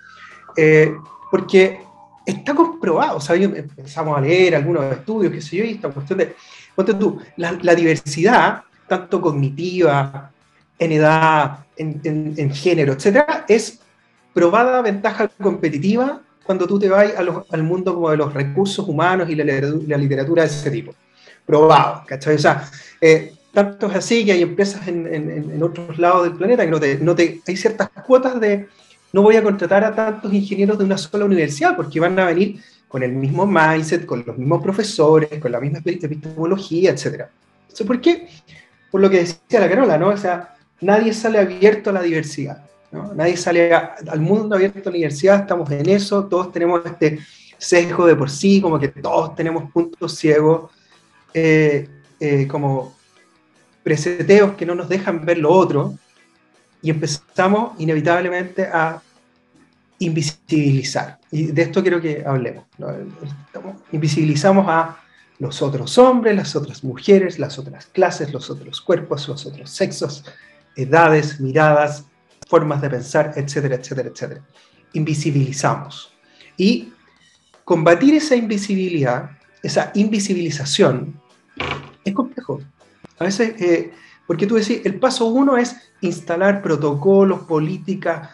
eh, 0.55 0.95
porque 1.31 1.79
está 2.25 2.53
comprobado, 2.53 3.17
o 3.17 3.21
sea, 3.21 3.35
empezamos 3.35 4.17
a 4.17 4.21
leer 4.21 4.55
algunos 4.55 4.83
estudios, 4.91 5.31
qué 5.31 5.41
sé 5.41 5.57
yo, 5.57 5.63
y 5.63 5.71
esta 5.71 5.89
cuestión 5.89 6.19
de, 6.19 6.35
ponte 6.75 6.93
tú, 6.93 7.19
la, 7.37 7.75
diversidad, 7.75 8.63
tanto 8.87 9.21
cognitiva, 9.21 10.31
en 10.79 10.91
edad, 10.91 11.59
en, 11.75 12.51
género, 12.53 12.93
etcétera, 12.93 13.45
es 13.47 13.79
probada 14.33 14.81
ventaja 14.81 15.27
competitiva 15.41 16.21
cuando 16.43 16.67
tú 16.67 16.79
te 16.79 16.87
vas 16.87 17.13
al 17.49 17.63
mundo 17.63 17.93
como 17.95 18.11
de 18.11 18.17
los 18.17 18.33
recursos 18.33 18.87
humanos 18.87 19.29
y 19.29 19.35
la, 19.35 19.43
la 19.43 19.97
literatura 19.97 20.43
de 20.43 20.49
ese 20.49 20.69
tipo. 20.69 20.93
Probado, 21.45 22.03
¿cachai? 22.05 22.35
O 22.35 22.39
sea, 22.39 22.69
eh, 23.01 23.33
tanto 23.57 23.87
es 23.87 23.95
así 23.95 24.23
que 24.23 24.33
hay 24.33 24.43
empresas 24.43 24.87
en, 24.87 25.63
otros 25.63 25.97
lados 25.97 26.25
del 26.25 26.33
planeta 26.33 26.63
que 26.63 26.69
no 26.69 26.79
te, 26.79 26.99
no 26.99 27.15
te, 27.15 27.41
hay 27.47 27.57
ciertas 27.57 27.89
cuotas 28.05 28.39
de 28.39 28.67
no 29.11 29.23
voy 29.23 29.35
a 29.35 29.41
contratar 29.41 29.83
a 29.83 29.95
tantos 29.95 30.31
ingenieros 30.31 30.77
de 30.77 30.83
una 30.83 30.95
sola 30.95 31.25
universidad 31.25 31.75
porque 31.75 31.99
van 31.99 32.19
a 32.19 32.25
venir 32.25 32.61
con 32.87 33.01
el 33.01 33.13
mismo 33.13 33.47
mindset, 33.47 34.05
con 34.05 34.23
los 34.27 34.37
mismos 34.37 34.61
profesores, 34.61 35.39
con 35.39 35.51
la 35.51 35.59
misma 35.59 35.79
epistemología, 35.79 36.91
etc. 36.91 37.23
¿Por 37.87 37.99
qué? 37.99 38.27
Por 38.91 39.01
lo 39.01 39.09
que 39.09 39.21
decía 39.21 39.59
la 39.59 39.67
Carola, 39.67 39.97
¿no? 39.97 40.09
O 40.09 40.17
sea, 40.17 40.55
nadie 40.81 41.11
sale 41.11 41.39
abierto 41.39 41.89
a 41.89 41.93
la 41.93 42.03
diversidad, 42.03 42.63
¿no? 42.91 43.11
Nadie 43.15 43.37
sale 43.37 43.73
al 43.73 44.19
mundo 44.19 44.55
abierto 44.55 44.81
a 44.81 44.91
la 44.91 44.97
universidad, 44.97 45.39
estamos 45.39 45.71
en 45.71 45.89
eso, 45.89 46.25
todos 46.25 46.51
tenemos 46.51 46.85
este 46.85 47.17
sesgo 47.57 48.05
de 48.05 48.15
por 48.15 48.29
sí, 48.29 48.61
como 48.61 48.77
que 48.77 48.89
todos 48.89 49.35
tenemos 49.35 49.71
puntos 49.71 50.15
ciegos, 50.15 50.69
eh, 51.33 51.89
eh, 52.19 52.47
como 52.47 52.96
preseteos 53.87 54.55
que 54.57 54.65
no 54.65 54.75
nos 54.75 54.89
dejan 54.89 55.23
ver 55.23 55.37
lo 55.37 55.49
otro 55.49 55.97
y 56.81 56.89
empezamos 56.89 57.79
inevitablemente 57.79 58.63
a 58.63 59.01
invisibilizar. 59.99 61.19
Y 61.31 61.45
de 61.53 61.61
esto 61.61 61.81
quiero 61.81 62.01
que 62.01 62.21
hablemos. 62.25 62.65
Invisibilizamos 63.93 64.65
a 64.67 64.97
los 65.39 65.61
otros 65.61 65.97
hombres, 65.97 66.35
las 66.35 66.53
otras 66.53 66.83
mujeres, 66.83 67.39
las 67.39 67.57
otras 67.57 67.85
clases, 67.85 68.33
los 68.33 68.49
otros 68.49 68.81
cuerpos, 68.81 69.25
los 69.29 69.45
otros 69.45 69.69
sexos, 69.69 70.25
edades, 70.75 71.39
miradas, 71.39 72.03
formas 72.49 72.81
de 72.81 72.89
pensar, 72.89 73.31
etcétera, 73.37 73.75
etcétera, 73.75 74.09
etcétera. 74.09 74.41
Invisibilizamos. 74.91 76.11
Y 76.57 76.91
combatir 77.63 78.15
esa 78.15 78.35
invisibilidad, 78.35 79.31
esa 79.63 79.91
invisibilización, 79.95 81.21
es 82.03 82.13
complejo. 82.13 82.59
A 83.19 83.23
veces, 83.23 83.59
eh, 83.61 83.93
porque 84.25 84.45
tú 84.45 84.55
decís, 84.55 84.81
el 84.83 84.99
paso 84.99 85.25
uno 85.25 85.57
es 85.57 85.75
instalar 86.01 86.61
protocolos, 86.61 87.41
políticas. 87.41 88.29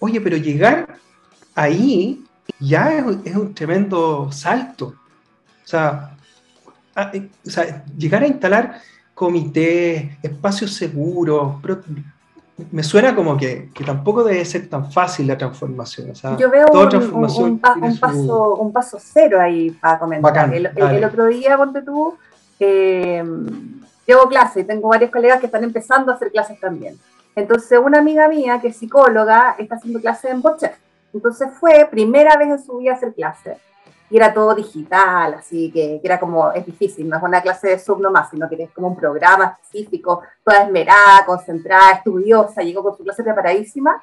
Oye, 0.00 0.20
pero 0.20 0.36
llegar 0.36 0.98
ahí 1.54 2.24
ya 2.58 2.92
es, 3.24 3.36
un 3.36 3.54
tremendo 3.54 4.30
salto. 4.32 4.94
Ah, 5.72 7.10
eh, 7.12 7.28
o 7.46 7.50
sea, 7.50 7.84
llegar 7.96 8.22
a 8.22 8.26
instalar 8.26 8.80
comités, 9.14 10.18
espacios 10.22 10.74
seguros, 10.74 11.56
me 12.72 12.82
suena 12.82 13.14
como 13.14 13.36
que, 13.36 13.70
tampoco 13.84 14.24
debe 14.24 14.44
ser 14.44 14.68
tan 14.68 14.90
fácil 14.90 15.26
la 15.26 15.38
transformación. 15.38 16.12
Yo 16.38 16.50
veo 16.50 16.66
un, 16.66 17.58
paso, 17.98 18.56
un 18.56 18.72
paso 18.72 18.98
cero 19.00 19.40
ahí 19.40 19.70
para 19.70 19.98
comentar. 19.98 20.52
el, 20.52 21.04
otro 21.04 21.26
día, 21.26 21.56
ponte 21.56 21.82
tú, 21.82 22.16
eh, 22.58 23.24
llevo 24.10 24.28
clase 24.28 24.60
y 24.60 24.64
tengo 24.64 24.88
varios 24.88 25.10
colegas 25.10 25.40
que 25.40 25.46
están 25.46 25.64
empezando 25.64 26.10
a 26.10 26.16
hacer 26.16 26.30
clases 26.30 26.58
también. 26.58 26.98
Entonces, 27.36 27.78
una 27.78 27.98
amiga 27.98 28.28
mía 28.28 28.60
que 28.60 28.68
es 28.68 28.76
psicóloga 28.76 29.54
está 29.58 29.76
haciendo 29.76 30.00
clases 30.00 30.32
en 30.32 30.42
Bochef. 30.42 30.76
Entonces 31.12 31.48
fue 31.58 31.86
primera 31.90 32.36
vez 32.36 32.48
en 32.48 32.62
su 32.62 32.78
vida 32.78 32.92
a 32.92 32.96
hacer 32.96 33.14
clase. 33.14 33.58
Y 34.10 34.16
era 34.16 34.34
todo 34.34 34.56
digital, 34.56 35.34
así 35.34 35.70
que, 35.70 36.00
era 36.02 36.18
como, 36.18 36.50
es 36.50 36.66
difícil, 36.66 37.08
no 37.08 37.16
es 37.16 37.22
una 37.22 37.40
clase 37.40 37.68
de 37.68 37.78
Zoom 37.78 38.02
nomás, 38.02 38.28
sino 38.30 38.48
que 38.48 38.60
es 38.60 38.70
como 38.72 38.88
un 38.88 38.96
programa 38.96 39.56
específico, 39.62 40.22
toda 40.42 40.64
esmerada, 40.64 41.24
concentrada, 41.24 41.92
estudiosa, 41.92 42.62
llegó 42.62 42.82
con 42.82 42.96
su 42.96 43.04
clase 43.04 43.22
preparadísima. 43.22 44.02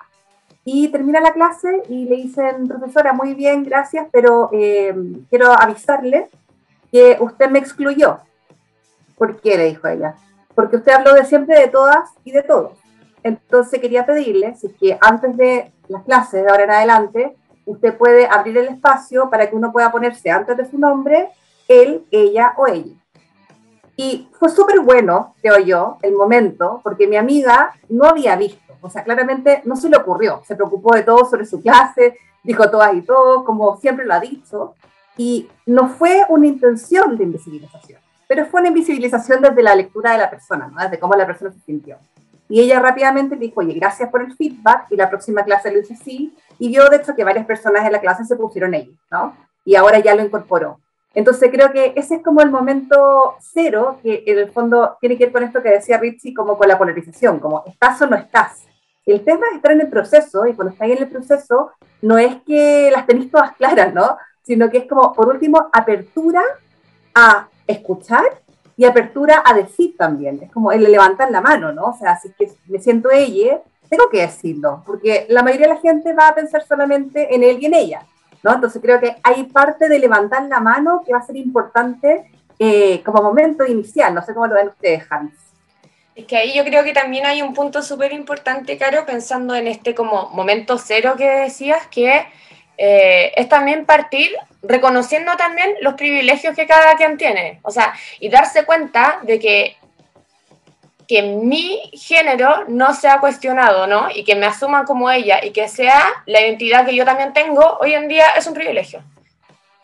Y 0.63 0.87
termina 0.89 1.19
la 1.19 1.33
clase 1.33 1.83
y 1.89 2.05
le 2.05 2.15
dicen, 2.15 2.67
profesora, 2.67 3.11
muy 3.11 3.33
bien, 3.33 3.63
gracias, 3.63 4.07
pero 4.11 4.49
eh, 4.53 4.95
quiero 5.29 5.51
avisarle 5.51 6.29
que 6.91 7.17
usted 7.19 7.49
me 7.49 7.59
excluyó. 7.59 8.19
¿Por 9.17 9.41
qué? 9.41 9.57
le 9.57 9.65
dijo 9.65 9.87
ella. 9.87 10.15
Porque 10.55 10.77
usted 10.77 10.91
habló 10.91 11.13
de 11.13 11.25
siempre 11.25 11.59
de 11.59 11.67
todas 11.67 12.09
y 12.23 12.31
de 12.31 12.43
todos. 12.43 12.77
Entonces 13.23 13.81
quería 13.81 14.05
pedirle 14.05 14.55
si 14.55 14.67
es 14.67 14.73
que 14.73 14.97
antes 15.01 15.35
de 15.35 15.71
las 15.87 16.03
clases, 16.03 16.43
de 16.43 16.49
ahora 16.49 16.63
en 16.63 16.71
adelante, 16.71 17.35
usted 17.65 17.97
puede 17.97 18.27
abrir 18.27 18.57
el 18.57 18.67
espacio 18.67 19.29
para 19.29 19.49
que 19.49 19.55
uno 19.55 19.71
pueda 19.71 19.91
ponerse 19.91 20.29
antes 20.29 20.55
de 20.55 20.65
su 20.65 20.77
nombre, 20.77 21.29
él, 21.67 22.05
ella 22.11 22.53
o 22.57 22.67
ella. 22.67 22.95
Y 23.95 24.29
fue 24.39 24.49
súper 24.49 24.79
bueno, 24.79 25.35
creo 25.41 25.57
yo, 25.59 25.97
el 26.03 26.13
momento, 26.13 26.79
porque 26.83 27.07
mi 27.07 27.17
amiga 27.17 27.73
no 27.89 28.05
había 28.05 28.35
visto, 28.35 28.73
o 28.81 28.89
sea, 28.89 29.03
claramente 29.03 29.61
no 29.65 29.75
se 29.75 29.89
le 29.89 29.97
ocurrió, 29.97 30.41
se 30.45 30.55
preocupó 30.55 30.95
de 30.95 31.01
todo 31.01 31.25
sobre 31.25 31.45
su 31.45 31.61
clase, 31.61 32.15
dijo 32.43 32.69
todas 32.69 32.93
y 32.93 33.01
todos, 33.01 33.43
como 33.43 33.75
siempre 33.77 34.05
lo 34.05 34.13
ha 34.13 34.19
dicho, 34.19 34.75
Y 35.19 35.49
no 35.65 35.89
fue 35.89 36.23
una 36.29 36.45
intención 36.45 37.17
de 37.17 37.23
invisibilización, 37.23 37.99
pero 38.27 38.45
fue 38.45 38.59
una 38.59 38.69
invisibilización 38.69 39.41
desde 39.41 39.63
la 39.63 39.75
lectura 39.75 40.11
de 40.11 40.17
la 40.17 40.29
persona, 40.29 40.67
¿no? 40.67 40.81
desde 40.81 40.99
cómo 40.99 41.15
la 41.15 41.25
persona 41.25 41.51
se 41.51 41.59
sintió. 41.61 41.97
Y 42.49 42.61
ella 42.61 42.79
rápidamente 42.79 43.35
dijo, 43.35 43.59
oye, 43.59 43.73
gracias 43.73 44.09
por 44.09 44.21
el 44.21 44.33
feedback, 44.33 44.87
y 44.89 44.95
la 44.95 45.09
próxima 45.09 45.43
clase 45.43 45.71
lo 45.71 45.79
hice 45.79 45.95
así, 45.95 46.35
y 46.59 46.69
vio 46.69 46.87
de 46.89 46.97
hecho 46.97 47.15
que 47.15 47.23
varias 47.23 47.45
personas 47.45 47.85
en 47.85 47.91
la 47.91 47.99
clase 47.99 48.23
se 48.25 48.35
pusieron 48.35 48.73
ellos, 48.73 48.95
¿no? 49.11 49.35
Y 49.65 49.75
ahora 49.75 49.99
ya 49.99 50.15
lo 50.15 50.23
incorporó. 50.23 50.79
Entonces 51.13 51.49
creo 51.51 51.71
que 51.71 51.93
ese 51.95 52.15
es 52.15 52.23
como 52.23 52.41
el 52.41 52.51
momento 52.51 53.35
cero, 53.41 53.99
que 54.01 54.23
en 54.25 54.37
el 54.37 54.51
fondo 54.51 54.97
tiene 55.01 55.17
que 55.17 55.25
ver 55.25 55.33
con 55.33 55.43
esto 55.43 55.61
que 55.61 55.71
decía 55.71 55.97
Richie, 55.97 56.33
como 56.33 56.57
con 56.57 56.67
la 56.67 56.77
polarización, 56.77 57.39
como 57.39 57.63
estás 57.65 58.01
o 58.01 58.07
no 58.07 58.15
estás. 58.15 58.63
El 59.05 59.23
tema 59.23 59.47
es 59.49 59.57
estar 59.57 59.71
en 59.71 59.81
el 59.81 59.89
proceso, 59.89 60.45
y 60.45 60.53
cuando 60.53 60.73
estás 60.73 60.87
en 60.89 60.97
el 60.99 61.09
proceso, 61.09 61.71
no 62.01 62.17
es 62.17 62.35
que 62.43 62.91
las 62.91 63.05
tenéis 63.05 63.31
todas 63.31 63.55
claras, 63.57 63.93
¿no? 63.93 64.17
Sino 64.43 64.69
que 64.69 64.79
es 64.79 64.87
como, 64.87 65.13
por 65.13 65.27
último, 65.27 65.69
apertura 65.73 66.41
a 67.13 67.47
escuchar 67.67 68.23
y 68.75 68.85
apertura 68.85 69.43
a 69.45 69.53
decir 69.53 69.95
también. 69.97 70.39
Es 70.41 70.51
como 70.51 70.71
el 70.71 70.83
levantar 70.83 71.29
la 71.31 71.41
mano, 71.41 71.71
¿no? 71.71 71.85
O 71.85 71.97
sea, 71.97 72.17
si 72.19 72.29
es 72.29 72.35
que 72.35 72.51
me 72.67 72.79
siento 72.79 73.11
ella, 73.11 73.61
tengo 73.89 74.09
que 74.09 74.21
decirlo, 74.21 74.83
porque 74.85 75.25
la 75.29 75.43
mayoría 75.43 75.67
de 75.67 75.73
la 75.75 75.79
gente 75.79 76.13
va 76.13 76.29
a 76.29 76.35
pensar 76.35 76.65
solamente 76.65 77.33
en 77.33 77.43
él 77.43 77.57
y 77.59 77.65
en 77.65 77.73
ella, 77.73 78.01
¿no? 78.43 78.53
Entonces 78.53 78.81
creo 78.81 78.99
que 78.99 79.15
hay 79.23 79.43
parte 79.45 79.89
de 79.89 79.99
levantar 79.99 80.43
la 80.43 80.59
mano 80.59 81.01
que 81.05 81.13
va 81.13 81.19
a 81.19 81.25
ser 81.25 81.37
importante 81.37 82.31
eh, 82.59 83.01
como 83.03 83.21
momento 83.21 83.65
inicial. 83.65 84.13
No 84.13 84.21
sé 84.21 84.33
cómo 84.33 84.47
lo 84.47 84.55
ven 84.55 84.69
ustedes, 84.69 85.03
Hans. 85.09 85.33
Es 86.15 86.25
que 86.25 86.35
ahí 86.35 86.55
yo 86.55 86.63
creo 86.63 86.83
que 86.83 86.93
también 86.93 87.27
hay 87.27 87.43
un 87.43 87.53
punto 87.53 87.83
súper 87.83 88.11
importante, 88.11 88.77
Caro, 88.77 89.05
pensando 89.05 89.53
en 89.53 89.67
este 89.67 89.93
como 89.93 90.29
momento 90.31 90.79
cero 90.79 91.13
que 91.15 91.29
decías, 91.29 91.85
que 91.87 92.25
eh, 92.77 93.33
es 93.35 93.49
también 93.49 93.85
partir 93.85 94.31
reconociendo 94.61 95.35
también 95.35 95.75
los 95.81 95.95
privilegios 95.95 96.55
que 96.55 96.67
cada 96.67 96.95
quien 96.95 97.17
tiene. 97.17 97.59
O 97.63 97.71
sea, 97.71 97.93
y 98.19 98.29
darse 98.29 98.65
cuenta 98.65 99.19
de 99.23 99.39
que 99.39 99.77
que 101.07 101.21
mi 101.21 101.79
género 101.93 102.65
no 102.67 102.93
sea 102.93 103.19
cuestionado, 103.19 103.87
¿no? 103.87 104.09
Y 104.13 104.23
que 104.23 104.35
me 104.35 104.45
asuman 104.45 104.85
como 104.85 105.09
ella 105.09 105.39
y 105.43 105.51
que 105.51 105.69
sea 105.69 106.03
la 106.25 106.41
identidad 106.41 106.85
que 106.85 106.95
yo 106.95 107.05
también 107.05 107.31
tengo, 107.33 107.77
hoy 107.79 107.93
en 107.93 108.09
día 108.09 108.25
es 108.35 108.45
un 108.45 108.53
privilegio. 108.53 109.01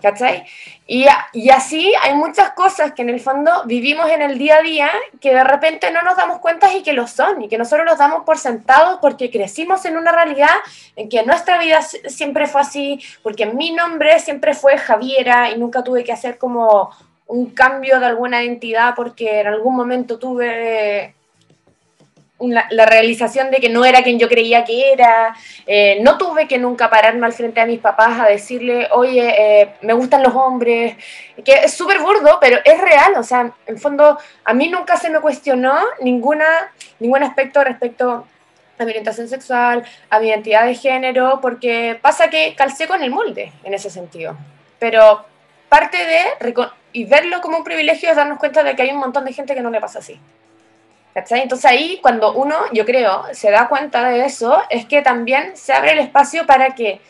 ¿Cachai? 0.03 0.43
Y, 0.85 1.05
y 1.31 1.49
así 1.49 1.93
hay 2.01 2.13
muchas 2.13 2.49
cosas 2.49 2.91
que 2.91 3.03
en 3.03 3.09
el 3.09 3.21
fondo 3.21 3.63
vivimos 3.67 4.09
en 4.09 4.21
el 4.21 4.37
día 4.37 4.57
a 4.57 4.61
día 4.61 4.91
que 5.21 5.33
de 5.33 5.45
repente 5.45 5.91
no 5.91 6.01
nos 6.01 6.17
damos 6.17 6.39
cuenta 6.39 6.73
y 6.73 6.83
que 6.83 6.91
lo 6.91 7.07
son, 7.07 7.41
y 7.41 7.47
que 7.47 7.57
nosotros 7.57 7.85
los 7.85 7.97
damos 7.97 8.25
por 8.25 8.37
sentados 8.37 8.99
porque 9.01 9.31
crecimos 9.31 9.85
en 9.85 9.95
una 9.95 10.11
realidad 10.11 10.49
en 10.97 11.07
que 11.07 11.23
nuestra 11.23 11.57
vida 11.57 11.81
siempre 11.81 12.47
fue 12.47 12.59
así, 12.59 12.99
porque 13.21 13.45
mi 13.45 13.71
nombre 13.71 14.19
siempre 14.19 14.53
fue 14.53 14.77
Javiera 14.77 15.51
y 15.51 15.57
nunca 15.57 15.85
tuve 15.85 16.03
que 16.03 16.11
hacer 16.11 16.37
como 16.37 16.89
un 17.27 17.51
cambio 17.51 18.01
de 18.01 18.05
alguna 18.05 18.43
identidad 18.43 18.95
porque 18.97 19.39
en 19.39 19.47
algún 19.47 19.73
momento 19.73 20.19
tuve 20.19 21.15
la 22.51 22.85
realización 22.85 23.51
de 23.51 23.57
que 23.57 23.69
no 23.69 23.85
era 23.85 24.03
quien 24.03 24.19
yo 24.19 24.27
creía 24.27 24.63
que 24.63 24.91
era, 24.91 25.35
eh, 25.65 25.99
no 26.01 26.17
tuve 26.17 26.47
que 26.47 26.57
nunca 26.57 26.89
pararme 26.89 27.25
al 27.25 27.33
frente 27.33 27.61
a 27.61 27.65
mis 27.65 27.79
papás 27.79 28.19
a 28.19 28.25
decirle, 28.25 28.87
oye, 28.91 29.33
eh, 29.37 29.73
me 29.81 29.93
gustan 29.93 30.23
los 30.23 30.35
hombres, 30.35 30.95
que 31.43 31.53
es 31.53 31.73
súper 31.73 31.99
burdo, 31.99 32.37
pero 32.41 32.57
es 32.63 32.81
real, 32.81 33.13
o 33.17 33.23
sea, 33.23 33.51
en 33.65 33.77
fondo 33.77 34.17
a 34.43 34.53
mí 34.53 34.69
nunca 34.69 34.97
se 34.97 35.09
me 35.09 35.21
cuestionó 35.21 35.75
ninguna, 36.01 36.45
ningún 36.99 37.23
aspecto 37.23 37.63
respecto 37.63 38.27
a 38.77 38.83
mi 38.83 38.91
orientación 38.91 39.27
sexual, 39.27 39.83
a 40.09 40.19
mi 40.19 40.27
identidad 40.27 40.65
de 40.65 40.75
género, 40.75 41.39
porque 41.41 41.97
pasa 42.01 42.29
que 42.29 42.55
calcé 42.55 42.87
con 42.87 43.03
el 43.03 43.11
molde 43.11 43.51
en 43.63 43.73
ese 43.73 43.89
sentido, 43.89 44.35
pero 44.79 45.25
parte 45.69 45.97
de 45.97 46.53
y 46.91 47.05
verlo 47.05 47.41
como 47.41 47.57
un 47.57 47.63
privilegio 47.63 48.09
es 48.09 48.15
darnos 48.15 48.37
cuenta 48.37 48.63
de 48.63 48.75
que 48.75 48.83
hay 48.83 48.91
un 48.91 48.99
montón 48.99 49.25
de 49.25 49.33
gente 49.33 49.55
que 49.55 49.61
no 49.61 49.71
le 49.71 49.81
pasa 49.81 49.99
así. 49.99 50.19
Entonces 51.15 51.65
ahí 51.65 51.99
cuando 52.01 52.33
uno, 52.33 52.55
yo 52.71 52.85
creo, 52.85 53.25
se 53.33 53.51
da 53.51 53.67
cuenta 53.67 54.09
de 54.09 54.25
eso, 54.25 54.61
es 54.69 54.85
que 54.85 55.01
también 55.01 55.55
se 55.55 55.73
abre 55.73 55.91
el 55.91 55.99
espacio 55.99 56.45
para 56.45 56.73
que 56.73 57.01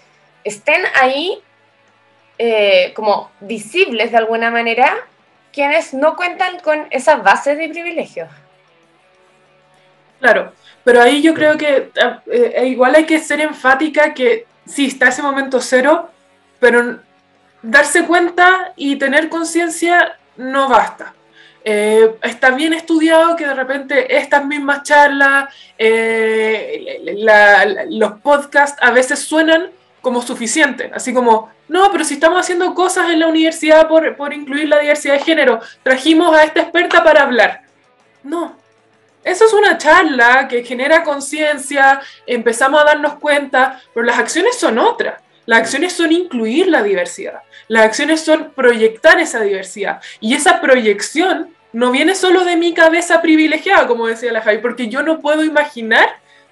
estén 0.44 0.82
ahí 0.96 1.42
eh, 2.38 2.92
como 2.96 3.32
visibles 3.40 4.12
de 4.12 4.18
alguna 4.18 4.52
manera 4.52 4.94
quienes 5.54 5.94
no 5.94 6.16
cuentan 6.16 6.60
con 6.60 6.88
esas 6.90 7.24
bases 7.24 7.58
de 7.58 7.70
privilegios. 7.70 8.28
Claro, 10.20 10.52
pero 10.84 11.02
ahí 11.02 11.22
yo 11.22 11.34
creo 11.34 11.58
que 11.58 11.92
eh, 11.96 12.54
eh, 12.56 12.66
igual 12.66 12.96
hay 12.96 13.06
que 13.06 13.20
ser 13.20 13.40
enfática 13.40 14.14
que 14.14 14.48
sí, 14.66 14.88
está 14.88 15.10
ese 15.10 15.22
momento 15.22 15.62
cero, 15.62 16.10
pero 16.60 17.00
darse 17.62 18.06
cuenta 18.06 18.74
y 18.76 18.98
tener 18.98 19.30
conciencia 19.30 20.18
no 20.36 20.68
basta. 20.68 21.14
Eh, 21.66 22.16
está 22.22 22.52
bien 22.52 22.74
estudiado 22.74 23.36
que 23.38 23.48
de 23.48 23.54
repente 23.54 24.18
estas 24.18 24.46
mismas 24.46 24.84
charlas, 24.84 25.54
eh, 25.78 27.00
los 27.90 28.20
podcasts 28.20 28.78
a 28.82 28.92
veces 28.92 29.20
suenan 29.20 29.72
como 30.02 30.22
suficientes, 30.22 30.92
así 30.94 31.14
como, 31.14 31.50
no, 31.70 31.90
pero 31.90 32.04
si 32.04 32.16
estamos 32.16 32.42
haciendo 32.42 32.74
cosas 32.76 33.10
en 33.10 33.22
la 33.22 33.28
universidad 33.28 33.88
por, 33.88 34.16
por 34.18 34.34
incluir 34.34 34.68
la 34.68 34.80
diversidad 34.80 35.14
de 35.14 35.22
género, 35.22 35.62
trajimos 35.82 36.36
a 36.36 36.44
esta 36.44 36.62
experta 36.62 37.02
para 37.02 37.24
hablar. 37.24 37.62
No, 38.24 38.58
eso 39.24 39.46
es 39.46 39.54
una 39.54 39.78
charla 39.78 40.50
que 40.50 40.66
genera 40.66 41.04
conciencia, 41.04 42.02
empezamos 42.28 42.82
a 42.82 42.86
darnos 42.86 43.16
cuenta, 43.16 43.82
pero 43.94 44.06
las 44.06 44.20
acciones 44.20 44.60
son 44.60 44.78
otras. 44.80 45.23
Las 45.46 45.60
acciones 45.60 45.94
son 45.94 46.12
incluir 46.12 46.68
la 46.68 46.84
diversidad. 46.84 47.42
Las 47.68 47.86
acciones 47.86 48.22
son 48.22 48.52
proyectar 48.56 49.20
esa 49.20 49.42
diversidad. 49.42 50.02
Y 50.20 50.36
esa 50.36 50.62
proyección 50.62 51.50
no 51.74 51.92
viene 51.92 52.16
solo 52.16 52.46
de 52.46 52.56
mi 52.56 52.74
cabeza 52.74 53.22
privilegiada, 53.22 53.88
como 53.88 54.08
decía 54.08 54.32
la 54.32 54.42
Javi, 54.42 54.60
porque 54.60 54.88
yo 54.88 55.04
no 55.04 55.20
puedo 55.20 55.44
imaginar 55.44 56.08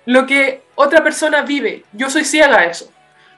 lo 0.05 0.25
que 0.25 0.63
otra 0.75 1.03
persona 1.03 1.43
vive. 1.43 1.83
Yo 1.93 2.09
soy 2.09 2.25
ciega 2.25 2.59
a 2.59 2.65
eso. 2.65 2.91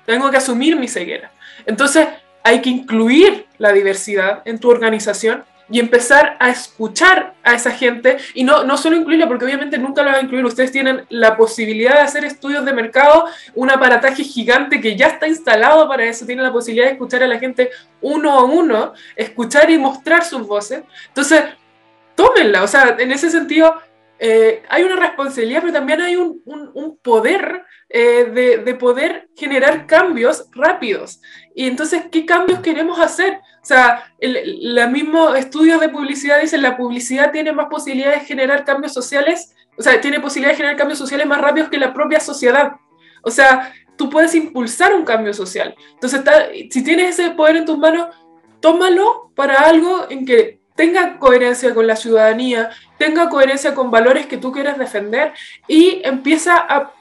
Tengo 0.05 0.31
que 0.31 0.37
asumir 0.37 0.75
mi 0.75 0.87
ceguera. 0.87 1.31
Entonces, 1.65 2.07
hay 2.43 2.61
que 2.61 2.69
incluir 2.69 3.45
la 3.57 3.71
diversidad 3.71 4.41
en 4.45 4.59
tu 4.59 4.69
organización 4.69 5.45
y 5.69 5.79
empezar 5.79 6.37
a 6.39 6.49
escuchar 6.49 7.33
a 7.43 7.53
esa 7.53 7.71
gente 7.71 8.17
y 8.33 8.43
no, 8.43 8.63
no 8.63 8.77
solo 8.77 8.95
incluirla, 8.95 9.27
porque 9.27 9.45
obviamente 9.45 9.77
nunca 9.77 10.01
lo 10.01 10.11
van 10.11 10.19
a 10.19 10.23
incluir, 10.23 10.45
ustedes 10.45 10.71
tienen 10.71 11.05
la 11.09 11.37
posibilidad 11.37 11.95
de 11.95 12.01
hacer 12.01 12.25
estudios 12.25 12.65
de 12.65 12.73
mercado, 12.73 13.25
un 13.55 13.71
aparataje 13.71 14.23
gigante 14.23 14.81
que 14.81 14.95
ya 14.95 15.07
está 15.07 15.27
instalado 15.27 15.87
para 15.87 16.05
eso, 16.05 16.25
tienen 16.25 16.43
la 16.43 16.51
posibilidad 16.51 16.87
de 16.87 16.93
escuchar 16.93 17.23
a 17.23 17.27
la 17.27 17.39
gente 17.39 17.69
uno 18.01 18.31
a 18.31 18.43
uno, 18.43 18.93
escuchar 19.15 19.69
y 19.71 19.77
mostrar 19.77 20.23
sus 20.25 20.45
voces. 20.45 20.83
Entonces, 21.07 21.43
tómenla, 22.15 22.63
o 22.63 22.67
sea, 22.67 22.95
en 22.99 23.11
ese 23.11 23.29
sentido 23.29 23.81
eh, 24.19 24.63
hay 24.69 24.83
una 24.83 24.95
responsabilidad, 24.95 25.61
pero 25.61 25.73
también 25.73 26.01
hay 26.01 26.15
un, 26.15 26.41
un, 26.45 26.97
poder 26.97 27.63
eh, 27.89 28.25
de, 28.25 28.57
de, 28.59 28.75
poder 28.75 29.27
generar 29.35 29.85
cambios 29.85 30.45
rápidos. 30.53 31.19
Y 31.55 31.67
entonces, 31.67 32.03
¿qué 32.11 32.25
cambios 32.25 32.59
queremos 32.61 32.99
hacer? 32.99 33.39
O 33.63 33.65
sea, 33.65 34.11
los 34.19 34.91
mismos 34.91 35.37
estudios 35.37 35.79
de 35.79 35.87
publicidad 35.87 36.41
dicen 36.41 36.61
la 36.61 36.75
publicidad 36.75 37.31
tiene 37.31 37.53
más 37.53 37.67
posibilidades 37.67 38.19
de 38.19 38.25
generar 38.25 38.65
cambios 38.65 38.93
sociales, 38.93 39.55
o 39.77 39.81
sea, 39.81 40.01
tiene 40.01 40.19
posibilidades 40.19 40.57
de 40.57 40.63
generar 40.63 40.77
cambios 40.77 40.99
sociales 40.99 41.25
más 41.25 41.39
rápidos 41.39 41.69
que 41.69 41.79
la 41.79 41.93
propia 41.93 42.19
sociedad. 42.19 42.73
O 43.21 43.31
sea, 43.31 43.73
tú 43.95 44.09
puedes 44.09 44.35
impulsar 44.35 44.93
un 44.93 45.05
cambio 45.05 45.33
social. 45.33 45.75
Entonces, 45.93 46.21
si 46.69 46.83
tienes 46.83 47.17
ese 47.17 47.31
poder 47.31 47.55
en 47.55 47.65
tus 47.65 47.77
manos, 47.77 48.09
tómalo 48.59 49.31
para 49.33 49.61
algo 49.61 50.07
en 50.09 50.25
que 50.25 50.59
tenga 50.75 51.17
coherencia 51.17 51.73
con 51.73 51.87
la 51.87 51.95
ciudadanía, 51.95 52.69
tenga 52.97 53.29
coherencia 53.29 53.73
con 53.73 53.91
valores 53.91 54.25
que 54.25 54.37
tú 54.37 54.51
quieres 54.51 54.77
defender 54.77 55.33
y 55.69 56.01
empieza 56.03 56.57
a 56.57 56.91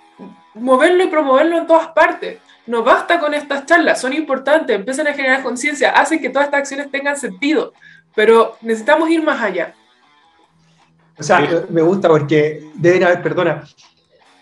moverlo 0.54 1.02
y 1.02 1.08
promoverlo 1.08 1.58
en 1.58 1.66
todas 1.66 1.88
partes. 1.88 2.38
No 2.66 2.84
basta 2.84 3.18
con 3.18 3.34
estas 3.34 3.66
charlas, 3.66 4.00
son 4.00 4.12
importantes, 4.12 4.76
empiezan 4.76 5.08
a 5.08 5.14
generar 5.14 5.42
conciencia, 5.42 5.90
hacen 5.90 6.20
que 6.20 6.30
todas 6.30 6.46
estas 6.46 6.60
acciones 6.60 6.90
tengan 6.90 7.16
sentido, 7.16 7.72
pero 8.14 8.56
necesitamos 8.60 9.10
ir 9.10 9.22
más 9.22 9.42
allá. 9.42 9.74
O 11.18 11.22
sea, 11.22 11.66
me 11.68 11.82
gusta 11.82 12.08
porque 12.08 12.70
deben 12.74 13.04
haber, 13.04 13.22
perdona, 13.22 13.64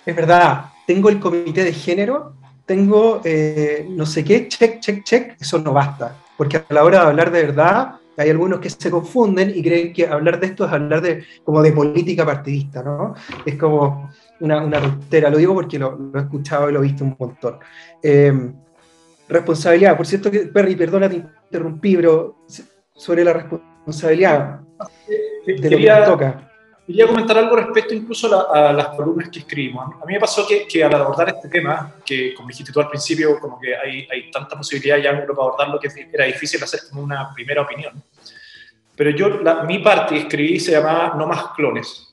es 0.05 0.17
verdad, 0.17 0.67
tengo 0.87 1.09
el 1.09 1.19
comité 1.19 1.65
de 1.65 1.73
género, 1.73 2.35
tengo 2.67 3.21
eh, 3.25 3.87
no 3.89 4.07
sé 4.07 4.25
qué, 4.25 4.49
check, 4.49 4.81
check, 4.81 5.03
check, 5.03 5.41
eso 5.41 5.59
no 5.59 5.73
basta, 5.73 6.15
porque 6.37 6.59
a 6.59 6.65
la 6.69 6.85
hora 6.85 7.01
de 7.01 7.07
hablar 7.07 7.31
de 7.31 7.43
verdad, 7.43 7.95
hay 8.17 8.31
algunos 8.31 8.61
que 8.61 8.69
se 8.69 8.91
confunden 8.91 9.51
y 9.55 9.63
creen 9.63 9.93
que 9.93 10.07
hablar 10.07 10.39
de 10.39 10.49
esto 10.49 10.67
es 10.67 10.73
hablar 10.73 11.01
de, 11.01 11.25
como 11.43 11.63
de 11.63 11.73
política 11.73 12.27
partidista, 12.27 12.83
¿no? 12.83 13.15
Es 13.47 13.57
como 13.57 14.11
una, 14.41 14.63
una 14.63 14.81
ruptera, 14.81 15.31
lo 15.31 15.39
digo 15.39 15.55
porque 15.55 15.79
lo, 15.79 16.11
he 16.15 16.19
escuchado 16.19 16.71
y 16.71 16.73
lo 16.73 16.81
he 16.81 16.83
visto 16.83 17.05
un 17.05 17.17
montón. 17.19 17.59
Em, 18.03 18.55
responsabilidad, 19.29 19.97
por 19.97 20.07
cierto 20.07 20.31
que, 20.31 20.41
Perry, 20.41 20.75
perdona, 20.77 21.09
te 21.09 21.17
interrumpí, 21.17 21.97
pero 21.97 22.45
sobre 22.95 23.25
la 23.25 23.33
responsabilidad 23.33 24.61
de 25.47 25.71
lo 25.71 25.77
que 25.79 25.87
nos 25.87 26.07
toca. 26.07 26.47
Quería 26.87 27.07
comentar 27.07 27.39
algo 27.39 27.55
respecto 27.55 27.95
incluso 27.95 28.53
a, 28.53 28.73
las 28.73 28.89
columnas 28.89 29.29
que 29.29 29.39
escribimos. 29.39 29.95
A 30.03 30.05
mí 30.07 30.15
me 30.15 30.19
pasó 30.19 30.45
que, 30.45 30.67
que, 30.67 30.83
al 30.83 30.93
abordar 30.93 31.29
este 31.29 31.49
tema, 31.49 31.95
que 32.05 32.35
como 32.35 32.49
dijiste 32.49 32.73
tú 32.73 32.81
al 32.81 32.89
principio, 32.89 33.39
como 33.39 33.61
que 33.61 33.77
hay, 33.77 34.09
hay 34.11 34.29
tanta 34.31 34.57
posibilidad 34.57 34.99
ya 34.99 35.13
para 35.13 35.33
abordarlo 35.33 35.79
que 35.79 35.89
era 36.13 36.25
difícil 36.25 36.61
hacer 36.65 36.81
como 36.89 37.03
una 37.03 37.33
primera 37.33 37.63
opinión. 37.63 38.03
Pero 38.97 39.11
yo, 39.11 39.29
la, 39.41 39.63
mi 39.63 39.79
parte 39.79 40.17
escribí 40.17 40.59
se 40.59 40.73
llamaba 40.73 41.15
No 41.17 41.29
más 41.29 41.55
clones. 41.55 42.13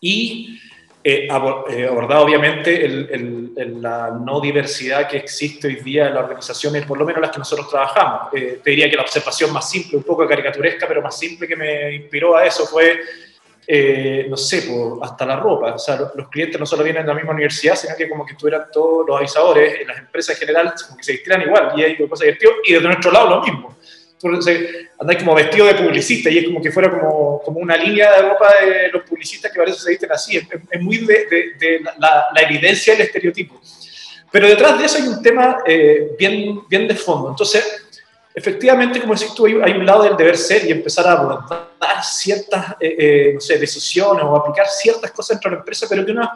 Y 0.00 0.60
eh, 1.06 1.28
eh, 1.28 1.86
abordado 1.86 2.24
obviamente 2.24 2.82
el, 2.82 3.52
la 3.82 4.10
no 4.10 4.40
diversidad 4.40 5.06
que 5.06 5.18
existe 5.18 5.66
hoy 5.66 5.76
día 5.76 6.08
en 6.08 6.14
las 6.14 6.24
organizaciones, 6.24 6.86
por 6.86 6.98
lo 6.98 7.04
menos 7.04 7.20
las 7.20 7.30
que 7.30 7.38
nosotros 7.38 7.68
trabajamos. 7.68 8.32
Eh, 8.32 8.60
te 8.64 8.70
diría 8.70 8.88
que 8.88 8.96
la 8.96 9.02
observación 9.02 9.52
más 9.52 9.68
simple, 9.68 9.98
un 9.98 10.02
poco 10.02 10.26
caricaturesca, 10.26 10.88
pero 10.88 11.02
más 11.02 11.18
simple 11.18 11.46
que 11.46 11.56
me 11.56 11.94
inspiró 11.94 12.36
a 12.36 12.46
eso 12.46 12.66
fue 12.66 13.00
eh, 13.66 14.26
no 14.28 14.36
sé, 14.36 14.68
hasta 15.02 15.26
la 15.26 15.36
ropa. 15.36 15.74
O 15.74 15.78
sea, 15.78 15.98
los, 16.14 16.28
clientes 16.28 16.58
no 16.58 16.66
solo 16.66 16.82
vienen 16.82 17.02
de 17.02 17.08
la 17.08 17.14
misma 17.14 17.32
universidad, 17.32 17.76
sino 17.76 17.94
que 17.96 18.08
como 18.08 18.24
que 18.26 18.32
estuvieran 18.32 18.66
todos 18.72 19.06
los 19.06 19.16
avisadores 19.16 19.80
en 19.80 19.88
las 19.88 19.98
empresas 19.98 20.36
en 20.36 20.40
general, 20.40 20.74
como 20.86 20.96
que 20.96 21.04
se 21.04 21.12
vistieran 21.12 21.42
igual, 21.42 21.72
y 21.76 21.82
hay 21.82 21.96
cosas 21.96 22.20
divertidas, 22.20 22.54
y 22.64 22.72
desde 22.74 22.86
nuestro 22.86 23.10
lado 23.10 23.30
lo 23.30 23.42
mismo. 23.42 23.76
Andáis 24.98 25.18
como 25.18 25.34
vestido 25.34 25.66
de 25.66 25.74
publicista 25.74 26.30
y 26.30 26.38
es 26.38 26.44
como 26.46 26.62
que 26.62 26.70
fuera 26.70 26.90
como, 26.90 27.40
como 27.42 27.60
una 27.60 27.76
línea 27.76 28.12
de 28.12 28.28
ropa 28.28 28.52
de 28.64 28.88
los 28.88 29.02
publicistas 29.02 29.52
que 29.52 29.58
parece 29.58 29.80
se 29.80 29.90
visten 29.90 30.12
así. 30.12 30.36
Es, 30.36 30.80
muy 30.80 30.98
de, 30.98 31.26
de, 31.58 31.80
la, 31.98 32.26
la, 32.34 32.42
evidencia 32.42 32.94
del 32.94 33.06
estereotipo. 33.06 33.60
Pero 34.30 34.48
detrás 34.48 34.78
de 34.78 34.84
eso 34.86 34.98
hay 34.98 35.08
un 35.08 35.22
tema 35.22 35.58
eh, 35.66 36.12
bien, 36.18 36.60
bien 36.68 36.88
de 36.88 36.94
fondo. 36.94 37.30
Entonces, 37.30 37.84
efectivamente, 38.34 39.00
como 39.00 39.14
decís 39.14 39.34
tú, 39.34 39.46
hay, 39.46 39.72
un 39.72 39.86
lado 39.86 40.04
del 40.04 40.16
deber 40.16 40.36
ser 40.36 40.64
y 40.66 40.72
empezar 40.72 41.06
a 41.06 41.12
abordar 41.12 41.68
ciertas 42.02 42.72
eh, 42.80 42.96
eh, 42.98 43.30
no 43.34 43.40
sé, 43.40 43.58
decisiones 43.58 44.24
o 44.24 44.34
aplicar 44.34 44.66
ciertas 44.66 45.10
cosas 45.12 45.36
dentro 45.36 45.50
de 45.50 45.56
la 45.56 45.60
empresa, 45.60 45.86
pero 45.88 46.04
que 46.04 46.12
uno 46.12 46.30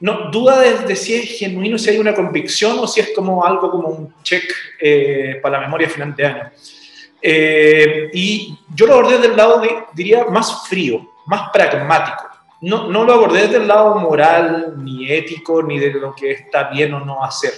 no 0.00 0.30
duda 0.30 0.60
de, 0.60 0.94
si 0.94 1.14
es 1.14 1.38
genuino, 1.38 1.78
si 1.78 1.90
hay 1.90 1.98
una 1.98 2.14
convicción 2.14 2.78
o 2.78 2.86
si 2.86 3.00
es 3.00 3.10
como 3.14 3.44
algo 3.44 3.70
como 3.70 3.88
un 3.88 4.14
check 4.22 4.44
eh, 4.80 5.38
para 5.42 5.58
la 5.58 5.66
memoria 5.66 5.88
final 5.88 6.14
de 6.14 6.26
año. 6.26 6.50
Y 7.22 8.58
yo 8.74 8.86
lo 8.86 8.94
abordé 8.94 9.18
del 9.18 9.36
lado, 9.36 9.62
diría, 9.94 10.24
más 10.26 10.68
frío, 10.68 11.06
más 11.26 11.50
pragmático. 11.52 12.24
No, 12.60 12.88
no 12.88 13.04
lo 13.04 13.14
abordé 13.14 13.42
desde 13.42 13.58
el 13.58 13.68
lado 13.68 13.94
moral, 13.96 14.74
ni 14.78 15.10
ético, 15.10 15.62
ni 15.62 15.78
de 15.78 15.92
lo 15.92 16.14
que 16.14 16.32
está 16.32 16.70
bien 16.70 16.92
o 16.94 17.00
no 17.00 17.22
hacer. 17.22 17.52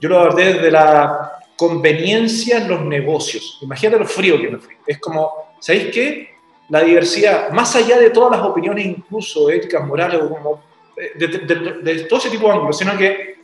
Yo 0.00 0.08
lo 0.08 0.18
abordé 0.18 0.54
desde 0.54 0.70
la 0.70 1.32
conveniencia 1.56 2.58
en 2.58 2.68
los 2.68 2.80
negocios. 2.82 3.58
Imagínate 3.62 3.98
lo 3.98 4.06
frío 4.06 4.40
que 4.40 4.48
me 4.48 4.58
fui. 4.58 4.74
Es 4.86 4.98
como, 4.98 5.54
¿sabéis 5.58 5.88
qué? 5.92 6.30
La 6.68 6.82
diversidad, 6.82 7.50
más 7.50 7.74
allá 7.74 7.98
de 7.98 8.10
todas 8.10 8.38
las 8.38 8.46
opiniones, 8.46 8.86
incluso 8.86 9.50
éticas, 9.50 9.84
morales, 9.84 10.20
o 10.22 10.28
como, 10.28 10.62
eh, 10.96 11.12
de, 11.16 12.04
todo 12.04 12.18
ese 12.18 12.30
tipo 12.30 12.46
de 12.46 12.52
ángulos, 12.52 12.78
sino 12.78 12.96
que 12.96 13.38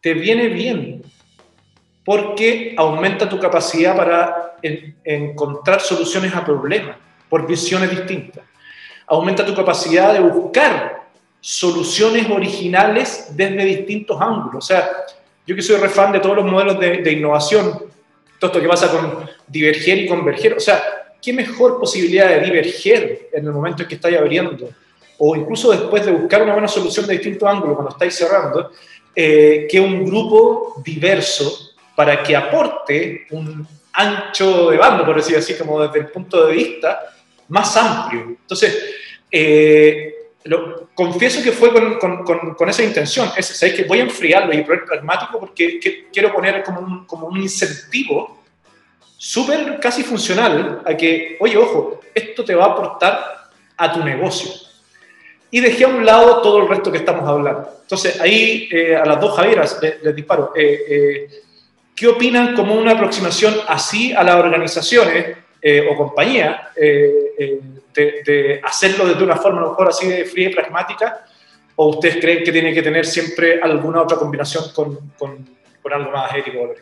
te 0.00 0.12
viene 0.12 0.48
bien 0.48 1.02
porque 2.04 2.74
aumenta 2.76 3.28
tu 3.28 3.38
capacidad 3.38 3.96
para 3.96 4.56
encontrar 5.04 5.80
soluciones 5.80 6.34
a 6.34 6.44
problemas 6.44 6.96
por 7.28 7.46
visiones 7.46 7.90
distintas. 7.90 8.44
Aumenta 9.06 9.44
tu 9.44 9.54
capacidad 9.54 10.12
de 10.12 10.20
buscar 10.20 11.04
soluciones 11.40 12.28
originales 12.30 13.28
desde 13.34 13.64
distintos 13.64 14.20
ángulos. 14.20 14.64
O 14.64 14.66
sea, 14.66 14.88
yo 15.46 15.54
que 15.54 15.62
soy 15.62 15.76
refan 15.76 16.12
de 16.12 16.20
todos 16.20 16.36
los 16.36 16.46
modelos 16.46 16.78
de, 16.78 17.12
innovación, 17.12 17.70
todo 18.38 18.50
esto 18.50 18.60
que 18.60 18.68
pasa 18.68 18.90
con 18.90 19.28
diverger 19.46 19.98
y 19.98 20.06
converger, 20.06 20.54
o 20.54 20.60
sea, 20.60 20.82
¿qué 21.20 21.32
mejor 21.32 21.78
posibilidad 21.78 22.28
de 22.28 22.40
diverger 22.40 23.28
en 23.32 23.44
el 23.44 23.52
momento 23.52 23.82
en 23.82 23.88
que 23.88 23.96
estáis 23.96 24.16
abriendo? 24.16 24.70
O 25.18 25.36
incluso 25.36 25.70
después 25.70 26.04
de 26.04 26.12
buscar 26.12 26.42
una 26.42 26.52
buena 26.52 26.68
solución 26.68 27.06
de 27.06 27.14
distintos 27.14 27.48
ángulos 27.48 27.74
cuando 27.74 27.92
estáis 27.92 28.14
cerrando, 28.14 28.70
eh, 29.14 29.66
que 29.70 29.78
un 29.80 30.04
grupo 30.04 30.80
diverso 30.82 31.73
para 31.94 32.22
que 32.22 32.36
aporte 32.36 33.26
un 33.30 33.66
ancho 33.92 34.70
de 34.70 34.76
bando, 34.76 35.04
por 35.04 35.16
decir 35.16 35.36
así, 35.36 35.54
como 35.54 35.80
desde 35.80 36.00
el 36.00 36.08
punto 36.08 36.46
de 36.46 36.52
vista 36.54 37.00
más 37.48 37.76
amplio. 37.76 38.36
Entonces, 38.40 38.94
eh, 39.30 40.14
lo, 40.44 40.88
confieso 40.94 41.42
que 41.42 41.52
fue 41.52 41.72
con, 41.72 42.24
con, 42.24 42.54
con, 42.54 42.68
esa 42.68 42.82
intención. 42.82 43.30
Es, 43.36 43.58
que 43.58 43.84
voy 43.84 44.00
a 44.00 44.02
enfriarlo 44.02 44.52
y 44.54 44.62
poner 44.62 44.84
pragmático 44.84 45.38
porque 45.38 45.80
quiero 46.12 46.32
poner 46.32 46.62
como 46.62 46.80
un, 46.80 47.06
como 47.06 47.26
un 47.26 47.40
incentivo 47.40 48.42
súper 49.16 49.78
casi 49.80 50.02
funcional 50.02 50.82
a 50.84 50.94
que, 50.96 51.36
oye, 51.40 51.56
ojo, 51.56 52.00
esto 52.14 52.44
te 52.44 52.54
va 52.54 52.64
a 52.64 52.72
aportar 52.72 53.50
a 53.76 53.92
tu 53.92 54.04
negocio. 54.04 54.50
Y 55.50 55.60
dejé 55.60 55.84
a 55.84 55.88
un 55.88 56.04
lado 56.04 56.42
todo 56.42 56.58
el 56.62 56.68
resto 56.68 56.90
que 56.90 56.98
estamos 56.98 57.28
hablando. 57.28 57.68
Entonces, 57.82 58.20
ahí 58.20 58.68
eh, 58.72 58.96
a 58.96 59.04
las 59.04 59.20
dos 59.20 59.36
Javieras 59.36 59.78
les, 59.80 60.14
disparo. 60.14 60.52
Eh, 60.56 60.80
eh, 60.88 61.42
¿Qué 61.94 62.08
opinan 62.08 62.54
como 62.54 62.74
una 62.74 62.92
aproximación 62.92 63.54
así 63.68 64.12
a 64.12 64.22
las 64.24 64.36
organizaciones 64.36 65.36
o 65.90 65.96
compañías? 65.96 66.60
de, 67.94 68.60
hacerlo 68.62 69.06
de 69.06 69.24
una 69.24 69.36
forma 69.36 69.60
a 69.60 69.62
lo 69.62 69.70
mejor 69.70 69.88
así 69.88 70.08
de 70.08 70.24
fría 70.24 70.48
y 70.50 70.54
pragmática? 70.54 71.24
¿O 71.76 71.88
ustedes 71.88 72.16
creen 72.20 72.44
que 72.44 72.52
tiene 72.52 72.72
que 72.72 72.82
tener 72.82 73.04
siempre 73.04 73.60
alguna 73.60 74.02
otra 74.02 74.16
combinación 74.16 74.64
con, 74.74 75.12
con, 75.18 75.44
con 75.82 75.92
algo 75.92 76.10
más 76.10 76.34
ético? 76.34 76.72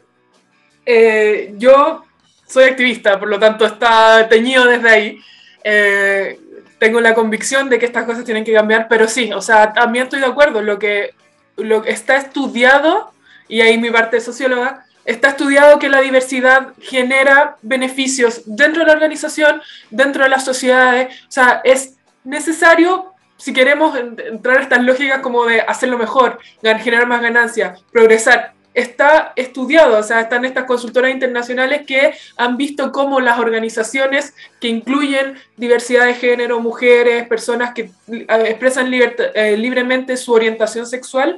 Eh, 0.85 1.55
yo 1.57 2.05
soy 2.47 2.65
activista, 2.65 3.19
por 3.19 3.29
lo 3.29 3.39
tanto 3.39 3.65
está 3.65 4.29
teñido 4.29 4.67
desde 4.67 4.91
ahí. 4.91 5.21
Eh, 5.65 6.39
tengo 6.79 7.01
la 7.01 7.15
convicción 7.15 7.71
de 7.71 7.79
que 7.79 7.87
estas 7.87 8.05
cosas 8.05 8.25
tienen 8.25 8.45
que 8.45 8.53
cambiar, 8.53 8.89
pero 8.89 9.07
sí, 9.09 9.33
o 9.33 9.41
sea, 9.41 9.73
también 9.73 10.05
estoy 10.05 10.21
de 10.21 10.27
acuerdo, 10.27 10.61
lo 10.61 10.79
que, 10.79 11.15
lo 11.57 11.81
que 11.81 11.91
está 11.91 12.17
estudiado, 12.17 13.13
y 13.49 13.61
ahí 13.61 13.79
mi 13.79 13.91
parte 13.91 14.21
socióloga, 14.21 14.85
Está 15.05 15.29
estudiado 15.29 15.79
que 15.79 15.89
la 15.89 16.01
diversidad 16.01 16.75
genera 16.81 17.57
beneficios 17.63 18.43
dentro 18.47 18.81
de 18.81 18.87
la 18.87 18.93
organización, 18.93 19.61
dentro 19.91 20.23
de 20.23 20.31
las 20.31 20.45
sociedades. 20.45 21.21
O 21.23 21.33
sea, 21.33 21.61
es 21.65 21.97
necesario, 22.23 23.13
si 23.37 23.53
queremos 23.53 23.99
entrar 23.99 24.59
a 24.59 24.63
estas 24.63 24.83
lógicas 24.83 25.21
como 25.21 25.45
de 25.45 25.61
hacerlo 25.61 25.99
mejor, 25.99 26.39
generar 26.63 27.07
más 27.07 27.21
ganancias, 27.21 27.83
progresar. 27.91 28.53
Está 28.75 29.35
estudiado, 29.37 29.99
o 29.99 30.03
sea, 30.03 30.23
están 30.23 30.47
estas 30.47 30.65
consultoras 30.65 31.11
internacionales 31.11 31.83
que 31.87 32.15
han 32.39 32.57
visto 32.57 32.91
cómo 32.91 33.21
las 33.21 33.39
organizaciones 33.39 34.35
que 34.61 34.69
incluyen 34.69 35.35
diversidad 35.59 36.07
de 36.07 36.15
género, 36.15 36.59
mujeres, 36.59 37.29
personas 37.29 37.75
que 37.75 37.91
eh, 38.09 38.27
expresan 38.47 38.91
eh, 38.95 39.59
libremente 39.59 40.17
su 40.17 40.33
orientación 40.33 40.87
sexual, 40.87 41.37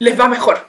les 0.00 0.18
va 0.18 0.26
mejor 0.26 0.66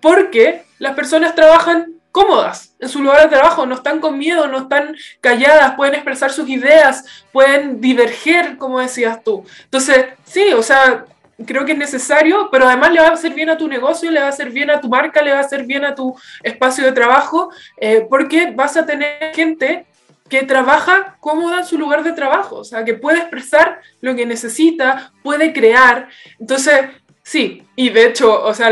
porque 0.00 0.64
las 0.78 0.94
personas 0.94 1.34
trabajan 1.34 1.94
cómodas 2.12 2.74
en 2.80 2.88
su 2.88 3.02
lugar 3.02 3.22
de 3.22 3.36
trabajo, 3.36 3.66
no 3.66 3.74
están 3.74 4.00
con 4.00 4.18
miedo, 4.18 4.46
no 4.46 4.58
están 4.58 4.96
calladas, 5.20 5.74
pueden 5.76 5.94
expresar 5.94 6.32
sus 6.32 6.48
ideas, 6.48 7.04
pueden 7.32 7.80
diverger, 7.80 8.56
como 8.56 8.80
decías 8.80 9.22
tú. 9.22 9.44
Entonces, 9.64 10.06
sí, 10.24 10.52
o 10.52 10.62
sea, 10.62 11.04
creo 11.46 11.64
que 11.64 11.72
es 11.72 11.78
necesario, 11.78 12.48
pero 12.50 12.66
además 12.66 12.92
le 12.92 13.00
va 13.00 13.08
a 13.08 13.12
hacer 13.12 13.34
bien 13.34 13.50
a 13.50 13.58
tu 13.58 13.68
negocio, 13.68 14.10
le 14.10 14.20
va 14.20 14.26
a 14.26 14.30
hacer 14.30 14.50
bien 14.50 14.70
a 14.70 14.80
tu 14.80 14.88
marca, 14.88 15.22
le 15.22 15.32
va 15.32 15.38
a 15.38 15.42
hacer 15.42 15.64
bien 15.64 15.84
a 15.84 15.94
tu 15.94 16.16
espacio 16.42 16.84
de 16.84 16.92
trabajo, 16.92 17.50
eh, 17.76 18.06
porque 18.08 18.52
vas 18.54 18.76
a 18.76 18.86
tener 18.86 19.34
gente 19.34 19.86
que 20.28 20.42
trabaja 20.42 21.16
cómoda 21.20 21.58
en 21.58 21.64
su 21.64 21.78
lugar 21.78 22.02
de 22.02 22.12
trabajo, 22.12 22.56
o 22.56 22.64
sea, 22.64 22.84
que 22.84 22.94
puede 22.94 23.18
expresar 23.18 23.80
lo 24.00 24.14
que 24.14 24.26
necesita, 24.26 25.12
puede 25.22 25.52
crear. 25.52 26.08
Entonces, 26.38 26.90
Sí, 27.28 27.62
y 27.76 27.90
de 27.90 28.06
hecho, 28.06 28.42
o 28.42 28.54
sea, 28.54 28.68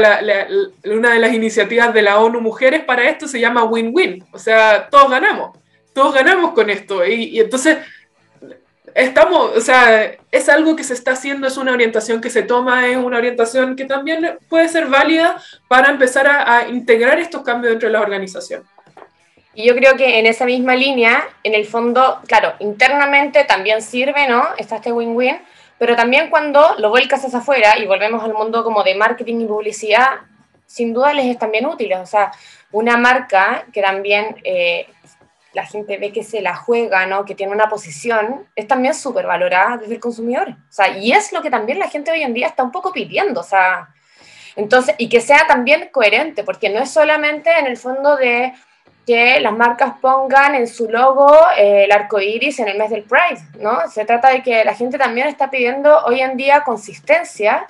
una 0.87 1.13
de 1.13 1.19
las 1.19 1.35
iniciativas 1.35 1.93
de 1.93 2.01
la 2.01 2.21
ONU 2.21 2.41
Mujeres 2.41 2.85
para 2.85 3.07
esto 3.07 3.29
se 3.29 3.39
llama 3.39 3.65
Win-Win, 3.65 4.25
o 4.33 4.39
sea, 4.39 4.89
todos 4.89 5.11
ganamos, 5.11 5.59
todos 5.93 6.15
ganamos 6.15 6.53
con 6.53 6.71
esto, 6.71 7.05
y, 7.05 7.39
entonces 7.39 7.77
estamos, 8.95 9.55
o 9.55 9.61
sea, 9.61 10.11
es 10.33 10.49
algo 10.49 10.75
que 10.75 10.85
se 10.85 10.95
está 10.95 11.11
haciendo, 11.11 11.47
es 11.47 11.59
una 11.59 11.75
orientación 11.75 12.23
que 12.23 12.31
se 12.31 12.45
toma, 12.45 12.89
es 12.89 12.97
una 12.97 13.19
orientación 13.19 13.77
que 13.77 13.85
también 13.85 14.39
puede 14.49 14.71
ser 14.71 14.87
válida 14.87 15.37
para 15.69 15.91
empezar 15.91 16.27
a, 16.27 16.57
a 16.57 16.69
integrar 16.69 17.19
estos 17.19 17.43
cambios 17.43 17.73
dentro 17.73 17.91
de 17.91 17.93
la 17.93 18.01
organización. 18.01 18.65
Y 19.55 19.67
yo 19.67 19.77
creo 19.77 19.97
que 19.97 20.19
en 20.19 20.25
esa 20.25 20.47
misma 20.47 20.75
línea, 20.77 21.29
en 21.43 21.53
el 21.53 21.67
fondo, 21.67 22.21
claro, 22.27 22.55
internamente 22.61 23.45
también 23.45 23.83
sirve, 23.83 24.27
¿no? 24.27 24.47
Está 24.57 24.77
este 24.77 24.93
win-win, 24.93 25.41
pero 25.79 25.97
también 25.97 26.31
cuando 26.31 26.75
lo 26.79 26.91
vuelcas 26.91 27.25
hacia 27.25 27.39
afuera 27.39 27.79
y 27.79 27.87
volvemos 27.87 28.23
al 28.23 28.33
mundo 28.33 28.65
como 28.65 28.83
de 28.83 28.95
marketing 28.95 29.41
y 29.41 29.47
publicidad, 29.47 30.09
sin 30.67 30.93
duda 30.93 31.13
les 31.13 31.27
es 31.27 31.39
también 31.39 31.67
útiles. 31.67 31.99
O 31.99 32.07
sea, 32.07 32.33
una 32.73 32.97
marca 32.97 33.67
que 33.73 33.83
también 33.83 34.37
eh, 34.45 34.87
la 35.53 35.67
gente 35.67 35.97
ve 35.97 36.13
que 36.13 36.23
se 36.23 36.43
la 36.43 36.55
juega, 36.55 37.07
¿no? 37.07 37.25
que 37.25 37.35
tiene 37.35 37.53
una 37.53 37.69
posición, 37.69 38.47
es 38.55 38.69
también 38.69 38.95
súper 38.95 39.27
valorada 39.27 39.79
desde 39.79 39.95
el 39.95 40.01
consumidor. 40.01 40.51
O 40.51 40.73
sea, 40.73 40.97
y 40.99 41.13
es 41.13 41.33
lo 41.33 41.41
que 41.43 41.51
también 41.51 41.79
la 41.79 41.89
gente 41.89 42.11
hoy 42.11 42.23
en 42.23 42.35
día 42.35 42.49
está 42.49 42.63
un 42.63 42.73
poco 42.73 42.93
pidiendo. 42.93 43.41
O 43.41 43.45
sea, 43.45 43.89
entonces, 44.55 44.95
y 44.99 45.09
que 45.09 45.21
sea 45.21 45.47
también 45.47 45.89
coherente, 45.93 46.45
porque 46.45 46.69
no 46.69 46.81
es 46.81 46.91
solamente 46.91 47.51
en 47.59 47.67
el 47.67 47.77
fondo 47.77 48.17
de 48.17 48.53
que 49.07 49.39
las 49.39 49.57
marcas 49.57 49.95
pongan 50.01 50.57
en 50.57 50.67
su 50.67 50.91
logo 50.91 51.33
eh, 51.57 51.85
el 51.85 51.93
arco 51.93 52.21
iris 52.21 52.59
en 52.59 52.69
el 52.69 52.77
mes 52.77 52.91
del 52.91 53.05
Pride, 53.05 53.41
¿no? 53.61 53.89
Se 53.89 54.05
trata 54.05 54.31
de 54.31 54.43
que 54.43 54.65
la 54.65 54.75
gente 54.75 54.99
también 54.99 55.29
está 55.29 55.49
pidiendo 55.49 56.05
hoy 56.05 56.21
en 56.21 56.37
día 56.37 56.65
consistencia 56.65 57.67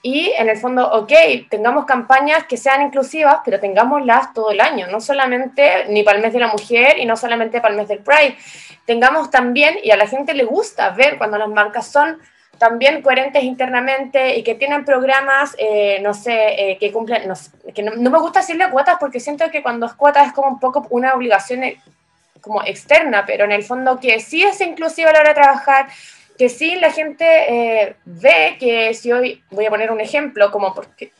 y 0.00 0.32
en 0.36 0.48
el 0.48 0.56
fondo, 0.56 0.90
ok, 0.90 1.12
tengamos 1.48 1.84
campañas 1.84 2.44
que 2.44 2.56
sean 2.56 2.82
inclusivas, 2.82 3.40
pero 3.44 3.60
tengámoslas 3.60 4.32
todo 4.32 4.50
el 4.50 4.60
año, 4.60 4.88
no 4.88 5.00
solamente 5.00 5.84
ni 5.90 6.02
para 6.02 6.16
el 6.16 6.24
mes 6.24 6.32
de 6.32 6.40
la 6.40 6.48
mujer 6.48 6.98
y 6.98 7.04
no 7.04 7.16
solamente 7.16 7.60
para 7.60 7.74
el 7.74 7.78
mes 7.78 7.88
del 7.88 8.00
Pride. 8.00 8.36
Tengamos 8.84 9.30
también, 9.30 9.76
y 9.82 9.92
a 9.92 9.96
la 9.96 10.08
gente 10.08 10.34
le 10.34 10.42
gusta 10.42 10.90
ver 10.90 11.18
cuando 11.18 11.38
las 11.38 11.48
marcas 11.48 11.86
son 11.86 12.18
también 12.62 13.02
coherentes 13.02 13.42
internamente 13.42 14.36
y 14.36 14.44
que 14.44 14.54
tienen 14.54 14.84
programas, 14.84 15.56
eh, 15.58 15.98
no 16.00 16.14
sé, 16.14 16.36
eh, 16.56 16.78
que 16.78 16.92
cumplen, 16.92 17.26
no, 17.26 17.34
que 17.74 17.82
no, 17.82 17.90
me 17.96 18.18
gusta 18.20 18.38
decirle 18.38 18.70
cuotas 18.70 18.98
porque 19.00 19.18
siento 19.18 19.50
que 19.50 19.64
cuando 19.64 19.86
es 19.86 19.94
cuotas 19.94 20.28
es 20.28 20.32
como 20.32 20.46
un 20.46 20.60
poco 20.60 20.86
una 20.90 21.12
obligación 21.12 21.64
eh, 21.64 21.80
como 22.40 22.62
externa, 22.62 23.24
pero 23.26 23.46
en 23.46 23.50
el 23.50 23.64
fondo 23.64 23.98
que 23.98 24.20
sí 24.20 24.44
es 24.44 24.60
inclusiva 24.60 25.10
a 25.10 25.12
la 25.12 25.18
hora 25.18 25.28
de 25.30 25.40
trabajar, 25.40 25.88
que 26.38 26.48
sí 26.48 26.76
la 26.76 26.92
gente 26.92 27.24
eh, 27.26 27.96
ve 28.04 28.56
que 28.60 28.94
si 28.94 29.10
hoy, 29.10 29.42
voy 29.50 29.66
a 29.66 29.70
poner 29.70 29.90
un 29.90 30.00
ejemplo, 30.00 30.52
como 30.52 30.72
porque, 30.72 31.10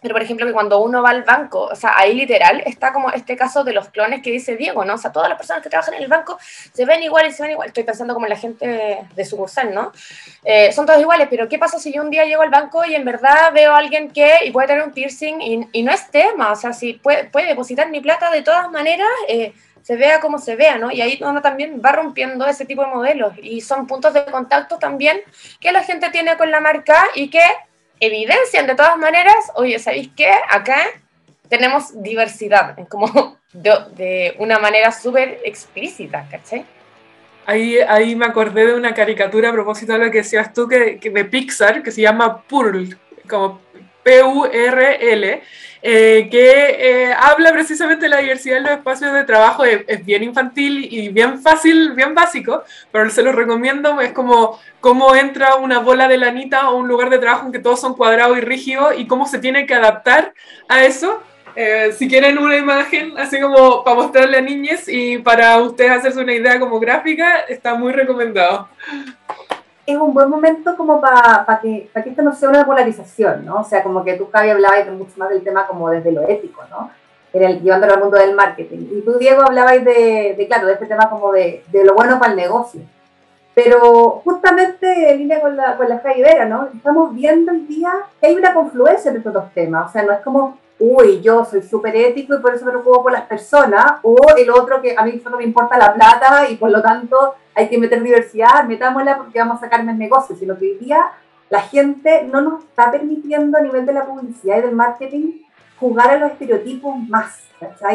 pero 0.00 0.14
por 0.14 0.22
ejemplo 0.22 0.46
que 0.46 0.52
cuando 0.52 0.80
uno 0.80 1.02
va 1.02 1.10
al 1.10 1.22
banco, 1.22 1.64
o 1.64 1.74
sea, 1.74 1.94
ahí 1.96 2.14
literal 2.14 2.62
está 2.66 2.92
como 2.92 3.10
este 3.10 3.36
caso 3.36 3.64
de 3.64 3.72
los 3.72 3.88
clones 3.88 4.22
que 4.22 4.30
dice 4.30 4.56
Diego, 4.56 4.84
¿no? 4.84 4.94
O 4.94 4.98
sea, 4.98 5.12
todas 5.12 5.28
las 5.28 5.38
personas 5.38 5.62
que 5.62 5.70
trabajan 5.70 5.94
en 5.94 6.02
el 6.02 6.08
banco 6.08 6.38
se 6.40 6.84
ven 6.84 7.02
iguales, 7.02 7.36
se 7.36 7.42
ven 7.42 7.52
igual. 7.52 7.68
Estoy 7.68 7.84
pensando 7.84 8.14
como 8.14 8.26
la 8.26 8.36
gente 8.36 9.06
de, 9.14 9.24
sucursal, 9.24 9.74
¿no? 9.74 9.92
Eh, 10.44 10.72
son 10.72 10.86
todos 10.86 11.00
iguales, 11.00 11.28
pero 11.30 11.48
¿qué 11.48 11.58
pasa 11.58 11.78
si 11.78 11.92
yo 11.92 12.02
un 12.02 12.10
día 12.10 12.24
llego 12.24 12.42
al 12.42 12.50
banco 12.50 12.84
y 12.84 12.94
en 12.94 13.04
verdad 13.04 13.52
veo 13.52 13.72
a 13.72 13.78
alguien 13.78 14.10
que 14.10 14.44
y 14.44 14.50
puede 14.50 14.68
tener 14.68 14.82
un 14.82 14.92
piercing 14.92 15.40
y, 15.40 15.68
y 15.72 15.82
no 15.82 15.92
es 15.92 16.10
tema? 16.10 16.52
O 16.52 16.56
sea, 16.56 16.72
si 16.72 16.94
puede, 16.94 17.24
puede 17.24 17.46
depositar 17.46 17.90
mi 17.90 18.00
plata 18.00 18.30
de 18.30 18.42
todas 18.42 18.70
maneras. 18.70 19.08
Eh, 19.28 19.52
se 19.86 19.94
vea 19.94 20.18
como 20.18 20.40
se 20.40 20.56
vea, 20.56 20.78
¿no? 20.78 20.90
Y 20.90 21.00
ahí 21.00 21.16
uno 21.22 21.40
también 21.40 21.80
va 21.84 21.92
rompiendo 21.92 22.44
ese 22.44 22.64
tipo 22.64 22.82
de 22.82 22.88
modelos 22.88 23.34
y 23.40 23.60
son 23.60 23.86
puntos 23.86 24.12
de 24.14 24.24
contacto 24.24 24.80
también 24.80 25.20
que 25.60 25.70
la 25.70 25.84
gente 25.84 26.10
tiene 26.10 26.36
con 26.36 26.50
la 26.50 26.60
marca 26.60 27.04
y 27.14 27.30
que 27.30 27.40
evidencian 28.00 28.66
de 28.66 28.74
todas 28.74 28.98
maneras, 28.98 29.36
oye, 29.54 29.78
¿sabéis 29.78 30.10
qué? 30.16 30.30
Acá 30.50 30.86
tenemos 31.48 32.02
diversidad, 32.02 32.76
como 32.88 33.36
de, 33.52 34.34
una 34.38 34.58
manera 34.58 34.92
súper 34.92 35.40
explícita, 35.44 36.26
¿cachai? 36.30 36.64
Ahí, 37.46 37.78
ahí 37.78 38.16
me 38.16 38.26
acordé 38.26 38.66
de 38.66 38.74
una 38.74 38.92
caricatura 38.92 39.50
a 39.50 39.52
propósito 39.52 39.92
de 39.92 39.98
lo 40.00 40.10
que 40.10 40.18
decías 40.18 40.52
tú, 40.52 40.66
que, 40.66 40.98
de 41.00 41.24
Pixar, 41.24 41.82
que 41.82 41.92
se 41.92 42.02
llama 42.02 42.42
Purl, 42.42 42.98
como 43.28 43.60
P-U-R-L, 44.06 45.42
eh, 45.82 46.28
que 46.30 46.76
eh, 46.78 47.12
habla 47.12 47.52
precisamente 47.52 48.04
de 48.04 48.08
la 48.08 48.18
diversidad 48.18 48.58
en 48.58 48.62
los 48.62 48.72
espacios 48.72 49.12
de 49.12 49.24
trabajo. 49.24 49.64
Es, 49.64 50.06
bien 50.06 50.22
infantil 50.22 50.86
y 50.88 51.08
bien 51.08 51.42
fácil, 51.42 51.92
bien 51.94 52.14
básico, 52.14 52.62
pero 52.92 53.10
se 53.10 53.22
lo 53.24 53.32
recomiendo. 53.32 54.00
Es 54.00 54.12
como 54.12 54.60
cómo 54.80 55.16
entra 55.16 55.56
una 55.56 55.80
bola 55.80 56.06
de 56.06 56.18
lanita 56.18 56.60
a 56.60 56.70
un 56.70 56.86
lugar 56.86 57.10
de 57.10 57.18
trabajo 57.18 57.46
en 57.46 57.52
que 57.52 57.58
todos 57.58 57.80
son 57.80 57.94
cuadrados 57.94 58.38
y 58.38 58.42
rígidos 58.42 58.94
y 58.96 59.08
cómo 59.08 59.26
se 59.26 59.40
tiene 59.40 59.66
que 59.66 59.74
adaptar 59.74 60.32
a 60.68 60.84
eso. 60.84 61.20
Eh, 61.56 61.92
si 61.92 62.06
quieren 62.06 62.38
una 62.38 62.56
imagen 62.56 63.18
así 63.18 63.40
como 63.40 63.82
para 63.82 63.96
mostrarle 63.96 64.36
a 64.36 64.42
niñas 64.42 64.86
y 64.86 65.18
para 65.18 65.56
ustedes 65.58 65.90
hacerse 65.90 66.20
una 66.20 66.34
idea 66.34 66.60
como 66.60 66.78
gráfica, 66.78 67.40
está 67.48 67.74
muy 67.74 67.92
recomendado 67.92 68.68
es 69.86 69.96
un 69.96 70.12
buen 70.12 70.28
momento 70.28 70.76
como 70.76 71.00
para 71.00 71.60
que, 71.62 71.88
que 71.94 72.10
esto 72.10 72.22
no 72.22 72.34
sea 72.34 72.48
una 72.48 72.66
polarización, 72.66 73.46
¿no? 73.46 73.60
O 73.60 73.64
sea, 73.64 73.82
como 73.82 74.04
que 74.04 74.14
tú, 74.14 74.28
Javi, 74.32 74.50
hablabas 74.50 74.88
mucho 74.88 75.12
más 75.16 75.28
del 75.28 75.44
tema 75.44 75.66
como 75.66 75.88
desde 75.90 76.10
lo 76.10 76.22
ético, 76.28 76.62
¿no? 76.70 76.90
En 77.32 77.44
el, 77.44 77.62
llevándolo 77.62 77.94
al 77.94 78.00
mundo 78.00 78.16
del 78.16 78.34
marketing. 78.34 78.88
Y 78.90 79.02
tú, 79.02 79.16
Diego, 79.18 79.42
hablabas 79.42 79.84
de, 79.84 80.34
de 80.36 80.46
claro, 80.48 80.66
de 80.66 80.72
este 80.72 80.86
tema 80.86 81.08
como 81.08 81.32
de, 81.32 81.62
de, 81.68 81.84
lo 81.84 81.94
bueno 81.94 82.18
para 82.18 82.32
el 82.32 82.36
negocio. 82.36 82.80
Pero 83.54 84.22
justamente 84.24 85.10
en 85.10 85.18
línea 85.18 85.40
con 85.40 85.56
la, 85.56 85.76
con 85.76 85.88
la 85.88 86.00
Jaivera, 86.00 86.46
¿no? 86.46 86.68
Estamos 86.74 87.14
viendo 87.14 87.52
el 87.52 87.66
día 87.68 87.92
que 88.20 88.26
hay 88.26 88.34
una 88.34 88.52
confluencia 88.52 89.08
entre 89.08 89.20
estos 89.20 89.34
dos 89.34 89.52
temas. 89.54 89.88
O 89.88 89.92
sea, 89.92 90.02
no 90.02 90.12
es 90.12 90.20
como 90.20 90.58
uy, 90.78 91.20
yo 91.20 91.44
soy 91.44 91.62
súper 91.62 91.96
ético 91.96 92.34
y 92.34 92.40
por 92.40 92.54
eso 92.54 92.64
me 92.64 92.72
preocupo 92.72 93.04
por 93.04 93.12
las 93.12 93.22
personas, 93.22 94.00
o 94.02 94.16
el 94.36 94.50
otro 94.50 94.80
que 94.82 94.94
a 94.96 95.02
mí 95.04 95.18
solo 95.20 95.38
me 95.38 95.44
importa 95.44 95.78
la 95.78 95.94
plata 95.94 96.48
y 96.48 96.56
por 96.56 96.70
lo 96.70 96.82
tanto 96.82 97.34
hay 97.54 97.68
que 97.68 97.78
meter 97.78 98.02
diversidad, 98.02 98.64
metámosla 98.64 99.16
porque 99.16 99.38
vamos 99.38 99.58
a 99.58 99.60
sacarme 99.60 99.92
el 99.92 99.98
negocio, 99.98 100.36
sino 100.36 100.56
que 100.58 100.66
hoy 100.66 100.78
día 100.78 101.12
la 101.48 101.60
gente 101.60 102.24
no 102.24 102.40
nos 102.40 102.64
está 102.64 102.90
permitiendo 102.90 103.56
a 103.56 103.62
nivel 103.62 103.86
de 103.86 103.92
la 103.92 104.04
publicidad 104.04 104.58
y 104.58 104.62
del 104.62 104.74
marketing 104.74 105.40
jugar 105.78 106.10
a 106.10 106.18
los 106.18 106.32
estereotipos 106.32 106.96
más. 107.08 107.44
O 107.60 107.78
sea, 107.78 107.94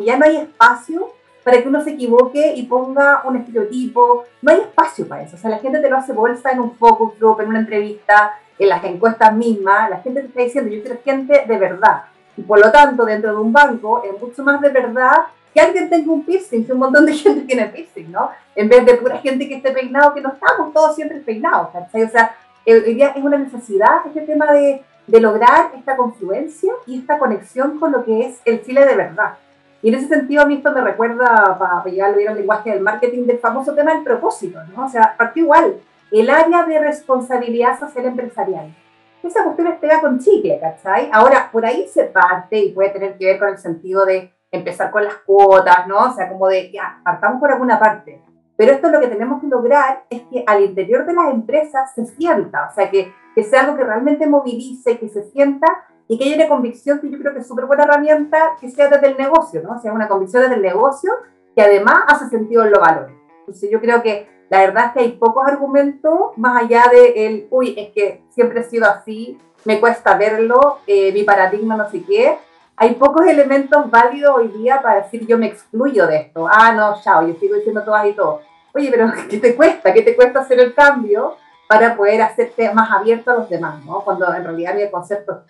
ya 0.00 0.16
no 0.16 0.24
hay 0.24 0.36
espacio 0.36 1.12
para 1.42 1.60
que 1.60 1.68
uno 1.68 1.82
se 1.82 1.90
equivoque 1.90 2.54
y 2.54 2.64
ponga 2.64 3.22
un 3.24 3.36
estereotipo, 3.36 4.24
no 4.42 4.52
hay 4.52 4.60
espacio 4.60 5.08
para 5.08 5.22
eso, 5.22 5.36
o 5.36 5.38
sea, 5.38 5.50
la 5.50 5.58
gente 5.58 5.80
te 5.80 5.88
lo 5.88 5.96
hace 5.96 6.12
bolsa 6.12 6.50
en 6.50 6.60
un 6.60 6.76
focus 6.76 7.18
group, 7.18 7.40
en 7.40 7.48
una 7.48 7.60
entrevista, 7.60 8.34
en 8.58 8.68
las 8.68 8.84
encuestas 8.84 9.34
mismas, 9.34 9.88
la 9.88 10.00
gente 10.00 10.20
te 10.20 10.26
está 10.28 10.42
diciendo, 10.42 10.70
yo 10.70 10.82
quiero 10.82 11.00
gente 11.02 11.44
de 11.46 11.58
verdad, 11.58 12.04
y 12.40 12.42
por 12.42 12.58
lo 12.58 12.72
tanto, 12.72 13.04
dentro 13.04 13.32
de 13.32 13.36
un 13.36 13.52
banco 13.52 14.02
es 14.02 14.18
mucho 14.18 14.42
más 14.42 14.62
de 14.62 14.70
verdad 14.70 15.26
que 15.52 15.60
alguien 15.60 15.90
tenga 15.90 16.10
un 16.10 16.24
piercing, 16.24 16.64
que 16.64 16.72
un 16.72 16.78
montón 16.78 17.04
de 17.04 17.12
gente 17.14 17.42
tiene 17.42 17.66
piercing, 17.66 18.10
¿no? 18.10 18.30
En 18.56 18.66
vez 18.66 18.86
de 18.86 18.94
pura 18.94 19.18
gente 19.18 19.46
que 19.46 19.56
esté 19.56 19.72
peinado, 19.72 20.14
que 20.14 20.22
no 20.22 20.32
estamos 20.32 20.72
todos 20.72 20.96
siempre 20.96 21.18
peinados, 21.18 21.68
¿cachai? 21.70 22.04
O 22.04 22.08
sea, 22.08 22.34
hoy 22.66 22.94
día 22.94 23.08
es 23.14 23.22
una 23.22 23.36
necesidad 23.36 24.06
este 24.06 24.22
tema 24.22 24.50
de, 24.52 24.82
de 25.06 25.20
lograr 25.20 25.72
esta 25.76 25.98
confluencia 25.98 26.72
y 26.86 26.98
esta 26.98 27.18
conexión 27.18 27.78
con 27.78 27.92
lo 27.92 28.04
que 28.04 28.26
es 28.26 28.40
el 28.46 28.62
Chile 28.64 28.86
de 28.86 28.96
verdad. 28.96 29.34
Y 29.82 29.90
en 29.90 29.96
ese 29.96 30.08
sentido, 30.08 30.42
a 30.42 30.46
mí 30.46 30.54
esto 30.54 30.72
me 30.72 30.80
recuerda, 30.80 31.58
para 31.58 31.84
llegar 31.84 32.14
al 32.26 32.36
lenguaje 32.36 32.70
del 32.70 32.80
marketing, 32.80 33.26
del 33.26 33.38
famoso 33.38 33.74
tema 33.74 33.92
del 33.92 34.02
propósito, 34.02 34.60
¿no? 34.74 34.86
O 34.86 34.88
sea, 34.88 35.14
partió 35.18 35.42
igual, 35.42 35.76
el 36.10 36.30
área 36.30 36.64
de 36.64 36.78
responsabilidad 36.78 37.78
social 37.78 38.06
empresarial 38.06 38.74
esa 39.22 39.44
cuestión 39.44 39.76
pega 39.80 40.00
con 40.00 40.18
chicle, 40.18 40.58
¿cachai? 40.60 41.10
Ahora, 41.12 41.50
por 41.50 41.64
ahí 41.64 41.86
se 41.88 42.04
parte 42.04 42.58
y 42.58 42.72
puede 42.72 42.90
tener 42.90 43.16
que 43.16 43.26
ver 43.26 43.38
con 43.38 43.48
el 43.48 43.58
sentido 43.58 44.04
de 44.04 44.32
empezar 44.50 44.90
con 44.90 45.04
las 45.04 45.14
cuotas, 45.26 45.86
¿no? 45.86 46.10
O 46.10 46.12
sea, 46.12 46.28
como 46.28 46.48
de, 46.48 46.70
ya, 46.72 47.00
partamos 47.04 47.40
por 47.40 47.52
alguna 47.52 47.78
parte. 47.78 48.22
Pero 48.56 48.72
esto 48.72 48.90
lo 48.90 49.00
que 49.00 49.08
tenemos 49.08 49.40
que 49.40 49.46
lograr 49.46 50.04
es 50.10 50.22
que 50.30 50.44
al 50.46 50.62
interior 50.62 51.06
de 51.06 51.14
las 51.14 51.32
empresas 51.32 51.94
se 51.94 52.04
sienta, 52.06 52.68
o 52.70 52.74
sea, 52.74 52.90
que, 52.90 53.12
que 53.34 53.42
sea 53.42 53.62
algo 53.62 53.76
que 53.76 53.84
realmente 53.84 54.26
movilice, 54.26 54.98
que 54.98 55.08
se 55.08 55.22
sienta 55.30 55.66
y 56.08 56.18
que 56.18 56.24
haya 56.24 56.36
una 56.36 56.48
convicción 56.48 57.00
que 57.00 57.10
yo 57.10 57.18
creo 57.18 57.32
que 57.32 57.40
es 57.40 57.46
súper 57.46 57.66
buena 57.66 57.84
herramienta 57.84 58.56
que 58.60 58.70
sea 58.70 58.88
desde 58.88 59.06
el 59.06 59.16
negocio, 59.16 59.62
¿no? 59.62 59.76
O 59.76 59.78
sea, 59.78 59.92
una 59.92 60.08
convicción 60.08 60.42
desde 60.42 60.56
el 60.56 60.62
negocio 60.62 61.12
que 61.54 61.62
además 61.62 62.04
hace 62.08 62.28
sentido 62.28 62.64
en 62.64 62.72
los 62.72 62.80
valores. 62.80 63.14
Entonces 63.40 63.70
yo 63.70 63.80
creo 63.80 64.02
que 64.02 64.28
la 64.50 64.58
verdad 64.58 64.86
es 64.86 64.92
que 64.92 65.00
hay 65.00 65.12
pocos 65.12 65.46
argumentos 65.46 66.36
más 66.36 66.64
allá 66.64 66.86
de 66.90 67.26
el, 67.26 67.46
uy, 67.50 67.74
es 67.78 67.92
que 67.92 68.24
siempre 68.30 68.60
he 68.60 68.64
sido 68.64 68.84
así, 68.90 69.38
me 69.64 69.78
cuesta 69.78 70.16
verlo, 70.16 70.78
eh, 70.88 71.12
mi 71.12 71.22
paradigma 71.22 71.76
no 71.76 71.88
sé 71.88 72.02
qué. 72.02 72.36
Hay 72.76 72.94
pocos 72.94 73.26
elementos 73.26 73.88
válidos 73.88 74.38
hoy 74.38 74.48
día 74.48 74.82
para 74.82 75.02
decir 75.02 75.24
yo 75.26 75.38
me 75.38 75.46
excluyo 75.46 76.06
de 76.08 76.16
esto. 76.16 76.48
Ah, 76.50 76.72
no, 76.72 77.00
chao, 77.00 77.26
yo 77.28 77.34
sigo 77.38 77.54
diciendo 77.54 77.84
todas 77.84 78.04
y 78.06 78.12
todo. 78.12 78.40
Oye, 78.74 78.90
pero 78.90 79.12
¿qué 79.30 79.38
te 79.38 79.54
cuesta? 79.54 79.92
¿Qué 79.92 80.02
te 80.02 80.16
cuesta 80.16 80.40
hacer 80.40 80.58
el 80.58 80.74
cambio 80.74 81.36
para 81.68 81.96
poder 81.96 82.20
hacerte 82.20 82.74
más 82.74 82.90
abierto 82.90 83.30
a 83.30 83.34
los 83.34 83.48
demás? 83.48 83.84
¿no? 83.84 84.00
Cuando 84.00 84.34
en 84.34 84.42
realidad 84.42 84.80
el 84.80 84.90
concepto 84.90 85.44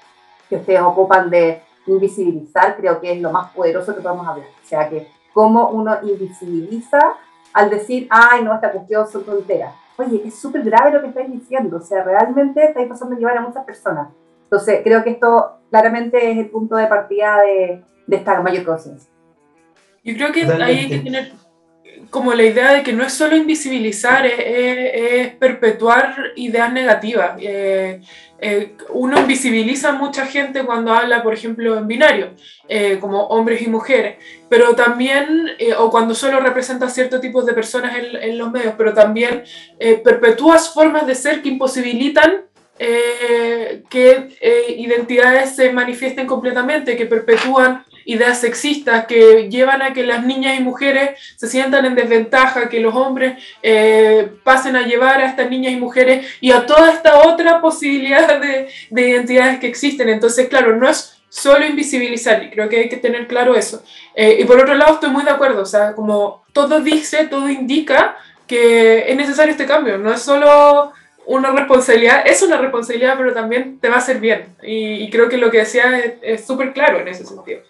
que 0.50 0.56
ustedes 0.56 0.82
ocupan 0.82 1.30
de 1.30 1.62
invisibilizar 1.86 2.76
creo 2.76 3.00
que 3.00 3.12
es 3.12 3.20
lo 3.20 3.30
más 3.30 3.50
poderoso 3.52 3.94
que 3.94 4.02
podemos 4.02 4.28
hablar. 4.28 4.48
O 4.62 4.66
sea, 4.66 4.90
que 4.90 5.08
cómo 5.32 5.70
uno 5.70 5.96
invisibiliza 6.02 6.98
al 7.52 7.70
decir, 7.70 8.06
ay, 8.10 8.44
no, 8.44 8.54
esta 8.54 8.70
cuestión 8.70 9.06
son 9.08 9.24
tonteras. 9.24 9.74
Oye, 9.96 10.22
es 10.24 10.34
súper 10.34 10.62
grave 10.62 10.92
lo 10.92 11.02
que 11.02 11.08
estáis 11.08 11.30
diciendo, 11.30 11.76
o 11.76 11.80
sea, 11.80 12.02
realmente 12.02 12.64
estáis 12.64 12.88
pasando 12.88 13.16
a 13.16 13.18
llevar 13.18 13.36
a 13.36 13.42
muchas 13.42 13.64
personas. 13.64 14.08
Entonces, 14.44 14.80
creo 14.82 15.04
que 15.04 15.10
esto 15.10 15.58
claramente 15.70 16.30
es 16.30 16.38
el 16.38 16.50
punto 16.50 16.76
de 16.76 16.86
partida 16.86 17.40
de, 17.40 17.84
de 18.06 18.16
esta 18.16 18.40
mayor 18.40 18.64
conciencia. 18.64 19.10
Yo 20.02 20.14
creo 20.14 20.32
que 20.32 20.44
ahí 20.62 20.78
hay 20.78 20.88
que 20.88 20.98
tener 21.00 21.32
como 22.08 22.32
la 22.32 22.42
idea 22.42 22.72
de 22.72 22.82
que 22.82 22.92
no 22.92 23.04
es 23.04 23.12
solo 23.12 23.36
invisibilizar, 23.36 24.24
es, 24.26 25.34
perpetuar 25.34 26.32
ideas 26.36 26.72
negativas. 26.72 27.36
Eh, 27.40 28.00
eh, 28.42 28.72
uno 28.90 29.20
invisibiliza 29.20 29.90
a 29.90 29.92
mucha 29.92 30.24
gente 30.26 30.64
cuando 30.64 30.92
habla, 30.92 31.22
por 31.22 31.34
ejemplo, 31.34 31.76
en 31.76 31.86
binario, 31.86 32.30
eh, 32.68 32.96
como 32.98 33.24
hombres 33.24 33.60
y 33.60 33.68
mujeres, 33.68 34.16
pero 34.48 34.74
también, 34.74 35.50
o 35.78 35.90
cuando 35.90 36.14
solo 36.14 36.40
representa 36.40 36.88
ciertos 36.88 37.20
tipos 37.20 37.44
de 37.44 37.52
personas 37.52 37.96
en, 37.96 38.16
en 38.16 38.38
los 38.38 38.50
medios, 38.50 38.74
pero 38.78 38.94
también 38.94 39.44
perpetúas 40.02 40.72
formas 40.72 41.06
de 41.06 41.14
ser 41.14 41.42
que 41.42 41.50
imposibilitan 41.50 42.46
que 42.78 44.74
identidades 44.78 45.55
se 45.55 45.70
manifiesten 45.70 46.26
completamente, 46.26 46.96
que 46.96 47.05
perpetúan 47.05 47.84
ideas 48.12 48.40
sexistas 48.40 49.06
que 49.06 49.48
llevan 49.48 49.82
a 49.82 49.92
que 49.92 50.02
las 50.04 50.24
niñas 50.24 50.58
y 50.58 50.62
mujeres 50.62 51.18
se 51.36 51.46
sientan 51.46 51.84
en 51.84 51.94
desventaja, 51.94 52.68
que 52.68 52.80
los 52.80 52.94
hombres 52.94 53.42
eh, 53.62 54.28
pasen 54.42 54.74
a 54.76 54.82
llevar 54.82 55.20
a 55.20 55.26
estas 55.26 55.48
niñas 55.48 55.72
y 55.72 55.76
mujeres 55.76 56.26
y 56.40 56.50
a 56.50 56.66
toda 56.66 56.92
esta 56.92 57.20
otra 57.20 57.61
posibilidad 57.61 58.40
de, 58.40 58.68
de, 58.90 59.08
identidades 59.08 59.61
que 59.61 59.68
existen. 59.68 60.08
Entonces, 60.08 60.48
claro, 60.48 60.76
no 60.76 60.88
es 60.88 61.20
solo 61.28 61.64
invisibilizar, 61.64 62.42
y 62.42 62.50
creo 62.50 62.68
que 62.68 62.80
hay 62.80 62.88
que 62.88 62.96
tener 62.96 63.28
claro 63.28 63.54
eso. 63.54 63.82
Eh, 64.14 64.38
y 64.40 64.44
por 64.44 64.61
otro 64.61 64.74
lado, 64.74 64.94
estoy 64.94 65.11
muy 65.11 65.24
de 65.24 65.30
acuerdo, 65.30 65.62
o 65.62 65.66
sea, 65.66 65.92
como 65.92 66.42
todo 66.52 66.80
dice, 66.80 67.26
todo 67.26 67.48
indica 67.48 68.16
que 68.48 69.08
es 69.08 69.16
necesario 69.16 69.52
este 69.52 69.66
cambio, 69.66 69.96
no 69.96 70.12
es 70.12 70.20
solo 70.20 70.92
una 71.26 71.52
responsabilidad, 71.52 72.26
es 72.26 72.42
una 72.42 72.56
responsabilidad, 72.56 73.14
pero 73.16 73.32
también 73.32 73.78
te 73.78 73.88
va 73.88 73.96
a 73.96 73.98
hacer 73.98 74.18
bien. 74.18 74.56
Y, 74.62 75.08
creo 75.11 75.28
que 75.28 75.36
lo 75.36 75.52
que 75.52 75.58
decía 75.58 75.96
es 76.22 76.44
súper 76.44 76.72
claro 76.72 76.98
en 76.98 77.06
ese 77.06 77.24
sentido. 77.24 77.61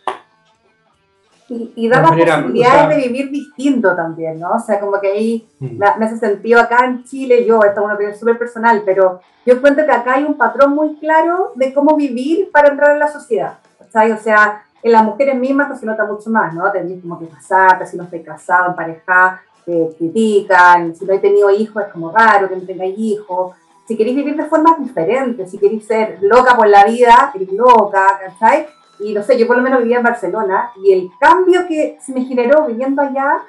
Y, 1.53 1.89
da 1.89 2.01
la 2.01 2.09
posibilidad 2.09 2.89
de 2.89 2.97
vivir 2.97 3.29
distinto 3.29 3.97
también, 3.97 4.39
¿no? 4.39 4.53
O 4.53 4.61
sea, 4.61 4.79
como 4.79 5.01
que 5.01 5.09
ahí 5.09 5.49
mm. 5.59 5.79
me, 5.79 6.07
hace 6.07 6.17
sentido 6.17 6.61
acá 6.61 6.85
en 6.85 7.03
Chile, 7.03 7.45
yo, 7.45 7.59
esta 7.65 7.81
es 7.81 7.85
una 7.85 7.95
opinión 7.95 8.17
súper 8.17 8.39
personal, 8.39 8.83
pero 8.87 9.21
yo 9.45 9.61
cuento 9.61 9.85
que 9.85 9.91
acá 9.91 10.15
hay 10.15 10.25
un 10.25 10.35
patrón 10.35 10.77
muy 10.77 10.97
claro 10.99 11.51
de 11.57 11.75
cómo 11.75 11.97
vivir 11.97 12.51
para 12.53 12.69
entrar 12.69 12.93
en 12.93 13.01
la 13.01 13.09
sociedad, 13.09 13.59
¿sabes? 13.93 14.21
O 14.21 14.23
sea, 14.23 14.63
en 14.81 14.93
las 14.93 15.03
mujeres 15.03 15.37
mismas 15.37 15.67
pues, 15.67 15.81
se 15.81 15.87
nota 15.87 16.05
mucho 16.05 16.31
más, 16.31 16.55
¿no? 16.55 16.71
Tenés 16.71 17.03
como 17.03 17.19
que 17.19 17.27
casarte, 17.27 17.85
si 17.85 17.97
no 17.97 18.05
estoy 18.05 18.23
casado, 18.23 18.71
emparejada, 18.71 19.43
te 19.67 19.91
critican, 19.99 20.95
si 20.95 21.05
no 21.05 21.15
he 21.15 21.19
tenido 21.19 21.51
hijos 21.51 21.83
es 21.85 21.93
como 21.93 22.13
raro 22.13 22.49
que 22.49 22.57
no 22.57 22.63
tengáis 22.63 22.97
hijos, 22.97 23.57
si 23.87 23.97
queréis 23.97 24.17
vivir 24.17 24.37
de 24.37 24.45
formas 24.45 24.79
diferentes, 24.79 25.51
si 25.51 25.59
queréis 25.59 25.85
ser 25.85 26.19
loca 26.21 26.57
por 26.57 26.69
la 26.69 26.85
vida, 26.85 27.31
queréis 27.33 27.53
loca, 27.53 28.21
¿cachai? 28.25 28.69
Y 29.03 29.15
no 29.15 29.23
sé, 29.23 29.39
yo 29.39 29.47
por 29.47 29.57
lo 29.57 29.63
menos 29.63 29.81
vivía 29.81 29.99
en 29.99 30.03
Barcelona 30.03 30.73
y 30.83 30.93
el 30.93 31.11
cambio 31.19 31.67
que 31.67 31.99
se 32.01 32.13
me 32.13 32.25
generó 32.25 32.67
viviendo 32.67 33.03
allá 33.03 33.43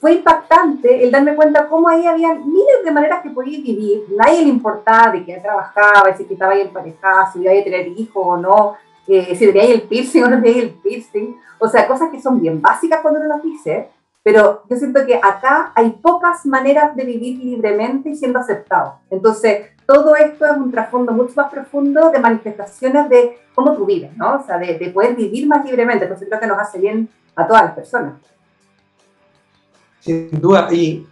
fue 0.00 0.12
impactante 0.14 1.02
el 1.02 1.10
darme 1.10 1.34
cuenta 1.34 1.68
cómo 1.68 1.88
ahí 1.88 2.06
había 2.06 2.34
miles 2.34 2.84
de 2.84 2.90
maneras 2.90 3.22
que 3.22 3.30
podía 3.30 3.58
vivir. 3.58 4.04
Nadie 4.16 4.42
le 4.42 4.48
importaba 4.48 5.12
de 5.12 5.24
que 5.24 5.36
trabajaba, 5.38 6.16
si 6.16 6.24
estaba 6.30 6.52
ahí 6.52 6.60
emparejada, 6.60 7.30
si 7.32 7.40
iba 7.40 7.52
a 7.52 7.64
tener 7.64 7.88
hijos 7.88 8.22
o 8.24 8.36
no, 8.36 8.76
eh, 9.08 9.34
si 9.34 9.46
tenía 9.46 9.62
ahí 9.62 9.72
el 9.72 9.82
piercing 9.82 10.22
o 10.22 10.30
no 10.30 10.42
tenía 10.42 10.62
el 10.62 10.70
piercing. 10.70 11.36
O 11.58 11.68
sea, 11.68 11.88
cosas 11.88 12.10
que 12.10 12.20
son 12.20 12.40
bien 12.40 12.60
básicas 12.60 13.00
cuando 13.00 13.20
uno 13.20 13.28
las 13.28 13.42
dice, 13.42 13.88
pero 14.22 14.62
yo 14.68 14.76
siento 14.76 15.04
que 15.04 15.16
acá 15.16 15.72
hay 15.74 15.90
pocas 15.90 16.46
maneras 16.46 16.94
de 16.94 17.04
vivir 17.04 17.38
libremente 17.38 18.10
y 18.10 18.14
siendo 18.14 18.38
aceptado. 18.38 18.98
Entonces, 19.10 19.70
todo 19.88 20.14
esto 20.16 20.44
es 20.44 20.52
un 20.58 20.70
trasfondo 20.70 21.12
mucho 21.12 21.32
más 21.34 21.50
profundo 21.50 22.10
de 22.10 22.18
manifestaciones 22.18 23.08
de 23.08 23.38
cómo 23.54 23.74
tú 23.74 23.86
vives, 23.86 24.14
¿no? 24.18 24.36
O 24.36 24.44
sea, 24.44 24.58
de, 24.58 24.74
poder 24.92 25.16
vivir 25.16 25.46
más 25.46 25.64
libremente. 25.64 26.04
Entonces, 26.04 26.28
creo 26.28 26.38
que 26.38 26.46
nos 26.46 26.58
hace 26.58 26.78
bien 26.78 27.08
a 27.34 27.46
todas 27.46 27.62
las 27.64 27.72
personas. 27.72 28.12
Sin 30.00 30.28
duda. 30.42 30.68
Y, 30.70 31.06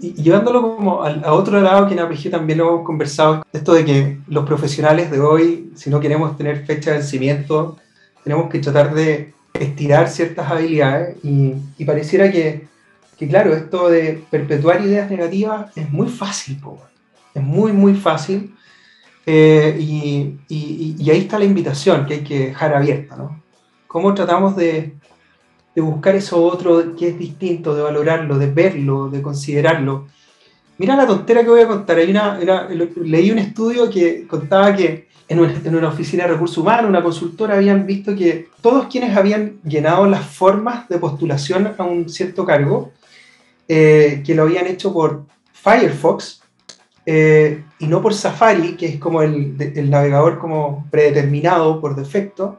llevándolo 0.00 0.62
como 0.62 1.04
a, 1.04 1.32
otro 1.32 1.60
lado 1.60 1.86
que 1.86 1.94
en 1.94 2.00
APG 2.00 2.28
también 2.28 2.58
lo 2.58 2.68
hemos 2.68 2.84
conversado, 2.84 3.44
esto 3.52 3.72
de 3.72 3.84
que 3.84 4.18
los 4.26 4.44
profesionales 4.44 5.12
de 5.12 5.20
hoy, 5.20 5.72
si 5.76 5.88
no 5.88 6.00
queremos 6.00 6.36
tener 6.36 6.66
fecha 6.66 6.90
de 6.90 6.98
vencimiento, 6.98 7.76
tenemos 8.24 8.50
que 8.50 8.58
tratar 8.58 8.94
de 8.94 9.32
estirar 9.54 10.08
ciertas 10.08 10.50
habilidades 10.50 11.18
y, 11.22 11.84
pareciera 11.84 12.32
que, 12.32 12.66
claro, 13.28 13.54
esto 13.54 13.88
de 13.88 14.24
perpetuar 14.28 14.80
ideas 14.80 15.08
negativas 15.08 15.70
es 15.76 15.88
muy 15.88 16.08
fácil, 16.08 16.58
es 17.38 17.44
muy, 17.44 17.72
muy 17.72 17.94
fácil. 17.94 18.54
Eh, 19.26 19.76
y, 19.78 21.10
ahí 21.10 21.18
está 21.18 21.38
la 21.38 21.44
invitación 21.44 22.06
que 22.06 22.14
hay 22.14 22.24
que 22.24 22.38
dejar 22.46 22.74
abierta, 22.74 23.16
¿no? 23.16 23.42
¿Cómo 23.86 24.14
tratamos 24.14 24.56
de, 24.56 24.94
buscar 25.76 26.16
eso 26.16 26.42
otro 26.42 26.96
que 26.96 27.08
es 27.08 27.18
distinto, 27.18 27.74
de 27.74 27.82
valorarlo, 27.82 28.38
de 28.38 28.46
verlo, 28.46 29.08
de 29.08 29.22
considerarlo? 29.22 30.08
Mira 30.78 30.96
la 30.96 31.06
tontera 31.06 31.42
que 31.42 31.50
voy 31.50 31.60
a 31.60 31.68
contar. 31.68 31.98
Leí 31.98 33.30
un 33.30 33.38
estudio 33.38 33.90
que 33.90 34.26
contaba 34.26 34.74
que 34.74 35.08
en 35.28 35.40
una, 35.40 35.52
en 35.52 35.76
una, 35.76 35.88
oficina 35.88 36.24
de 36.24 36.32
recursos 36.32 36.58
humanos, 36.58 36.88
una 36.88 37.02
consultora, 37.02 37.56
habían 37.56 37.86
visto 37.86 38.16
que 38.16 38.48
todos 38.62 38.86
quienes 38.86 39.16
habían 39.16 39.60
llenado 39.62 40.06
las 40.06 40.24
formas 40.26 40.88
de 40.88 40.98
postulación 40.98 41.74
a 41.76 41.84
un 41.84 42.08
cierto 42.08 42.44
cargo, 42.46 42.92
eh, 43.68 44.22
que 44.24 44.34
lo 44.34 44.44
habían 44.44 44.66
hecho 44.66 44.92
por 44.92 45.26
Firefox 45.52 46.37
eh, 47.10 47.64
y 47.78 47.86
no 47.86 48.02
por 48.02 48.12
Safari, 48.12 48.76
que 48.76 48.84
es 48.84 48.98
como 48.98 49.22
el, 49.22 49.56
el, 49.58 49.88
navegador 49.88 50.38
como 50.38 50.86
predeterminado 50.90 51.80
por 51.80 51.96
defecto, 51.96 52.58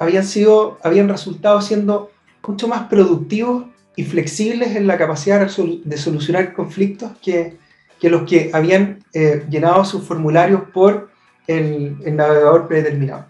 habían, 0.00 0.24
sido, 0.24 0.78
habían 0.82 1.08
resultado 1.08 1.60
siendo 1.60 2.10
mucho 2.44 2.66
más 2.66 2.88
productivos 2.88 3.66
y 3.94 4.02
flexibles 4.02 4.74
en 4.74 4.88
la 4.88 4.98
capacidad 4.98 5.48
de 5.48 5.96
solucionar 5.96 6.54
conflictos 6.54 7.12
que, 7.22 7.56
que 8.00 8.10
los 8.10 8.28
que 8.28 8.50
habían 8.52 9.04
eh, 9.12 9.46
llenado 9.48 9.84
sus 9.84 10.02
formularios 10.02 10.62
por 10.74 11.10
el, 11.46 11.96
navegador 12.16 12.66
predeterminado. 12.66 13.26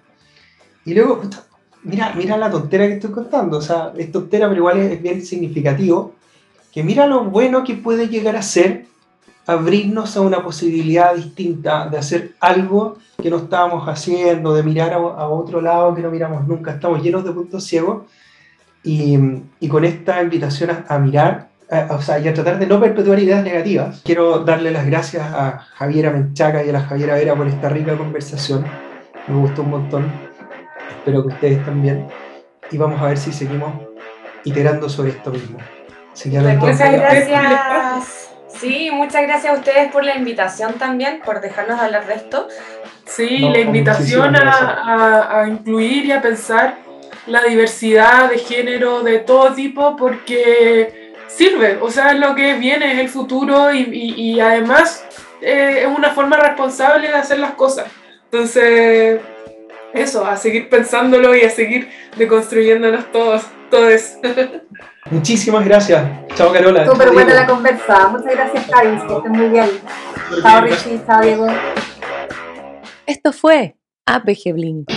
Y 0.86 0.94
luego, 0.94 1.20
mira, 1.82 2.14
mira 2.16 2.38
la 2.38 2.50
tontera 2.50 2.86
que 2.86 2.94
estoy 2.94 3.10
contando, 3.10 3.58
o 3.58 3.60
sea, 3.60 3.92
es 3.98 4.10
tontera, 4.10 4.48
pero 4.48 4.60
igual 4.60 4.78
es, 4.78 5.02
bien 5.02 5.22
significativo, 5.22 6.14
que 6.72 6.82
mira 6.82 7.06
lo 7.06 7.24
bueno 7.24 7.64
que 7.64 7.74
puede 7.74 8.08
llegar 8.08 8.34
a 8.36 8.40
ser 8.40 8.93
abrirnos 9.46 10.16
a 10.16 10.20
una 10.20 10.42
posibilidad 10.42 11.14
distinta 11.14 11.88
de 11.88 11.98
hacer 11.98 12.32
algo 12.40 12.98
que 13.22 13.30
no 13.30 13.36
estábamos 13.36 13.88
haciendo, 13.88 14.54
de 14.54 14.62
mirar 14.62 14.92
a, 14.92 15.28
otro 15.28 15.60
lado 15.60 15.94
que 15.94 16.02
no 16.02 16.10
miramos 16.10 16.46
nunca, 16.46 16.72
estamos 16.72 17.02
llenos 17.02 17.24
de 17.24 17.32
puntos 17.32 17.64
ciegos, 17.64 18.04
y, 18.82 19.18
y 19.60 19.68
con 19.68 19.84
esta 19.84 20.22
invitación 20.22 20.84
a 20.88 20.98
mirar 20.98 21.48
o 21.90 22.00
sea, 22.00 22.18
y 22.18 22.28
a 22.28 22.34
tratar 22.34 22.58
de 22.58 22.66
no 22.66 22.80
perpetuar 22.80 23.18
ideas 23.18 23.42
negativas. 23.42 24.02
Quiero 24.04 24.40
darle 24.40 24.70
las 24.70 24.86
gracias 24.86 25.22
a 25.22 25.58
Javiera 25.74 26.10
Menchaca 26.10 26.62
y 26.64 26.68
a 26.68 26.72
la 26.72 26.82
Javiera 26.82 27.14
Vera 27.14 27.34
por 27.34 27.46
esta 27.46 27.68
rica 27.68 27.96
conversación. 27.96 28.64
Me 29.26 29.36
gustó 29.36 29.62
un 29.62 29.70
montón. 29.70 30.12
Espero 30.90 31.22
que 31.22 31.28
ustedes 31.28 31.64
también. 31.64 32.06
Y 32.70 32.78
vamos 32.78 33.00
a 33.00 33.06
ver 33.06 33.18
si 33.18 33.32
seguimos 33.32 33.72
iterando 34.44 34.88
sobre 34.88 35.10
esto 35.10 35.30
mismo. 35.30 35.58
muchas 36.58 36.92
gracias. 36.92 38.23
Sí, 38.58 38.90
muchas 38.92 39.22
gracias 39.22 39.54
a 39.54 39.58
ustedes 39.58 39.90
por 39.92 40.04
la 40.04 40.16
invitación 40.16 40.74
también, 40.74 41.20
por 41.24 41.40
dejarnos 41.40 41.80
hablar 41.80 42.06
de 42.06 42.14
esto. 42.14 42.48
Sí, 43.06 43.38
la 43.38 43.60
invitación 43.60 44.36
a, 44.36 45.40
a 45.40 45.48
incluir 45.48 46.06
y 46.06 46.12
a 46.12 46.22
pensar 46.22 46.78
la 47.26 47.42
diversidad 47.44 48.30
de 48.30 48.38
género 48.38 49.02
de 49.02 49.18
todo 49.18 49.52
tipo, 49.54 49.96
porque 49.96 51.04
sirve, 51.26 51.78
o 51.80 51.90
sea, 51.90 52.12
es 52.12 52.20
lo 52.20 52.34
que 52.34 52.54
viene, 52.54 52.92
es 52.92 52.98
el 53.00 53.08
futuro 53.08 53.72
y, 53.72 54.38
además 54.40 55.04
eh, 55.40 55.80
es 55.82 55.86
una 55.86 56.10
forma 56.10 56.36
responsable 56.36 57.08
de 57.08 57.14
hacer 57.14 57.38
las 57.38 57.52
cosas. 57.52 57.86
Entonces, 58.24 59.20
eso, 59.92 60.24
a 60.24 60.36
seguir 60.36 60.68
pensándolo 60.68 61.34
y 61.34 61.42
a 61.42 61.50
seguir 61.50 61.90
deconstruyéndonos 62.16 63.10
todos, 63.12 63.44
todos. 63.70 64.18
Muchísimas 65.10 65.64
gracias. 65.64 66.02
Chao, 66.34 66.52
Carola. 66.52 66.86
Súper 66.86 67.12
buena 67.12 67.34
la 67.34 67.46
conversa. 67.46 68.08
Muchas 68.08 68.32
gracias, 68.34 68.66
Karin. 68.70 69.06
Que 69.06 69.14
estén 69.14 69.32
muy 69.32 69.48
bien. 69.48 69.70
Chao, 70.42 70.60
Richie. 70.62 71.00
Chao, 71.06 71.20
Diego. 71.20 71.46
Esto 73.06 73.32
fue 73.32 73.76
APG 74.06 74.54
Blink. 74.54 74.90